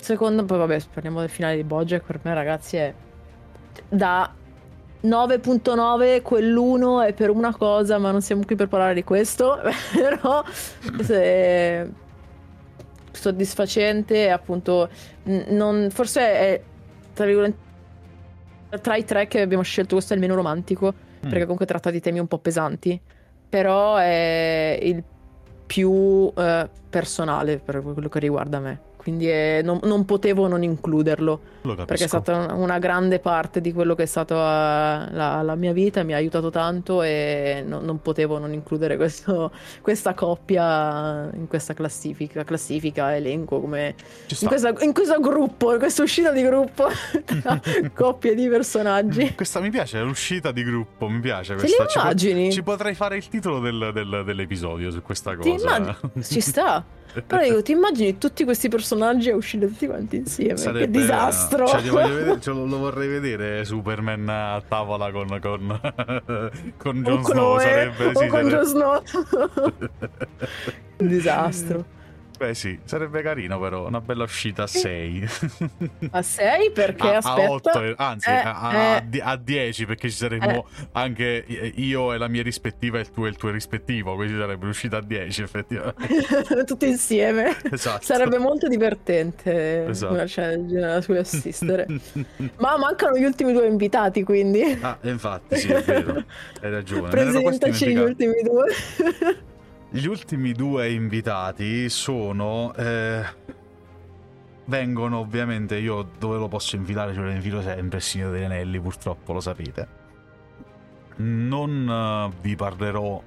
Secondo 0.00 0.44
poi 0.44 0.58
vabbè, 0.58 0.80
parliamo 0.92 1.20
del 1.20 1.28
finale 1.28 1.56
di 1.56 1.64
Bojack, 1.64 2.04
per 2.04 2.20
me 2.22 2.32
ragazzi 2.32 2.76
è 2.76 2.94
da 3.88 4.32
9.9 5.02 6.22
quell'uno 6.22 7.02
è 7.02 7.12
per 7.12 7.30
una 7.30 7.54
cosa, 7.54 7.98
ma 7.98 8.10
non 8.10 8.20
siamo 8.22 8.42
qui 8.44 8.56
per 8.56 8.68
parlare 8.68 8.94
di 8.94 9.04
questo, 9.04 9.60
però 9.92 10.42
se- 11.02 11.90
soddisfacente 13.12 14.30
appunto 14.30 14.88
non, 15.48 15.88
forse 15.90 16.20
è 16.20 16.62
tra 17.14 17.26
virgolette 17.26 17.67
tra 18.82 18.96
i 18.96 19.04
tre 19.04 19.26
che 19.26 19.40
abbiamo 19.40 19.62
scelto 19.62 19.94
questo 19.94 20.12
è 20.12 20.16
il 20.16 20.22
meno 20.22 20.34
romantico 20.34 21.06
Mm. 21.18 21.22
perché 21.22 21.40
comunque 21.40 21.66
tratta 21.66 21.90
di 21.90 22.00
temi 22.00 22.20
un 22.20 22.28
po' 22.28 22.38
pesanti 22.38 23.00
però 23.48 23.96
è 23.96 24.78
il 24.80 25.02
più 25.66 26.32
eh, 26.36 26.68
personale 26.88 27.58
per 27.58 27.82
quello 27.82 28.08
che 28.08 28.20
riguarda 28.20 28.60
me 28.60 28.80
quindi 29.08 29.26
è- 29.28 29.62
non, 29.62 29.80
non 29.84 30.04
potevo 30.04 30.48
non 30.48 30.62
includerlo 30.62 31.40
perché 31.86 32.04
è 32.04 32.06
stata 32.06 32.36
un- 32.54 32.60
una 32.62 32.78
grande 32.78 33.18
parte 33.20 33.60
di 33.62 33.72
quello 33.72 33.94
che 33.94 34.02
è 34.02 34.06
stata 34.06 34.34
la, 35.10 35.42
la 35.42 35.54
mia 35.54 35.72
vita, 35.72 36.02
mi 36.02 36.12
ha 36.12 36.16
aiutato 36.16 36.50
tanto 36.50 37.02
e 37.02 37.62
no- 37.66 37.80
non 37.80 38.00
potevo 38.02 38.38
non 38.38 38.52
includere 38.52 38.96
questo- 38.96 39.50
questa 39.80 40.12
coppia 40.14 41.30
in 41.34 41.46
questa 41.48 41.72
classifica, 41.74 42.44
classifica 42.44 43.14
elenco, 43.16 43.60
come 43.60 43.94
in, 44.28 44.36
sta. 44.36 44.46
questa- 44.48 44.74
in 44.80 44.92
questo 44.92 45.18
gruppo, 45.20 45.72
in 45.72 45.78
questa 45.78 46.02
uscita 46.02 46.30
di 46.30 46.42
gruppo 46.42 46.88
tra 47.40 47.60
coppie 47.94 48.34
di 48.34 48.46
personaggi. 48.48 49.32
Questa 49.38 49.60
mi 49.60 49.70
piace, 49.70 50.00
l'uscita 50.00 50.52
di 50.52 50.62
gruppo, 50.64 51.08
mi 51.08 51.20
piace 51.20 51.54
questa. 51.54 51.86
Ci 51.86 51.92
po-? 51.98 52.50
Ci 52.50 52.62
potrei 52.62 52.94
fare 52.94 53.16
il 53.16 53.28
titolo 53.28 53.58
del- 53.60 53.90
del- 53.94 54.22
dell'episodio 54.24 54.90
su 54.90 55.00
questa 55.02 55.34
Ti 55.36 55.48
cosa. 55.50 55.76
immagini? 55.76 56.22
Ci 56.24 56.40
sta. 56.40 56.84
Però 57.26 57.42
dico, 57.42 57.62
ti 57.62 57.72
immagini 57.72 58.18
tutti 58.18 58.44
questi 58.44 58.68
personaggi 58.68 59.30
a 59.30 59.36
uscire 59.36 59.66
tutti 59.66 59.86
quanti 59.86 60.16
insieme? 60.16 60.56
Sarebbe- 60.56 60.80
che 60.80 60.90
disastro! 60.90 61.66
Cioè, 61.66 61.80
vedere- 61.80 62.40
ce 62.40 62.50
lo, 62.50 62.66
vorrei 62.66 63.08
vedere 63.08 63.64
Superman 63.64 64.28
a 64.28 64.62
tavola 64.66 65.10
con, 65.10 65.38
con, 65.40 65.80
con 66.76 67.02
Jon 67.02 67.24
Snow. 67.24 67.56
Chloe, 67.56 67.60
Sarebbe, 67.60 68.04
o 68.06 68.20
sì, 68.20 68.26
con 68.26 68.48
Jon 68.48 68.64
Snow. 68.64 69.02
Un 70.98 71.06
disastro. 71.08 71.84
Beh 72.38 72.54
sì, 72.54 72.78
sarebbe 72.84 73.20
carino 73.20 73.58
però, 73.58 73.88
una 73.88 74.00
bella 74.00 74.22
uscita 74.22 74.62
a 74.62 74.66
6. 74.68 75.28
A 76.10 76.22
6 76.22 76.70
perché 76.70 77.14
a, 77.14 77.16
aspetta... 77.16 77.48
A 77.48 77.50
8, 77.50 77.94
anzi 77.96 78.28
eh, 78.28 78.42
a, 78.44 79.02
eh, 79.10 79.20
a, 79.20 79.36
10 79.36 79.86
perché 79.86 80.08
ci 80.08 80.16
saremmo 80.16 80.68
eh. 80.68 80.88
anche 80.92 81.44
io 81.74 82.12
e 82.12 82.18
la 82.18 82.28
mia 82.28 82.44
rispettiva 82.44 82.98
e 82.98 83.00
il 83.00 83.10
tuo 83.10 83.26
e 83.26 83.30
il 83.30 83.36
tuo 83.36 83.50
rispettivo, 83.50 84.14
quindi 84.14 84.38
sarebbe 84.38 84.68
uscita 84.68 84.98
a 84.98 85.02
10 85.02 85.42
effettivamente. 85.42 86.62
Tutti 86.64 86.86
insieme. 86.86 87.56
Esatto. 87.72 88.04
Sarebbe 88.04 88.38
molto 88.38 88.68
divertente 88.68 89.86
Esatto. 89.86 90.12
una 90.12 90.24
genere 90.24 90.92
a 90.92 91.04
cui 91.04 91.18
assistere. 91.18 91.86
Ma 92.58 92.78
mancano 92.78 93.18
gli 93.18 93.24
ultimi 93.24 93.52
due 93.52 93.66
invitati, 93.66 94.22
quindi 94.22 94.78
Ah, 94.80 94.96
infatti 95.02 95.56
sì, 95.56 95.72
è 95.72 95.82
vero, 95.82 96.24
hai 96.62 96.70
ragione. 96.70 97.08
Presentaci 97.08 97.88
gli 97.88 97.98
ultimi 97.98 98.42
due. 98.42 99.46
Gli 99.90 100.04
ultimi 100.04 100.52
due 100.52 100.90
invitati 100.90 101.88
sono. 101.88 102.74
eh, 102.74 103.24
vengono 104.66 105.18
ovviamente. 105.18 105.78
Io 105.78 106.10
dove 106.18 106.36
lo 106.36 106.48
posso 106.48 106.76
infilare, 106.76 107.14
ce 107.14 107.20
lo 107.20 107.30
infilo 107.30 107.62
sempre. 107.62 107.96
Il 107.96 108.04
Signore 108.04 108.32
degli 108.32 108.44
Anelli, 108.44 108.80
purtroppo 108.80 109.32
lo 109.32 109.40
sapete. 109.40 109.88
Non 111.16 111.88
eh, 111.88 112.36
vi 112.42 112.54
parlerò 112.54 113.22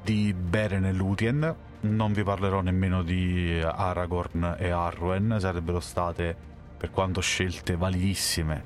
di 0.00 0.32
Beren 0.32 0.84
e 0.84 0.92
Lúthien. 0.92 1.54
Non 1.80 2.12
vi 2.12 2.22
parlerò 2.22 2.60
nemmeno 2.60 3.02
di 3.02 3.60
Aragorn 3.60 4.54
e 4.56 4.70
Arwen. 4.70 5.36
Sarebbero 5.40 5.80
state, 5.80 6.36
per 6.76 6.92
quanto 6.92 7.20
scelte 7.20 7.74
validissime, 7.74 8.62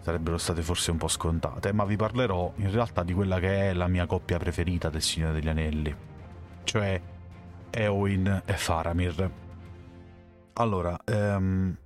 sarebbero 0.00 0.38
state 0.38 0.62
forse 0.62 0.90
un 0.90 0.96
po' 0.96 1.08
scontate. 1.08 1.70
Ma 1.74 1.84
vi 1.84 1.96
parlerò 1.96 2.50
in 2.56 2.70
realtà 2.70 3.02
di 3.02 3.12
quella 3.12 3.38
che 3.38 3.68
è 3.68 3.72
la 3.74 3.88
mia 3.88 4.06
coppia 4.06 4.38
preferita 4.38 4.88
del 4.88 5.02
Signore 5.02 5.34
degli 5.34 5.48
Anelli 5.48 6.10
cioè 6.64 7.00
Eowyn 7.70 8.42
e 8.44 8.52
Faramir. 8.54 9.30
Allora, 10.54 10.98
ehm, 11.04 11.76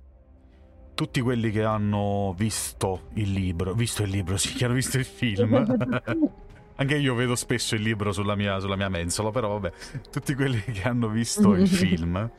tutti 0.93 1.21
quelli 1.21 1.51
che 1.51 1.63
hanno 1.63 2.33
visto 2.37 3.09
il 3.13 3.31
libro, 3.31 3.73
visto 3.73 4.03
il 4.03 4.09
libro, 4.09 4.35
sì, 4.37 4.53
che 4.53 4.65
hanno 4.65 4.73
visto 4.73 4.97
il 4.97 5.05
film, 5.05 5.55
anche 6.75 6.97
io 6.97 7.15
vedo 7.15 7.35
spesso 7.35 7.75
il 7.75 7.81
libro 7.81 8.11
sulla 8.11 8.35
mia, 8.35 8.59
sulla 8.59 8.75
mia 8.75 8.89
mensola, 8.89 9.31
però 9.31 9.57
vabbè, 9.59 9.71
tutti 10.11 10.35
quelli 10.35 10.59
che 10.61 10.87
hanno 10.87 11.07
visto 11.07 11.53
il 11.55 11.67
film 11.69 12.29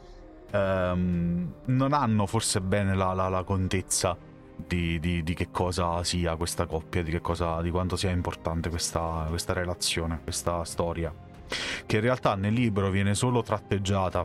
ehm, 0.51 1.53
non 1.64 1.93
hanno 1.93 2.26
forse 2.26 2.61
bene 2.61 2.95
la, 2.95 3.12
la- 3.14 3.28
la 3.28 3.43
contezza 3.45 4.16
di, 4.57 4.99
di- 4.99 5.22
di 5.22 5.34
che 5.34 5.51
cosa 5.51 6.03
sia 6.05 6.36
questa 6.36 6.66
coppia, 6.66 7.03
di, 7.03 7.11
che 7.11 7.20
cosa, 7.20 7.62
di 7.62 7.70
quanto 7.70 7.97
sia 7.97 8.11
importante 8.11 8.68
questa, 8.68 9.26
questa 9.28 9.53
relazione, 9.53 10.20
questa 10.22 10.64
storia 10.64 11.12
che 11.86 11.96
in 11.96 12.03
realtà 12.03 12.34
nel 12.34 12.53
libro 12.53 12.90
viene 12.90 13.14
solo 13.14 13.42
tratteggiata. 13.42 14.24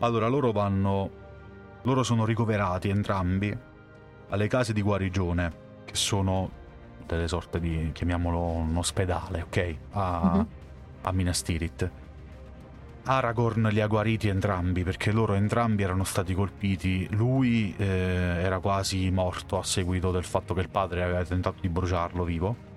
Allora 0.00 0.28
loro 0.28 0.52
vanno. 0.52 1.10
Loro 1.82 2.02
sono 2.02 2.24
ricoverati 2.24 2.88
entrambi 2.88 3.56
alle 4.28 4.48
case 4.48 4.72
di 4.72 4.82
guarigione, 4.82 5.52
che 5.84 5.94
sono 5.94 6.50
delle 7.06 7.28
sorte 7.28 7.58
di. 7.60 7.90
chiamiamolo 7.92 8.38
un 8.38 8.76
ospedale, 8.76 9.42
ok? 9.42 9.76
A, 9.92 10.20
Mhm. 10.34 10.46
a 11.02 11.12
Minas 11.12 11.42
Tirith. 11.42 11.90
Aragorn 13.02 13.68
li 13.72 13.80
ha 13.80 13.86
guariti 13.86 14.28
entrambi 14.28 14.84
perché 14.84 15.10
loro 15.10 15.32
entrambi 15.32 15.82
erano 15.82 16.04
stati 16.04 16.34
colpiti. 16.34 17.08
Lui 17.14 17.74
eh, 17.78 17.84
era 17.84 18.58
quasi 18.60 19.10
morto 19.10 19.58
a 19.58 19.64
seguito 19.64 20.10
del 20.10 20.24
fatto 20.24 20.52
che 20.54 20.60
il 20.60 20.68
padre 20.68 21.02
aveva 21.02 21.24
tentato 21.24 21.56
di 21.60 21.68
bruciarlo 21.70 22.24
vivo 22.24 22.68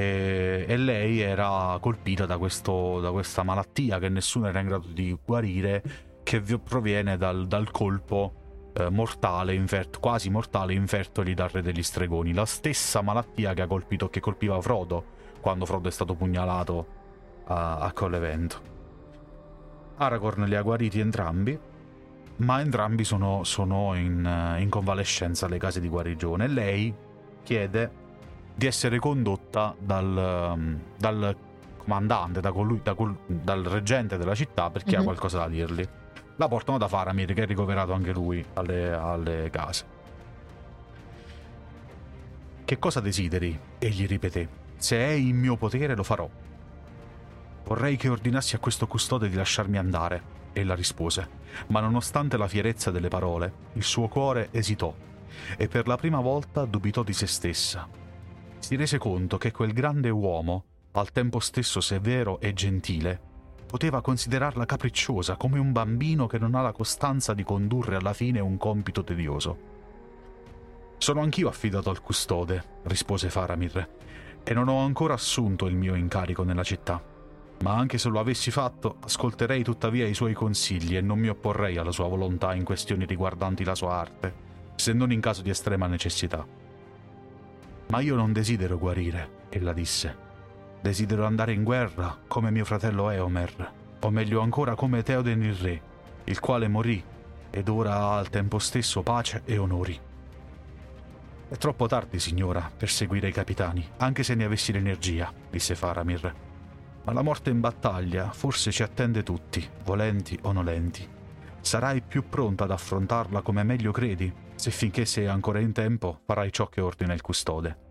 e, 0.00 0.64
e 0.66 0.76
lei 0.78 1.20
era 1.20 1.76
colpita 1.80 2.24
da, 2.24 2.38
questo- 2.38 3.00
da 3.00 3.10
questa 3.10 3.42
malattia 3.42 3.98
che 3.98 4.08
nessuno 4.08 4.48
era 4.48 4.60
in 4.60 4.66
grado 4.68 4.88
di 4.88 5.16
guarire, 5.24 5.82
che 6.22 6.40
vi- 6.40 6.58
proviene 6.58 7.16
dal, 7.18 7.46
dal 7.46 7.70
colpo 7.70 8.34
eh, 8.72 8.88
mortale, 8.88 9.52
infert- 9.54 10.00
quasi 10.00 10.30
mortale, 10.30 10.72
infertogli 10.72 11.34
dal 11.34 11.48
re 11.50 11.60
degli 11.60 11.82
stregoni. 11.82 12.32
La 12.32 12.46
stessa 12.46 13.02
malattia 13.02 13.52
che, 13.52 13.66
colpito, 13.66 14.08
che 14.08 14.20
colpiva 14.20 14.60
Frodo 14.60 15.18
quando 15.40 15.66
Frodo 15.66 15.88
è 15.88 15.92
stato 15.92 16.14
pugnalato 16.14 16.86
a, 17.44 17.78
a 17.78 17.92
Collevento. 17.92 18.68
Aragorn 19.96 20.44
li 20.44 20.54
ha 20.54 20.62
guariti 20.62 20.98
entrambi, 20.98 21.58
ma 22.36 22.60
entrambi 22.60 23.04
sono, 23.04 23.44
sono 23.44 23.94
in, 23.94 24.24
eh, 24.24 24.62
in 24.62 24.70
convalescenza 24.70 25.44
alle 25.46 25.58
case 25.58 25.80
di 25.80 25.88
guarigione. 25.88 26.46
Lei 26.46 26.94
chiede 27.42 27.99
di 28.60 28.66
essere 28.66 28.98
condotta 28.98 29.74
dal, 29.78 30.52
um, 30.54 30.78
dal 30.94 31.34
comandante, 31.78 32.42
da 32.42 32.52
colui- 32.52 32.80
da 32.82 32.92
col- 32.92 33.16
dal 33.24 33.62
reggente 33.62 34.18
della 34.18 34.34
città 34.34 34.68
perché 34.68 34.96
ha 34.96 34.98
Mhm. 34.98 35.04
qualcosa 35.06 35.38
da 35.38 35.48
dirgli. 35.48 35.88
La 36.36 36.46
portano 36.46 36.76
da 36.76 36.86
Faramir, 36.86 37.32
che 37.32 37.44
è 37.44 37.46
ricoverato 37.46 37.94
anche 37.94 38.12
lui 38.12 38.44
alle, 38.52 38.92
alle 38.92 39.48
case. 39.50 39.84
Che 42.66 42.78
cosa 42.78 43.00
desideri? 43.00 43.58
Egli 43.78 44.06
ripeté. 44.06 44.46
Se 44.76 44.94
è 44.98 45.08
in 45.12 45.38
mio 45.38 45.56
potere 45.56 45.96
lo 45.96 46.02
farò. 46.02 46.28
Vorrei 47.64 47.96
che 47.96 48.10
ordinassi 48.10 48.56
a 48.56 48.58
questo 48.58 48.86
custode 48.86 49.30
di 49.30 49.36
lasciarmi 49.36 49.78
andare, 49.78 50.22
ella 50.52 50.74
rispose, 50.74 51.26
ma 51.68 51.80
nonostante 51.80 52.36
la 52.36 52.46
fierezza 52.46 52.90
delle 52.90 53.08
parole, 53.08 53.52
il 53.72 53.84
suo 53.84 54.06
cuore 54.08 54.48
esitò 54.50 54.92
e 55.56 55.66
per 55.66 55.86
la 55.86 55.96
prima 55.96 56.20
volta 56.20 56.66
dubitò 56.66 57.02
di 57.02 57.14
se 57.14 57.26
stessa. 57.26 57.88
Si 58.60 58.76
rese 58.76 58.98
conto 58.98 59.36
che 59.36 59.50
quel 59.50 59.72
grande 59.72 60.10
uomo, 60.10 60.64
al 60.92 61.10
tempo 61.10 61.40
stesso 61.40 61.80
severo 61.80 62.38
e 62.40 62.52
gentile, 62.52 63.20
poteva 63.66 64.00
considerarla 64.00 64.66
capricciosa 64.66 65.36
come 65.36 65.58
un 65.58 65.72
bambino 65.72 66.26
che 66.26 66.38
non 66.38 66.54
ha 66.54 66.60
la 66.60 66.72
costanza 66.72 67.34
di 67.34 67.42
condurre 67.42 67.96
alla 67.96 68.12
fine 68.12 68.38
un 68.38 68.56
compito 68.58 69.02
tedioso. 69.02 69.68
Sono 70.98 71.20
anch'io 71.22 71.48
affidato 71.48 71.88
al 71.88 72.02
custode, 72.02 72.62
rispose 72.84 73.30
Faramir, 73.30 73.88
e 74.44 74.54
non 74.54 74.68
ho 74.68 74.84
ancora 74.84 75.14
assunto 75.14 75.66
il 75.66 75.74
mio 75.74 75.94
incarico 75.94 76.42
nella 76.42 76.62
città. 76.62 77.02
Ma 77.62 77.74
anche 77.74 77.96
se 77.96 78.08
lo 78.08 78.20
avessi 78.20 78.50
fatto, 78.50 78.96
ascolterei 79.04 79.62
tuttavia 79.62 80.06
i 80.06 80.14
suoi 80.14 80.34
consigli 80.34 80.96
e 80.96 81.00
non 81.00 81.18
mi 81.18 81.28
opporrei 81.28 81.76
alla 81.76 81.92
sua 81.92 82.08
volontà 82.08 82.54
in 82.54 82.64
questioni 82.64 83.06
riguardanti 83.06 83.64
la 83.64 83.74
sua 83.74 83.94
arte, 83.94 84.34
se 84.74 84.92
non 84.92 85.12
in 85.12 85.20
caso 85.20 85.42
di 85.42 85.50
estrema 85.50 85.86
necessità. 85.86 86.46
Ma 87.90 88.00
io 88.00 88.14
non 88.14 88.32
desidero 88.32 88.78
guarire, 88.78 89.46
ella 89.48 89.72
disse. 89.72 90.28
Desidero 90.80 91.26
andare 91.26 91.52
in 91.52 91.64
guerra 91.64 92.16
come 92.28 92.52
mio 92.52 92.64
fratello 92.64 93.10
Eomer, 93.10 93.72
o 94.00 94.10
meglio 94.10 94.40
ancora 94.40 94.76
come 94.76 95.02
Theoden 95.02 95.42
il 95.42 95.54
re, 95.54 95.82
il 96.24 96.38
quale 96.38 96.68
morì 96.68 97.02
ed 97.50 97.68
ora 97.68 97.96
ha 97.96 98.16
al 98.16 98.30
tempo 98.30 98.60
stesso 98.60 99.02
pace 99.02 99.42
e 99.44 99.58
onori. 99.58 99.98
È 101.48 101.56
troppo 101.56 101.88
tardi, 101.88 102.20
signora, 102.20 102.70
per 102.74 102.88
seguire 102.88 103.26
i 103.26 103.32
capitani, 103.32 103.84
anche 103.96 104.22
se 104.22 104.36
ne 104.36 104.44
avessi 104.44 104.72
l'energia, 104.72 105.32
disse 105.50 105.74
Faramir. 105.74 106.32
Ma 107.02 107.12
la 107.12 107.22
morte 107.22 107.50
in 107.50 107.58
battaglia 107.58 108.30
forse 108.30 108.70
ci 108.70 108.84
attende 108.84 109.24
tutti, 109.24 109.68
volenti 109.82 110.38
o 110.42 110.52
nolenti. 110.52 111.04
Sarai 111.60 112.02
più 112.02 112.28
pronta 112.28 112.64
ad 112.64 112.70
affrontarla 112.70 113.42
come 113.42 113.64
meglio 113.64 113.90
credi, 113.90 114.32
se 114.60 114.70
finché 114.70 115.06
sei 115.06 115.26
ancora 115.26 115.58
in 115.58 115.72
tempo 115.72 116.20
farai 116.26 116.52
ciò 116.52 116.66
che 116.66 116.82
ordina 116.82 117.14
il 117.14 117.22
custode. 117.22 117.88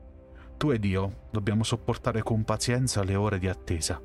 Tu 0.56 0.70
ed 0.70 0.86
io 0.86 1.22
dobbiamo 1.32 1.64
sopportare 1.64 2.22
con 2.22 2.44
pazienza 2.44 3.04
le 3.04 3.16
ore 3.16 3.40
di 3.40 3.48
attesa. 3.48 4.00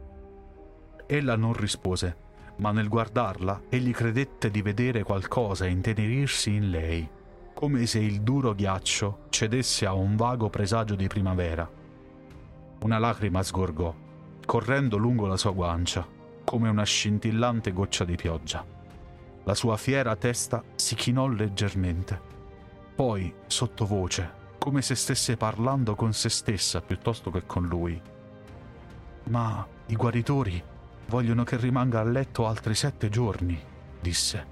Ella 1.07 1.37
non 1.37 1.53
rispose, 1.53 2.17
ma 2.57 2.73
nel 2.73 2.89
guardarla 2.89 3.65
egli 3.69 3.93
credette 3.93 4.51
di 4.51 4.63
vedere 4.63 5.03
qualcosa 5.03 5.67
intenerirsi 5.67 6.55
in 6.55 6.71
lei, 6.71 7.07
come 7.53 7.85
se 7.85 7.99
il 7.99 8.23
duro 8.23 8.55
ghiaccio 8.55 9.27
cedesse 9.29 9.85
a 9.85 9.93
un 9.93 10.17
vago 10.17 10.49
presagio 10.49 10.95
di 10.95 11.07
primavera. 11.07 11.71
Una 12.81 12.99
lacrima 12.99 13.43
sgorgò, 13.43 13.95
correndo 14.47 14.97
lungo 14.97 15.27
la 15.27 15.37
sua 15.37 15.51
guancia, 15.51 16.07
come 16.45 16.71
una 16.71 16.85
scintillante 16.85 17.73
goccia 17.73 18.07
di 18.07 18.17
pioggia. 18.17 18.65
La 19.45 19.55
sua 19.55 19.77
fiera 19.77 20.17
testa 20.17 20.63
si 20.75 20.95
chinò 20.95 21.27
leggermente. 21.27 22.33
Poi, 22.95 23.35
sottovoce, 23.49 24.43
come 24.57 24.81
se 24.81 24.95
stesse 24.95 25.37
parlando 25.37 25.97
con 25.97 26.13
se 26.13 26.29
stessa 26.29 26.81
piuttosto 26.81 27.33
che 27.33 27.45
con 27.45 27.67
lui. 27.67 28.01
Ma 29.25 29.67
i 29.87 29.97
guaritori 29.97 30.63
vogliono 31.09 31.43
che 31.43 31.57
rimanga 31.57 31.99
a 31.99 32.05
letto 32.05 32.47
altri 32.47 32.77
sette 32.77 33.09
giorni, 33.09 33.61
disse. 34.01 34.47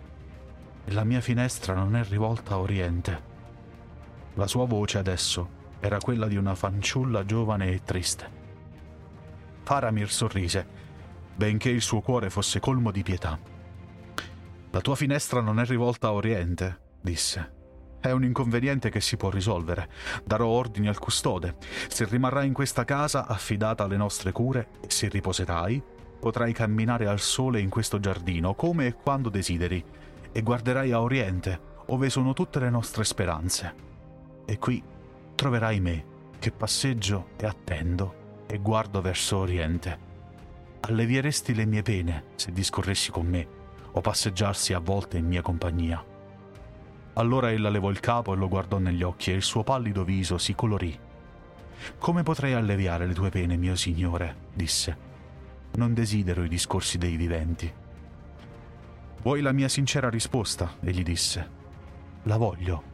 E 0.85 0.93
la 0.93 1.05
mia 1.05 1.21
finestra 1.21 1.75
non 1.75 1.95
è 1.95 2.03
rivolta 2.03 2.55
a 2.55 2.59
oriente. 2.59 3.31
La 4.35 4.49
sua 4.49 4.67
voce 4.67 4.99
adesso 4.99 5.61
era 5.79 5.99
quella 5.99 6.27
di 6.27 6.37
una 6.37 6.57
fanciulla 6.57 7.25
giovane 7.25 7.71
e 7.71 7.83
triste. 7.85 8.41
Faramir 9.63 10.11
sorrise, 10.11 10.67
benché 11.37 11.71
il 11.71 11.81
suo 11.81 12.01
cuore 12.01 12.29
fosse 12.29 12.59
colmo 12.59 12.91
di 12.91 13.05
pietà. 13.05 13.39
La 14.71 14.81
tua 14.81 14.97
finestra 14.97 15.41
non 15.41 15.61
è 15.61 15.65
rivolta 15.65 16.09
a 16.09 16.13
oriente, 16.13 16.79
disse. 17.01 17.61
È 18.03 18.11
un 18.11 18.25
inconveniente 18.25 18.91
che 18.91 19.01
si 19.01 19.17
può 19.17 19.31
risolvere. 19.31 19.89
Darò 20.25 20.49
ordini 20.49 20.89
al 20.89 20.99
custode. 20.99 21.55
Se 21.87 22.05
rimarrai 22.05 22.49
in 22.49 22.53
questa 22.53 22.85
casa 22.85 23.29
affidata 23.29 23.85
alle 23.85 23.97
nostre 23.97 24.33
cure 24.33 24.71
se 24.89 25.09
riposerai, 25.09 25.81
potrai 26.19 26.53
camminare 26.53 27.07
al 27.07 27.21
sole 27.21 27.61
in 27.61 27.69
questo 27.69 28.01
giardino, 28.01 28.55
come 28.55 28.87
e 28.87 28.95
quando 28.95 29.29
desideri, 29.29 29.85
e 30.33 30.43
guarderai 30.43 30.91
a 30.91 31.01
oriente, 31.01 31.61
ove 31.87 32.11
sono 32.11 32.33
tutte 32.33 32.59
le 32.59 32.71
nostre 32.71 33.05
speranze. 33.05 33.73
E 34.47 34.59
qui 34.59 34.83
troverai 35.37 35.79
me, 35.79 36.05
che 36.41 36.51
passeggio 36.51 37.29
e 37.37 37.47
attendo, 37.47 38.45
e 38.49 38.59
guardo 38.59 39.01
verso 39.01 39.39
oriente. 39.39 40.11
Allevieresti 40.81 41.55
le 41.55 41.67
mie 41.67 41.83
pene 41.83 42.25
se 42.35 42.51
discorressi 42.51 43.13
con 43.13 43.27
me, 43.27 43.47
o 43.93 44.01
passeggiarsi 44.01 44.73
a 44.73 44.81
volte 44.81 45.19
in 45.19 45.27
mia 45.27 45.41
compagnia. 45.41 46.12
Allora 47.15 47.51
ella 47.51 47.69
levò 47.69 47.91
il 47.91 48.01
capo 48.01 48.33
e 48.33 48.37
lo 48.37 48.49
guardò 48.49 48.79
negli 48.79 49.03
occhi 49.03 49.31
e 49.31 49.35
il 49.35 49.43
suo 49.43 49.63
pallido 49.63 50.05
viso 50.05 50.39
si 50.39 50.55
colorì. 50.55 50.99
Come 51.99 52.23
potrei 52.23 52.55
alleviare 52.55 53.07
le 53.07 53.15
tue 53.15 53.31
pene, 53.31 53.57
mio 53.57 53.77
signore? 53.77 54.37
disse. 54.55 55.11
Non 55.73 55.95
desidero 55.95 56.45
i 56.45 56.49
discorsi 56.49 56.97
dei 56.99 57.17
viventi. 57.17 57.73
Vuoi 59.23 59.41
la 59.41 59.53
mia 59.53 59.69
sincera 59.69 60.09
risposta? 60.09 60.77
egli 60.81 61.03
disse. 61.03 61.61
La 62.25 62.37
voglio. 62.37 62.91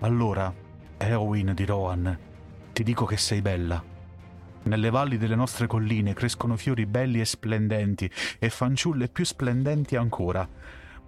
Allora, 0.00 0.52
Eowyn 0.96 1.52
di 1.54 1.64
Rohan, 1.64 2.18
ti 2.72 2.82
dico 2.82 3.04
che 3.04 3.16
sei 3.16 3.42
bella. 3.42 3.82
Nelle 4.62 4.90
valli 4.90 5.16
delle 5.18 5.34
nostre 5.34 5.66
colline 5.66 6.14
crescono 6.14 6.56
fiori 6.56 6.86
belli 6.86 7.20
e 7.20 7.24
splendenti 7.24 8.10
e 8.38 8.50
fanciulle 8.50 9.08
più 9.08 9.24
splendenti 9.24 9.96
ancora, 9.96 10.46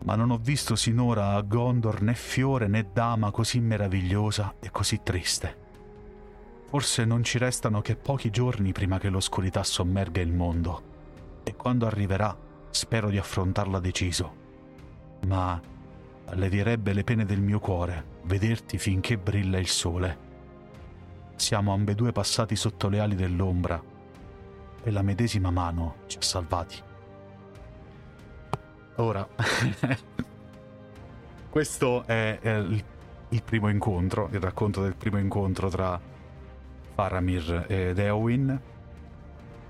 ma 0.05 0.17
non 0.17 0.31
ho 0.31 0.39
visto 0.39 0.77
sinora 0.77 1.35
a 1.35 1.41
Gondor 1.43 2.03
né 2.03 2.15
fiore 2.15 2.67
né 2.67 2.89
dama 2.93 3.31
così 3.31 3.61
meravigliosa 3.61 4.55
e 4.61 4.71
così 4.71 5.01
triste. 5.03 5.61
Forse 6.69 7.05
non 7.05 7.23
ci 7.23 7.39
restano 7.39 7.81
che 7.81 7.97
pochi 7.97 8.31
giorni 8.31 8.73
prima 8.73 8.99
che 8.99 9.11
l'oscurità 9.11 9.63
sommerga 9.63 10.21
il 10.21 10.33
mondo, 10.33 10.83
e 11.45 11.55
quando 11.55 11.87
arriverà 11.87 12.37
spero 12.71 13.11
di 13.11 13.19
affrontarla 13.19 13.79
deciso. 13.79 14.41
Ma 15.27 15.61
allevierebbe 16.27 16.93
le 16.93 17.05
pene 17.05 17.25
del 17.25 17.41
mio 17.41 17.59
cuore 17.59 18.21
vederti 18.25 18.79
finché 18.79 19.19
brilla 19.19 19.59
il 19.59 19.69
sole. 19.69 20.31
Siamo 21.37 21.73
ambedue 21.73 22.13
passati 22.13 22.57
sotto 22.57 22.89
le 22.89 23.01
ali 23.01 23.15
dell'ombra 23.15 23.83
e 24.83 24.91
la 24.91 25.03
medesima 25.03 25.51
mano 25.51 25.97
ci 26.07 26.19
ha 26.19 26.23
salvati. 26.23 26.91
Ora, 28.97 29.27
questo 31.49 32.05
è, 32.07 32.39
il, 32.43 32.85
il 33.31 33.43
primo 33.43 33.69
incontro, 33.69 34.29
il 34.33 34.41
racconto 34.41 34.83
del 34.83 34.95
primo 34.95 35.19
incontro 35.19 35.69
tra 35.69 36.01
Faramir 36.95 37.65
ed 37.69 37.99
Eowyn 37.99 38.61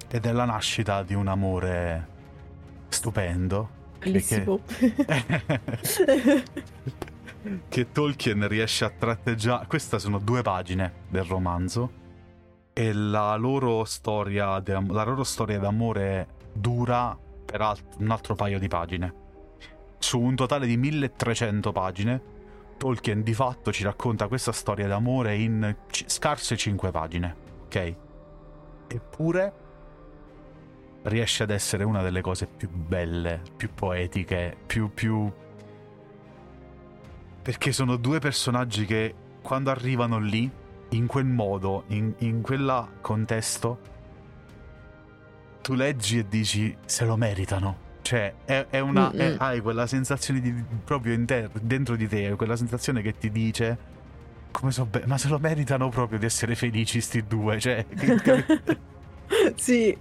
ed 0.09 0.27
è 0.27 0.33
la 0.33 0.45
nascita 0.45 1.03
di 1.03 1.15
un 1.15 1.29
amore 1.29 2.09
stupendo. 2.89 3.81
Bellissimo. 3.99 4.61
Che, 4.67 4.95
che 7.69 7.93
Tolkien 7.93 8.47
riesce 8.49 8.85
a 8.85 8.91
tratteggiare. 8.91 9.67
Queste 9.67 9.99
sono 9.99 10.19
due 10.19 10.43
pagine 10.43 10.93
del 11.09 11.25
romanzo 11.25 12.01
e 12.73 12.93
la 12.93 13.37
loro 13.37 13.85
storia, 13.85 14.61
la 14.65 15.05
loro 15.05 15.25
storia 15.25 15.59
d'amore 15.59 16.27
dura 16.53 17.17
per 17.53 17.61
alt- 17.61 17.97
un 17.99 18.11
altro 18.11 18.35
paio 18.35 18.59
di 18.59 18.67
pagine 18.67 19.15
su 19.99 20.19
un 20.19 20.35
totale 20.35 20.67
di 20.67 20.79
1300 20.79 21.71
pagine 21.71 22.23
Tolkien 22.79 23.23
di 23.23 23.35
fatto 23.35 23.71
ci 23.71 23.85
racconta 23.85 24.27
questa 24.27 24.53
storia 24.53 24.89
d'amore 24.89 25.37
in 25.37 25.77
c- 25.87 26.05
scarse 26.07 26.57
5 26.57 26.91
pagine, 26.91 27.37
ok? 27.67 27.95
Eppure 28.89 29.53
riesce 31.03 31.43
ad 31.43 31.51
essere 31.51 31.85
una 31.85 32.03
delle 32.03 32.23
cose 32.23 32.47
più 32.47 32.69
belle, 32.71 33.43
più 33.57 33.69
poetiche, 33.75 34.57
più 34.67 34.93
più 34.93 35.31
perché 37.43 37.73
sono 37.73 37.97
due 37.97 38.19
personaggi 38.19 38.87
che 38.87 39.15
quando 39.43 39.71
arrivano 39.71 40.19
lì 40.19 40.51
in 40.91 41.07
quel 41.07 41.27
modo, 41.27 41.85
in, 41.89 42.15
in 42.19 42.41
quel 42.41 42.89
contesto 43.01 43.79
tu 45.63 45.75
leggi 45.75 46.19
e 46.19 46.29
dici 46.29 46.77
se 46.85 47.05
lo 47.05 47.17
meritano 47.17 47.91
cioè, 48.03 48.35
è, 48.45 48.67
è 48.69 48.81
una. 48.81 49.11
È, 49.11 49.37
hai 49.39 49.61
quella 49.61 49.87
sensazione 49.87 50.41
di, 50.41 50.53
proprio 50.85 51.15
inter- 51.15 51.51
dentro 51.61 51.97
di 51.97 52.09
te, 52.09 52.35
quella 52.37 52.57
sensazione 52.57 53.01
che 53.01 53.17
ti 53.17 53.31
dice. 53.31 53.91
Come 54.51 54.71
so 54.71 54.85
be- 54.85 55.05
ma 55.07 55.17
se 55.17 55.29
lo 55.29 55.39
meritano 55.39 55.89
proprio 55.89 56.19
di 56.19 56.27
essere 56.27 56.55
felici 56.55 57.01
sti 57.01 57.27
due, 57.27 57.59
cioè. 57.59 57.87
sì. 59.55 59.97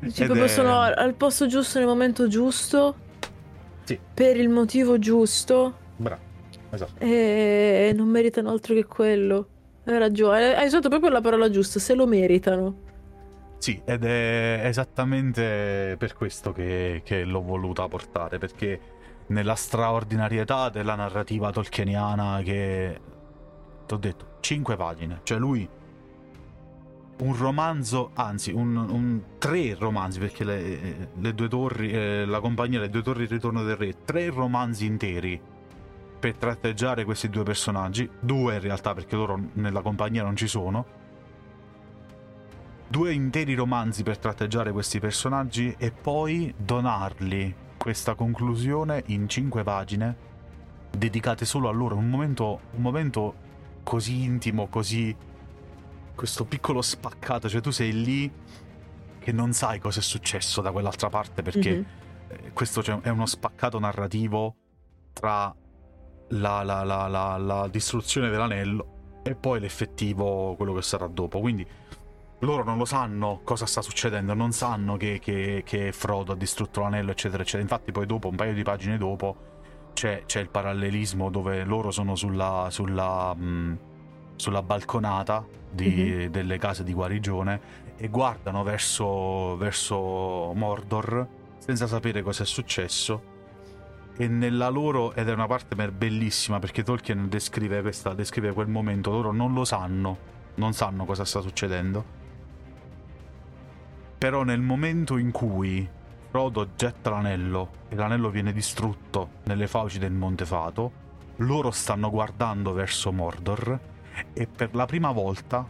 Dici 0.00 0.24
proprio 0.24 0.44
è... 0.46 0.48
sono 0.48 0.80
al 0.80 1.14
posto 1.14 1.46
giusto 1.46 1.78
nel 1.78 1.86
momento 1.86 2.28
giusto. 2.28 3.06
Sì. 3.84 3.98
Per 4.14 4.36
il 4.36 4.48
motivo 4.48 4.98
giusto. 4.98 5.76
Bravo. 5.96 6.26
Esatto. 6.70 6.98
E 6.98 7.92
non 7.94 8.08
meritano 8.08 8.50
altro 8.50 8.74
che 8.74 8.86
quello. 8.86 9.48
Hai 9.84 9.98
ragione. 9.98 10.56
Hai 10.56 10.66
usato 10.66 10.88
proprio 10.88 11.10
la 11.10 11.20
parola 11.20 11.50
giusta. 11.50 11.78
Se 11.78 11.94
lo 11.94 12.06
meritano. 12.06 12.86
Sì, 13.58 13.80
ed 13.84 14.04
è 14.04 14.60
esattamente 14.64 15.96
per 15.98 16.14
questo 16.14 16.52
che, 16.52 17.02
che 17.04 17.24
l'ho 17.24 17.42
voluta 17.42 17.88
portare, 17.88 18.38
perché 18.38 18.80
nella 19.28 19.56
straordinarietà 19.56 20.68
della 20.68 20.94
narrativa 20.94 21.50
tolkieniana 21.50 22.40
che... 22.42 23.00
Ti 23.86 23.94
ho 23.94 23.96
detto, 23.96 24.26
5 24.40 24.76
pagine, 24.76 25.20
cioè 25.22 25.38
lui 25.38 25.68
un 27.20 27.36
romanzo, 27.36 28.10
anzi 28.14 28.52
un, 28.52 28.76
un, 28.76 29.22
tre 29.38 29.74
romanzi 29.74 30.18
perché 30.18 30.44
le, 30.44 31.10
le 31.14 31.34
due 31.34 31.48
torri, 31.48 31.90
eh, 31.90 32.24
la 32.24 32.40
compagnia, 32.40 32.78
le 32.78 32.90
due 32.90 33.02
torri 33.02 33.24
il 33.24 33.28
ritorno 33.28 33.62
del 33.62 33.76
re, 33.76 34.04
tre 34.04 34.30
romanzi 34.30 34.86
interi 34.86 35.40
per 36.18 36.36
tratteggiare 36.36 37.04
questi 37.04 37.28
due 37.28 37.42
personaggi, 37.42 38.08
due 38.20 38.54
in 38.54 38.60
realtà 38.60 38.94
perché 38.94 39.16
loro 39.16 39.40
nella 39.54 39.80
compagnia 39.80 40.22
non 40.22 40.36
ci 40.36 40.46
sono, 40.46 40.97
due 42.88 43.12
interi 43.12 43.54
romanzi 43.54 44.02
per 44.02 44.18
tratteggiare 44.18 44.72
questi 44.72 44.98
personaggi 44.98 45.74
e 45.78 45.92
poi 45.92 46.52
donarli 46.56 47.54
questa 47.76 48.14
conclusione 48.14 49.02
in 49.06 49.28
cinque 49.28 49.62
pagine 49.62 50.26
dedicate 50.90 51.44
solo 51.44 51.68
a 51.68 51.72
loro. 51.72 51.96
Un 51.96 52.08
momento, 52.08 52.60
un 52.72 52.82
momento 52.82 53.34
così 53.82 54.22
intimo, 54.22 54.68
così. 54.68 55.14
questo 56.14 56.44
piccolo 56.46 56.82
spaccato. 56.82 57.48
Cioè, 57.48 57.60
tu 57.60 57.70
sei 57.70 57.92
lì 57.92 58.32
che 59.18 59.32
non 59.32 59.52
sai 59.52 59.78
cosa 59.78 60.00
è 60.00 60.02
successo 60.02 60.60
da 60.62 60.72
quell'altra 60.72 61.10
parte 61.10 61.42
perché 61.42 61.70
mm-hmm. 61.70 62.52
questo 62.54 62.82
cioè, 62.82 63.00
è 63.00 63.10
uno 63.10 63.26
spaccato 63.26 63.78
narrativo 63.78 64.56
tra 65.12 65.54
la, 66.30 66.62
la, 66.62 66.84
la, 66.84 67.36
la 67.36 67.68
distruzione 67.68 68.30
dell'anello 68.30 68.96
e 69.22 69.34
poi 69.34 69.60
l'effettivo, 69.60 70.54
quello 70.56 70.72
che 70.72 70.82
sarà 70.82 71.06
dopo. 71.06 71.40
Quindi 71.40 71.66
loro 72.40 72.62
non 72.62 72.78
lo 72.78 72.84
sanno 72.84 73.40
cosa 73.42 73.66
sta 73.66 73.82
succedendo, 73.82 74.32
non 74.32 74.52
sanno 74.52 74.96
che, 74.96 75.18
che, 75.20 75.62
che, 75.64 75.92
Frodo 75.92 76.32
ha 76.32 76.36
distrutto 76.36 76.80
l'anello, 76.80 77.10
eccetera, 77.10 77.42
eccetera. 77.42 77.62
Infatti, 77.62 77.90
poi 77.90 78.06
dopo, 78.06 78.28
un 78.28 78.36
paio 78.36 78.54
di 78.54 78.62
pagine 78.62 78.96
dopo, 78.96 79.36
c'è, 79.92 80.22
c'è 80.24 80.40
il 80.40 80.48
parallelismo 80.48 81.30
dove 81.30 81.64
loro 81.64 81.90
sono 81.90 82.14
sulla, 82.14 82.68
sulla, 82.70 83.34
mh, 83.34 83.78
sulla 84.36 84.62
balconata 84.62 85.44
di, 85.70 85.88
mm-hmm. 85.88 86.30
delle 86.30 86.58
case 86.58 86.84
di 86.84 86.92
guarigione 86.92 87.86
e 87.96 88.08
guardano 88.08 88.62
verso, 88.62 89.56
verso 89.56 90.52
Mordor 90.54 91.26
senza 91.58 91.88
sapere 91.88 92.22
cosa 92.22 92.44
è 92.44 92.46
successo. 92.46 93.36
E 94.16 94.28
nella 94.28 94.68
loro, 94.68 95.12
ed 95.14 95.28
è 95.28 95.32
una 95.32 95.46
parte 95.46 95.74
bellissima 95.90 96.60
perché 96.60 96.84
Tolkien 96.84 97.28
descrive, 97.28 97.82
questa, 97.82 98.14
descrive 98.14 98.52
quel 98.52 98.68
momento, 98.68 99.10
loro 99.10 99.32
non 99.32 99.52
lo 99.54 99.64
sanno, 99.64 100.16
non 100.54 100.72
sanno 100.72 101.04
cosa 101.04 101.24
sta 101.24 101.40
succedendo 101.40 102.26
però 104.18 104.42
nel 104.42 104.60
momento 104.60 105.16
in 105.16 105.30
cui 105.30 105.88
Frodo 106.30 106.68
getta 106.76 107.10
l'anello 107.10 107.70
e 107.88 107.94
l'anello 107.94 108.28
viene 108.30 108.52
distrutto 108.52 109.30
nelle 109.44 109.66
fauci 109.66 109.98
del 109.98 110.12
Monte 110.12 110.44
Fato, 110.44 111.06
loro 111.36 111.70
stanno 111.70 112.10
guardando 112.10 112.72
verso 112.72 113.12
Mordor 113.12 113.80
e 114.32 114.46
per 114.46 114.74
la 114.74 114.84
prima 114.86 115.12
volta 115.12 115.66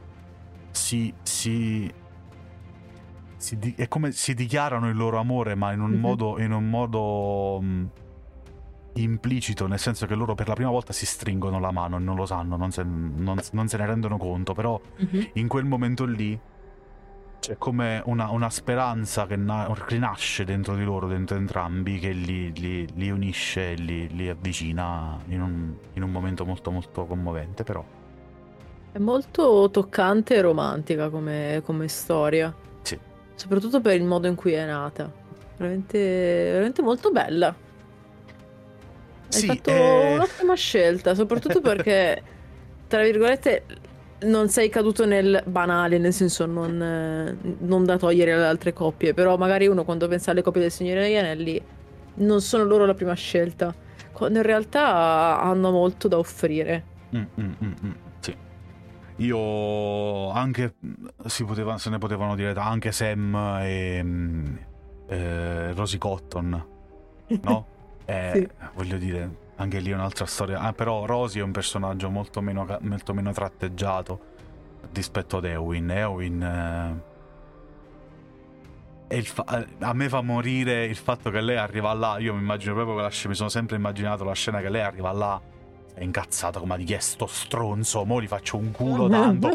si, 0.70 1.12
si, 1.22 1.92
si 3.36 3.58
di, 3.58 3.74
è 3.76 3.86
come 3.86 4.12
si 4.12 4.34
dichiarano 4.34 4.88
il 4.88 4.96
loro 4.96 5.18
amore, 5.18 5.54
ma 5.54 5.72
in 5.72 5.80
un 5.80 5.90
mm-hmm. 5.90 6.00
modo, 6.00 6.40
in 6.40 6.52
un 6.52 6.68
modo 6.68 7.58
um, 7.58 7.88
implicito, 8.94 9.66
nel 9.66 9.78
senso 9.78 10.06
che 10.06 10.14
loro 10.14 10.34
per 10.34 10.48
la 10.48 10.54
prima 10.54 10.70
volta 10.70 10.92
si 10.92 11.06
stringono 11.06 11.60
la 11.60 11.70
mano 11.70 11.96
e 11.96 12.00
non 12.00 12.16
lo 12.16 12.26
sanno, 12.26 12.56
non 12.56 12.72
se, 12.72 12.82
non, 12.82 13.38
non 13.52 13.68
se 13.68 13.76
ne 13.76 13.86
rendono 13.86 14.16
conto, 14.16 14.54
però 14.54 14.80
mm-hmm. 15.02 15.26
in 15.34 15.48
quel 15.48 15.66
momento 15.66 16.04
lì 16.04 16.38
c'è 17.40 17.56
come 17.56 18.02
una, 18.04 18.30
una 18.30 18.50
speranza 18.50 19.26
che 19.26 19.36
na- 19.36 19.72
rinasce 19.86 20.44
dentro 20.44 20.74
di 20.74 20.84
loro, 20.84 21.06
dentro 21.06 21.36
entrambi, 21.36 21.98
che 21.98 22.10
li, 22.10 22.52
li, 22.52 22.86
li 22.94 23.10
unisce 23.10 23.72
e 23.72 23.74
li, 23.74 24.08
li 24.14 24.28
avvicina 24.28 25.18
in 25.28 25.40
un, 25.40 25.74
in 25.94 26.02
un, 26.02 26.10
momento 26.10 26.44
molto 26.44 26.70
molto 26.70 27.06
commovente 27.06 27.64
però. 27.64 27.84
È 28.90 28.98
molto 28.98 29.68
toccante 29.70 30.34
e 30.34 30.40
romantica 30.40 31.08
come, 31.08 31.62
come 31.64 31.88
storia. 31.88 32.54
Sì, 32.82 32.98
soprattutto 33.34 33.80
per 33.80 33.94
il 33.94 34.04
modo 34.04 34.26
in 34.26 34.34
cui 34.34 34.52
è 34.52 34.66
nata. 34.66 35.10
Veramente, 35.56 35.98
veramente 35.98 36.82
molto 36.82 37.10
bella. 37.10 37.54
Hai 39.30 39.40
Sì, 39.40 39.46
fatto 39.46 39.70
eh, 39.70 40.14
un'ottima 40.14 40.54
scelta, 40.54 41.14
soprattutto 41.14 41.60
perché, 41.60 42.22
tra 42.86 43.02
virgolette, 43.02 43.64
non 44.20 44.48
sei 44.48 44.68
caduto 44.68 45.06
nel 45.06 45.42
banale, 45.46 45.98
nel 45.98 46.12
senso 46.12 46.46
non, 46.46 47.36
non 47.60 47.84
da 47.84 47.96
togliere 47.96 48.32
alle 48.32 48.46
altre 48.46 48.72
coppie, 48.72 49.14
però 49.14 49.36
magari 49.36 49.66
uno 49.66 49.84
quando 49.84 50.08
pensa 50.08 50.32
alle 50.32 50.42
coppie 50.42 50.62
del 50.62 50.70
Signore 50.70 51.02
degli 51.02 51.16
Anelli 51.16 51.62
non 52.14 52.40
sono 52.40 52.64
loro 52.64 52.84
la 52.84 52.94
prima 52.94 53.14
scelta, 53.14 53.72
quando 54.12 54.38
in 54.38 54.44
realtà 54.44 55.40
hanno 55.40 55.70
molto 55.70 56.08
da 56.08 56.18
offrire. 56.18 56.84
Mm, 57.16 57.22
mm, 57.40 57.52
mm, 57.64 57.72
mm, 57.84 57.90
sì. 58.20 58.36
Io 59.16 60.30
anche 60.30 60.74
si 61.26 61.44
poteva, 61.44 61.78
se 61.78 61.90
ne 61.90 61.98
potevano 61.98 62.34
dire 62.34 62.52
anche 62.58 62.92
Sam 62.92 63.58
e 63.62 64.00
mm, 64.02 64.56
eh, 65.08 65.72
Rosie 65.74 65.98
Cotton, 65.98 66.64
no? 67.42 67.66
Eh, 68.08 68.30
Sì. 68.32 68.48
Voglio 68.74 68.96
dire, 68.96 69.30
anche 69.58 69.80
lì 69.80 69.90
è 69.90 69.94
un'altra 69.94 70.24
storia. 70.26 70.60
Ah, 70.60 70.72
però 70.72 71.04
Rosie 71.04 71.40
è 71.40 71.44
un 71.44 71.50
personaggio 71.52 72.10
molto 72.10 72.40
meno, 72.40 72.66
molto 72.80 73.12
meno 73.12 73.32
tratteggiato 73.32 74.20
rispetto 74.92 75.38
ad 75.38 75.44
Eowyn. 75.44 75.90
Eowyn. 75.90 77.02
eh, 79.08 79.22
fa- 79.22 79.66
a 79.80 79.92
me 79.94 80.08
fa 80.08 80.20
morire 80.20 80.84
il 80.84 80.96
fatto 80.96 81.30
che 81.30 81.40
lei 81.40 81.56
arriva 81.56 81.92
là. 81.92 82.18
Io 82.18 82.34
mi 82.34 82.40
immagino 82.40 82.72
proprio 82.74 82.94
quella 82.94 83.10
scena. 83.10 83.30
Mi 83.30 83.34
sono 83.34 83.48
sempre 83.48 83.76
immaginato 83.76 84.22
la 84.24 84.34
scena 84.34 84.60
che 84.60 84.68
lei 84.68 84.82
arriva 84.82 85.12
là. 85.12 85.40
È 85.98 86.04
incazzata 86.04 86.60
come 86.60 86.76
di 86.76 86.84
chi 86.84 86.92
è 86.92 87.00
sto 87.00 87.26
stronzo. 87.26 88.04
Mo' 88.04 88.22
gli 88.22 88.28
faccio 88.28 88.56
un 88.56 88.70
culo 88.70 89.08
tanto. 89.08 89.50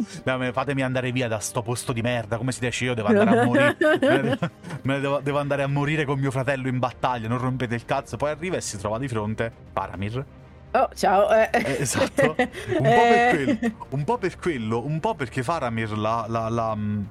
Fatemi 0.52 0.82
andare 0.84 1.12
via 1.14 1.30
da 1.30 1.40
sto 1.40 1.62
posto 1.62 1.94
di 1.94 2.02
merda. 2.02 2.36
Come 2.38 2.52
si 2.52 2.60
dice 2.60 2.84
io? 2.84 2.94
Devo 2.94 3.08
andare 3.08 3.40
a 3.40 3.46
morire. 3.46 3.78
Me 4.84 5.00
devo, 5.00 5.20
devo- 5.22 5.40
andare 5.40 5.64
a 5.64 5.68
morire 5.68 6.04
con 6.04 6.20
mio 6.20 6.32
fratello 6.32 6.68
in 6.68 6.80
battaglia. 6.80 7.30
Non 7.30 7.38
rompete 7.38 7.76
il 7.76 7.86
cazzo. 7.86 8.18
Poi 8.18 8.32
arriva 8.32 8.58
e 8.58 8.62
si 8.62 8.78
trova 8.78 8.98
di 8.98 9.08
fronte 9.08 9.52
Paramir. 9.72 10.26
Oh, 10.72 10.90
ciao. 10.96 11.30
eh. 11.34 11.50
Eh, 11.54 11.78
esatto. 11.80 12.36
Un 12.36 12.36
po' 12.36 12.82
per 12.82 12.82
Eh. 12.82 13.30
quello. 13.60 13.76
Un 13.90 14.04
po' 14.04 14.18
per 14.18 14.38
quello. 14.38 14.86
Un 14.86 15.00
po' 15.00 15.16
perché 15.16 15.44
Faramir 15.44 15.98
la, 15.98 16.26
la- 16.28 16.50
la, 16.50 16.76
mh, 16.76 17.08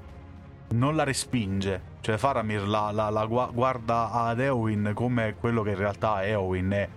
non 0.73 0.95
la 0.95 1.03
respinge. 1.03 1.81
Cioè 2.01 2.17
Faramir 2.17 2.67
la, 2.67 2.91
la- 2.91 3.09
la 3.09 3.25
gua- 3.25 3.49
guarda 3.51 4.11
ad 4.11 4.39
Eowyn 4.39 4.91
come 4.93 5.33
quello 5.39 5.63
che 5.63 5.71
in 5.71 5.77
realtà 5.77 6.23
Eowyn 6.23 6.69
è. 6.69 6.87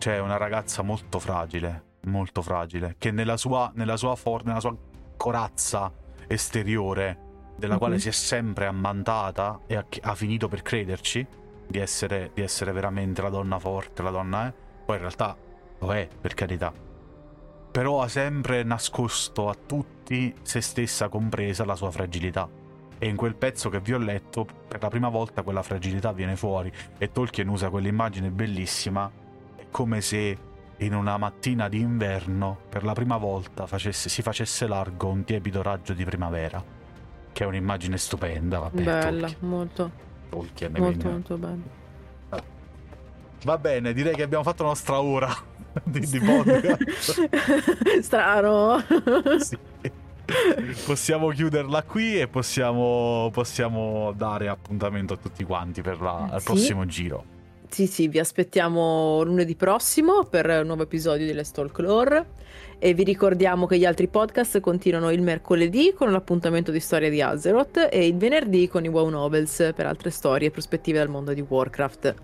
Cioè 0.00 0.18
una 0.18 0.38
ragazza 0.38 0.80
molto 0.80 1.18
fragile. 1.18 1.88
Molto 2.04 2.40
fragile. 2.40 2.94
Che 2.96 3.10
nella 3.10 3.36
sua, 3.36 3.70
nella 3.74 3.98
sua, 3.98 4.16
for- 4.16 4.44
nella 4.44 4.58
sua 4.60 4.74
corazza 5.18 5.92
esteriore, 6.26 7.18
della 7.56 7.76
quale 7.76 7.96
Mhm. 7.96 8.00
si 8.00 8.08
è 8.08 8.12
sempre 8.12 8.64
ammantata 8.64 9.60
e 9.66 9.76
ha, 9.76 9.84
ha 10.00 10.14
finito 10.14 10.48
per 10.48 10.62
crederci 10.62 11.26
di 11.66 11.78
essere, 11.78 12.30
di 12.32 12.40
essere 12.40 12.72
veramente 12.72 13.20
la 13.20 13.28
donna 13.28 13.58
forte, 13.58 14.00
la 14.00 14.08
donna 14.10 14.46
è. 14.46 14.54
Poi 14.86 14.96
in 14.96 15.02
realtà 15.02 15.36
lo 15.80 15.92
è, 15.92 16.08
per 16.18 16.32
carità. 16.32 16.72
Però 17.70 18.00
ha 18.00 18.08
sempre 18.08 18.62
nascosto 18.62 19.50
a 19.50 19.54
tutti, 19.54 20.34
se 20.40 20.62
stessa 20.62 21.10
compresa, 21.10 21.66
la 21.66 21.76
sua 21.76 21.90
fragilità. 21.90 22.48
E 22.98 23.06
in 23.06 23.16
quel 23.16 23.34
pezzo 23.36 23.68
che 23.68 23.80
vi 23.80 23.92
ho 23.92 23.98
letto, 23.98 24.46
per 24.66 24.80
la 24.80 24.88
prima 24.88 25.10
volta 25.10 25.42
quella 25.42 25.62
fragilità 25.62 26.12
viene 26.12 26.36
fuori. 26.36 26.72
E 26.96 27.12
Tolkien 27.12 27.48
usa 27.48 27.68
quell'immagine 27.68 28.30
bellissima. 28.30 29.28
Come 29.70 30.00
se 30.00 30.36
in 30.78 30.94
una 30.94 31.16
mattina 31.18 31.68
di 31.68 31.78
inverno, 31.80 32.58
per 32.68 32.84
la 32.84 32.92
prima 32.92 33.16
volta, 33.18 33.66
facesse- 33.66 34.08
si 34.08 34.22
facesse 34.22 34.66
largo 34.66 35.08
un 35.08 35.24
tiepido 35.24 35.62
raggio 35.62 35.92
di 35.92 36.04
primavera. 36.04 36.62
Che 37.32 37.44
è 37.44 37.46
un'immagine 37.46 37.96
stupenda, 37.98 38.58
vabbè. 38.58 38.82
Bella, 38.82 39.26
Tolkien, 39.28 39.48
molto, 39.48 39.90
Tolkien, 40.30 40.70
molto, 40.72 40.84
quindi- 40.86 41.04
molto 41.08 41.36
bella. 41.36 41.78
Va 43.44 43.56
bene, 43.56 43.94
direi 43.94 44.14
che 44.14 44.22
abbiamo 44.22 44.42
fatto 44.44 44.64
la 44.64 44.68
nostra 44.70 45.00
ora 45.00 45.34
di, 45.82 46.00
di 46.00 46.18
podcast. 46.20 47.28
Strano. 48.02 48.84
Sì. 49.38 49.56
Possiamo 50.84 51.28
chiuderla 51.28 51.82
qui 51.84 52.20
e 52.20 52.28
possiamo, 52.28 53.30
possiamo 53.32 54.12
dare 54.12 54.48
appuntamento 54.48 55.14
a 55.14 55.16
tutti 55.16 55.42
quanti 55.44 55.80
per 55.82 56.00
la- 56.02 56.28
al 56.30 56.40
Sì. 56.40 56.44
prossimo 56.46 56.84
giro. 56.86 57.24
Sì, 57.70 57.86
sì, 57.86 58.08
vi 58.08 58.18
aspettiamo 58.18 59.22
lunedì 59.22 59.54
prossimo 59.54 60.24
per 60.24 60.46
un 60.48 60.66
nuovo 60.66 60.82
episodio 60.82 61.24
di 61.24 61.32
Let's 61.32 61.52
Talk 61.52 61.78
Lore 61.78 62.26
e 62.80 62.94
vi 62.94 63.04
ricordiamo 63.04 63.66
che 63.66 63.78
gli 63.78 63.84
altri 63.84 64.08
podcast 64.08 64.58
continuano 64.58 65.10
il 65.12 65.22
mercoledì 65.22 65.92
con 65.96 66.10
l'appuntamento 66.10 66.72
di 66.72 66.80
storia 66.80 67.08
di 67.08 67.22
Azeroth 67.22 67.88
e 67.90 68.06
il 68.08 68.16
venerdì 68.16 68.66
con 68.66 68.84
i 68.84 68.88
Wow 68.88 69.08
Novels 69.08 69.70
per 69.74 69.86
altre 69.86 70.10
storie 70.10 70.48
e 70.48 70.50
prospettive 70.50 70.98
dal 70.98 71.08
mondo 71.08 71.32
di 71.32 71.44
Warcraft. 71.46 72.14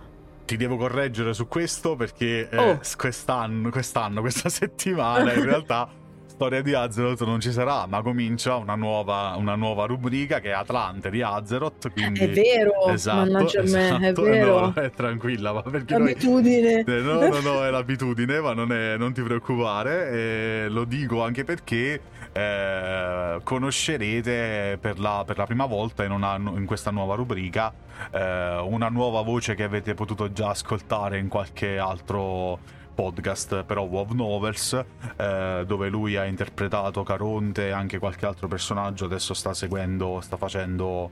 Ti 0.46 0.56
devo 0.56 0.76
correggere 0.76 1.32
su 1.32 1.46
questo 1.46 1.94
perché 1.94 2.48
eh, 2.50 2.56
Oh. 2.56 2.80
quest'anno, 2.96 3.70
quest'anno, 3.70 4.20
questa 4.22 4.48
settimana 4.50 5.32
in 5.32 5.44
realtà 5.44 5.88
Storia 6.36 6.60
di 6.60 6.74
Azeroth 6.74 7.24
non 7.24 7.40
ci 7.40 7.50
sarà, 7.50 7.86
ma 7.86 8.02
comincia 8.02 8.56
una 8.56 8.74
nuova, 8.74 9.34
una 9.38 9.54
nuova 9.54 9.86
rubrica 9.86 10.38
che 10.38 10.50
è 10.50 10.52
Atlante 10.52 11.08
di 11.08 11.22
Azeroth. 11.22 11.90
Quindi... 11.90 12.20
È 12.20 12.28
vero, 12.28 12.88
esatto, 12.88 13.30
mannaggia 13.32 13.60
a 13.60 13.62
me, 13.62 13.88
è 13.88 13.94
esatto. 14.02 14.22
vero. 14.22 14.60
No, 14.60 14.74
è 14.74 14.90
tranquilla, 14.90 15.54
ma 15.54 15.62
perché 15.62 15.96
noi 15.96 16.10
Abitudine. 16.10 16.84
Eh, 16.86 17.00
No, 17.00 17.26
no, 17.26 17.40
no, 17.40 17.64
è 17.64 17.70
l'abitudine, 17.70 18.38
ma 18.40 18.52
non, 18.52 18.70
è- 18.70 18.98
non 18.98 19.14
ti 19.14 19.22
preoccupare. 19.22 20.10
eh, 20.10 20.66
lo 20.68 20.84
dico 20.84 21.24
anche 21.24 21.42
perché 21.44 22.00
eh, 22.32 23.40
conoscerete 23.42 24.76
per 24.78 24.98
la, 24.98 25.22
per 25.26 25.38
la 25.38 25.46
prima 25.46 25.64
volta 25.64 26.04
in, 26.04 26.10
una- 26.10 26.36
in 26.36 26.66
questa 26.66 26.90
nuova 26.90 27.14
rubrica 27.14 27.72
eh, 28.12 28.58
una 28.62 28.88
nuova 28.90 29.22
voce 29.22 29.54
che 29.54 29.62
avete 29.62 29.94
potuto 29.94 30.30
già 30.32 30.50
ascoltare 30.50 31.16
in 31.18 31.28
qualche 31.28 31.78
altro 31.78 32.58
podcast, 32.96 33.62
però 33.64 33.82
WoW 33.82 34.12
Novels, 34.12 34.84
eh, 35.16 35.64
dove 35.66 35.88
lui 35.90 36.16
ha 36.16 36.24
interpretato 36.24 37.02
Caronte 37.02 37.68
e 37.68 37.70
anche 37.70 37.98
qualche 37.98 38.24
altro 38.26 38.48
personaggio. 38.48 39.04
Adesso 39.04 39.34
sta 39.34 39.52
seguendo, 39.54 40.20
sta 40.22 40.36
facendo 40.38 41.10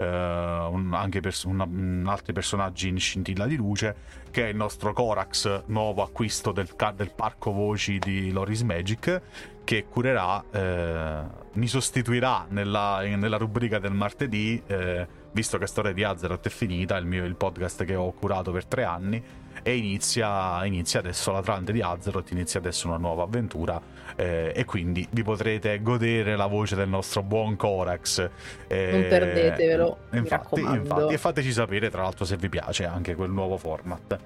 eh, 0.00 0.04
un- 0.04 0.94
anche 0.94 1.20
pers- 1.20 1.46
mm, 1.46 2.06
altri 2.06 2.32
personaggi 2.32 2.88
in 2.88 2.98
scintilla 2.98 3.46
di 3.46 3.56
luce, 3.56 3.94
che 4.30 4.46
è 4.46 4.48
il 4.48 4.56
nostro 4.56 4.92
Corax, 4.92 5.64
nuovo 5.66 6.02
acquisto 6.02 6.52
del, 6.52 6.74
ca- 6.76 6.92
del 6.92 7.10
parco 7.10 7.50
voci 7.52 7.98
di 7.98 8.30
Loris 8.30 8.62
Magic, 8.62 9.20
che 9.64 9.86
curerà, 9.88 10.42
eh, 10.52 11.20
mi 11.54 11.66
sostituirà 11.66 12.46
nella, 12.48 13.00
nella 13.02 13.36
rubrica 13.36 13.78
del 13.80 13.92
martedì, 13.92 14.62
eh, 14.66 15.06
visto 15.32 15.58
che 15.58 15.66
Storia 15.66 15.92
di 15.92 16.04
Azeroth 16.04 16.46
è 16.46 16.50
finita, 16.50 16.96
il, 16.96 17.04
mio, 17.04 17.24
il 17.24 17.34
podcast 17.34 17.84
che 17.84 17.96
ho 17.96 18.12
curato 18.12 18.52
per 18.52 18.64
tre 18.66 18.84
anni, 18.84 19.22
e 19.62 19.76
inizia, 19.76 20.64
inizia 20.64 21.00
adesso 21.00 21.30
l'Atlante 21.32 21.72
di 21.72 21.80
Azeroth, 21.80 22.30
inizia 22.30 22.60
adesso 22.60 22.86
una 22.88 22.96
nuova 22.96 23.24
avventura 23.24 23.80
eh, 24.16 24.52
e 24.54 24.64
quindi 24.64 25.06
vi 25.10 25.22
potrete 25.22 25.80
godere 25.82 26.36
la 26.36 26.46
voce 26.46 26.74
del 26.76 26.88
nostro 26.88 27.22
buon 27.22 27.56
Corax. 27.56 28.28
eh, 28.66 28.90
Non 28.90 29.06
perdetevelo, 29.08 29.98
Infatti, 30.12 30.28
raccomando. 30.60 30.80
infatti, 30.94 31.14
e 31.14 31.18
fateci 31.18 31.52
sapere 31.52 31.90
tra 31.90 32.02
l'altro 32.02 32.24
se 32.24 32.36
vi 32.36 32.48
piace 32.48 32.84
anche 32.84 33.14
quel 33.14 33.30
nuovo 33.30 33.56
format. 33.56 34.18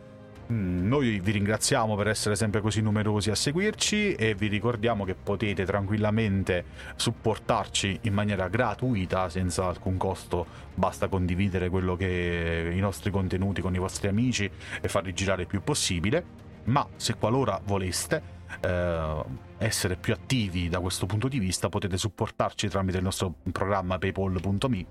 Mm, 0.51 0.89
Noi 0.89 1.21
vi 1.21 1.31
ringraziamo 1.31 1.95
per 1.95 2.09
essere 2.09 2.35
sempre 2.35 2.61
così 2.61 2.81
numerosi 2.81 3.31
a 3.31 3.35
seguirci 3.35 4.15
e 4.15 4.35
vi 4.35 4.49
ricordiamo 4.49 5.05
che 5.05 5.15
potete 5.15 5.65
tranquillamente 5.65 6.65
supportarci 6.97 8.01
in 8.03 8.13
maniera 8.15 8.49
gratuita, 8.49 9.29
senza 9.29 9.67
alcun 9.67 9.97
costo, 9.97 10.47
basta 10.75 11.09
condividere 11.09 11.71
che 11.97 12.73
i 12.75 12.81
nostri 12.81 13.11
contenuti 13.11 13.61
con 13.61 13.75
i 13.75 13.79
vostri 13.79 14.09
amici 14.09 14.51
e 14.81 14.89
farli 14.89 15.13
girare 15.13 15.43
il 15.43 15.49
più 15.49 15.63
possibile. 15.63 16.41
Ma 16.65 16.87
se 16.97 17.15
qualora 17.15 17.61
voleste 17.65 18.23
eh, 18.61 19.25
essere 19.59 19.97
più 19.97 20.13
attivi 20.13 20.69
da 20.69 20.81
questo 20.81 21.07
punto 21.07 21.29
di 21.29 21.39
vista, 21.39 21.69
potete 21.69 21.97
supportarci 21.97 22.69
tramite 22.69 22.99
il 22.99 23.05
nostro 23.05 23.35
programma 23.51 23.99
paypal.me 23.99 24.87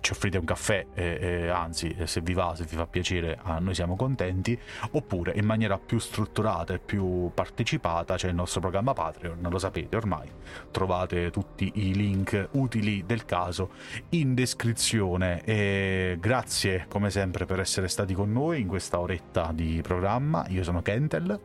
ci 0.00 0.12
offrite 0.12 0.38
un 0.38 0.44
caffè 0.44 0.86
e, 0.94 1.18
e 1.20 1.48
anzi 1.48 1.94
se 2.04 2.20
vi 2.20 2.34
va, 2.34 2.54
se 2.56 2.64
vi 2.64 2.76
fa 2.76 2.86
piacere 2.86 3.38
a 3.42 3.58
noi 3.58 3.74
siamo 3.74 3.96
contenti 3.96 4.58
oppure 4.92 5.32
in 5.36 5.44
maniera 5.44 5.78
più 5.78 5.98
strutturata 5.98 6.74
e 6.74 6.78
più 6.78 7.30
partecipata 7.32 8.16
c'è 8.16 8.28
il 8.28 8.34
nostro 8.34 8.60
programma 8.60 8.92
Patreon 8.92 9.46
lo 9.48 9.58
sapete 9.58 9.96
ormai 9.96 10.28
trovate 10.70 11.30
tutti 11.30 11.70
i 11.74 11.94
link 11.94 12.48
utili 12.52 13.04
del 13.06 13.24
caso 13.24 13.70
in 14.10 14.34
descrizione. 14.34 15.42
E 15.44 16.16
grazie 16.20 16.86
come 16.88 17.10
sempre 17.10 17.46
per 17.46 17.60
essere 17.60 17.88
stati 17.88 18.14
con 18.14 18.32
noi 18.32 18.60
in 18.60 18.68
questa 18.68 19.00
oretta 19.00 19.50
di 19.52 19.80
programma. 19.82 20.46
Io 20.48 20.62
sono 20.62 20.82
Kentel. 20.82 21.38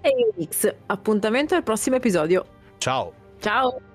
E 0.00 0.08
io 0.08 0.46
X, 0.46 0.74
appuntamento 0.86 1.54
al 1.54 1.62
prossimo 1.62 1.96
episodio. 1.96 2.44
ciao. 2.78 3.12
Ciao! 3.40 3.93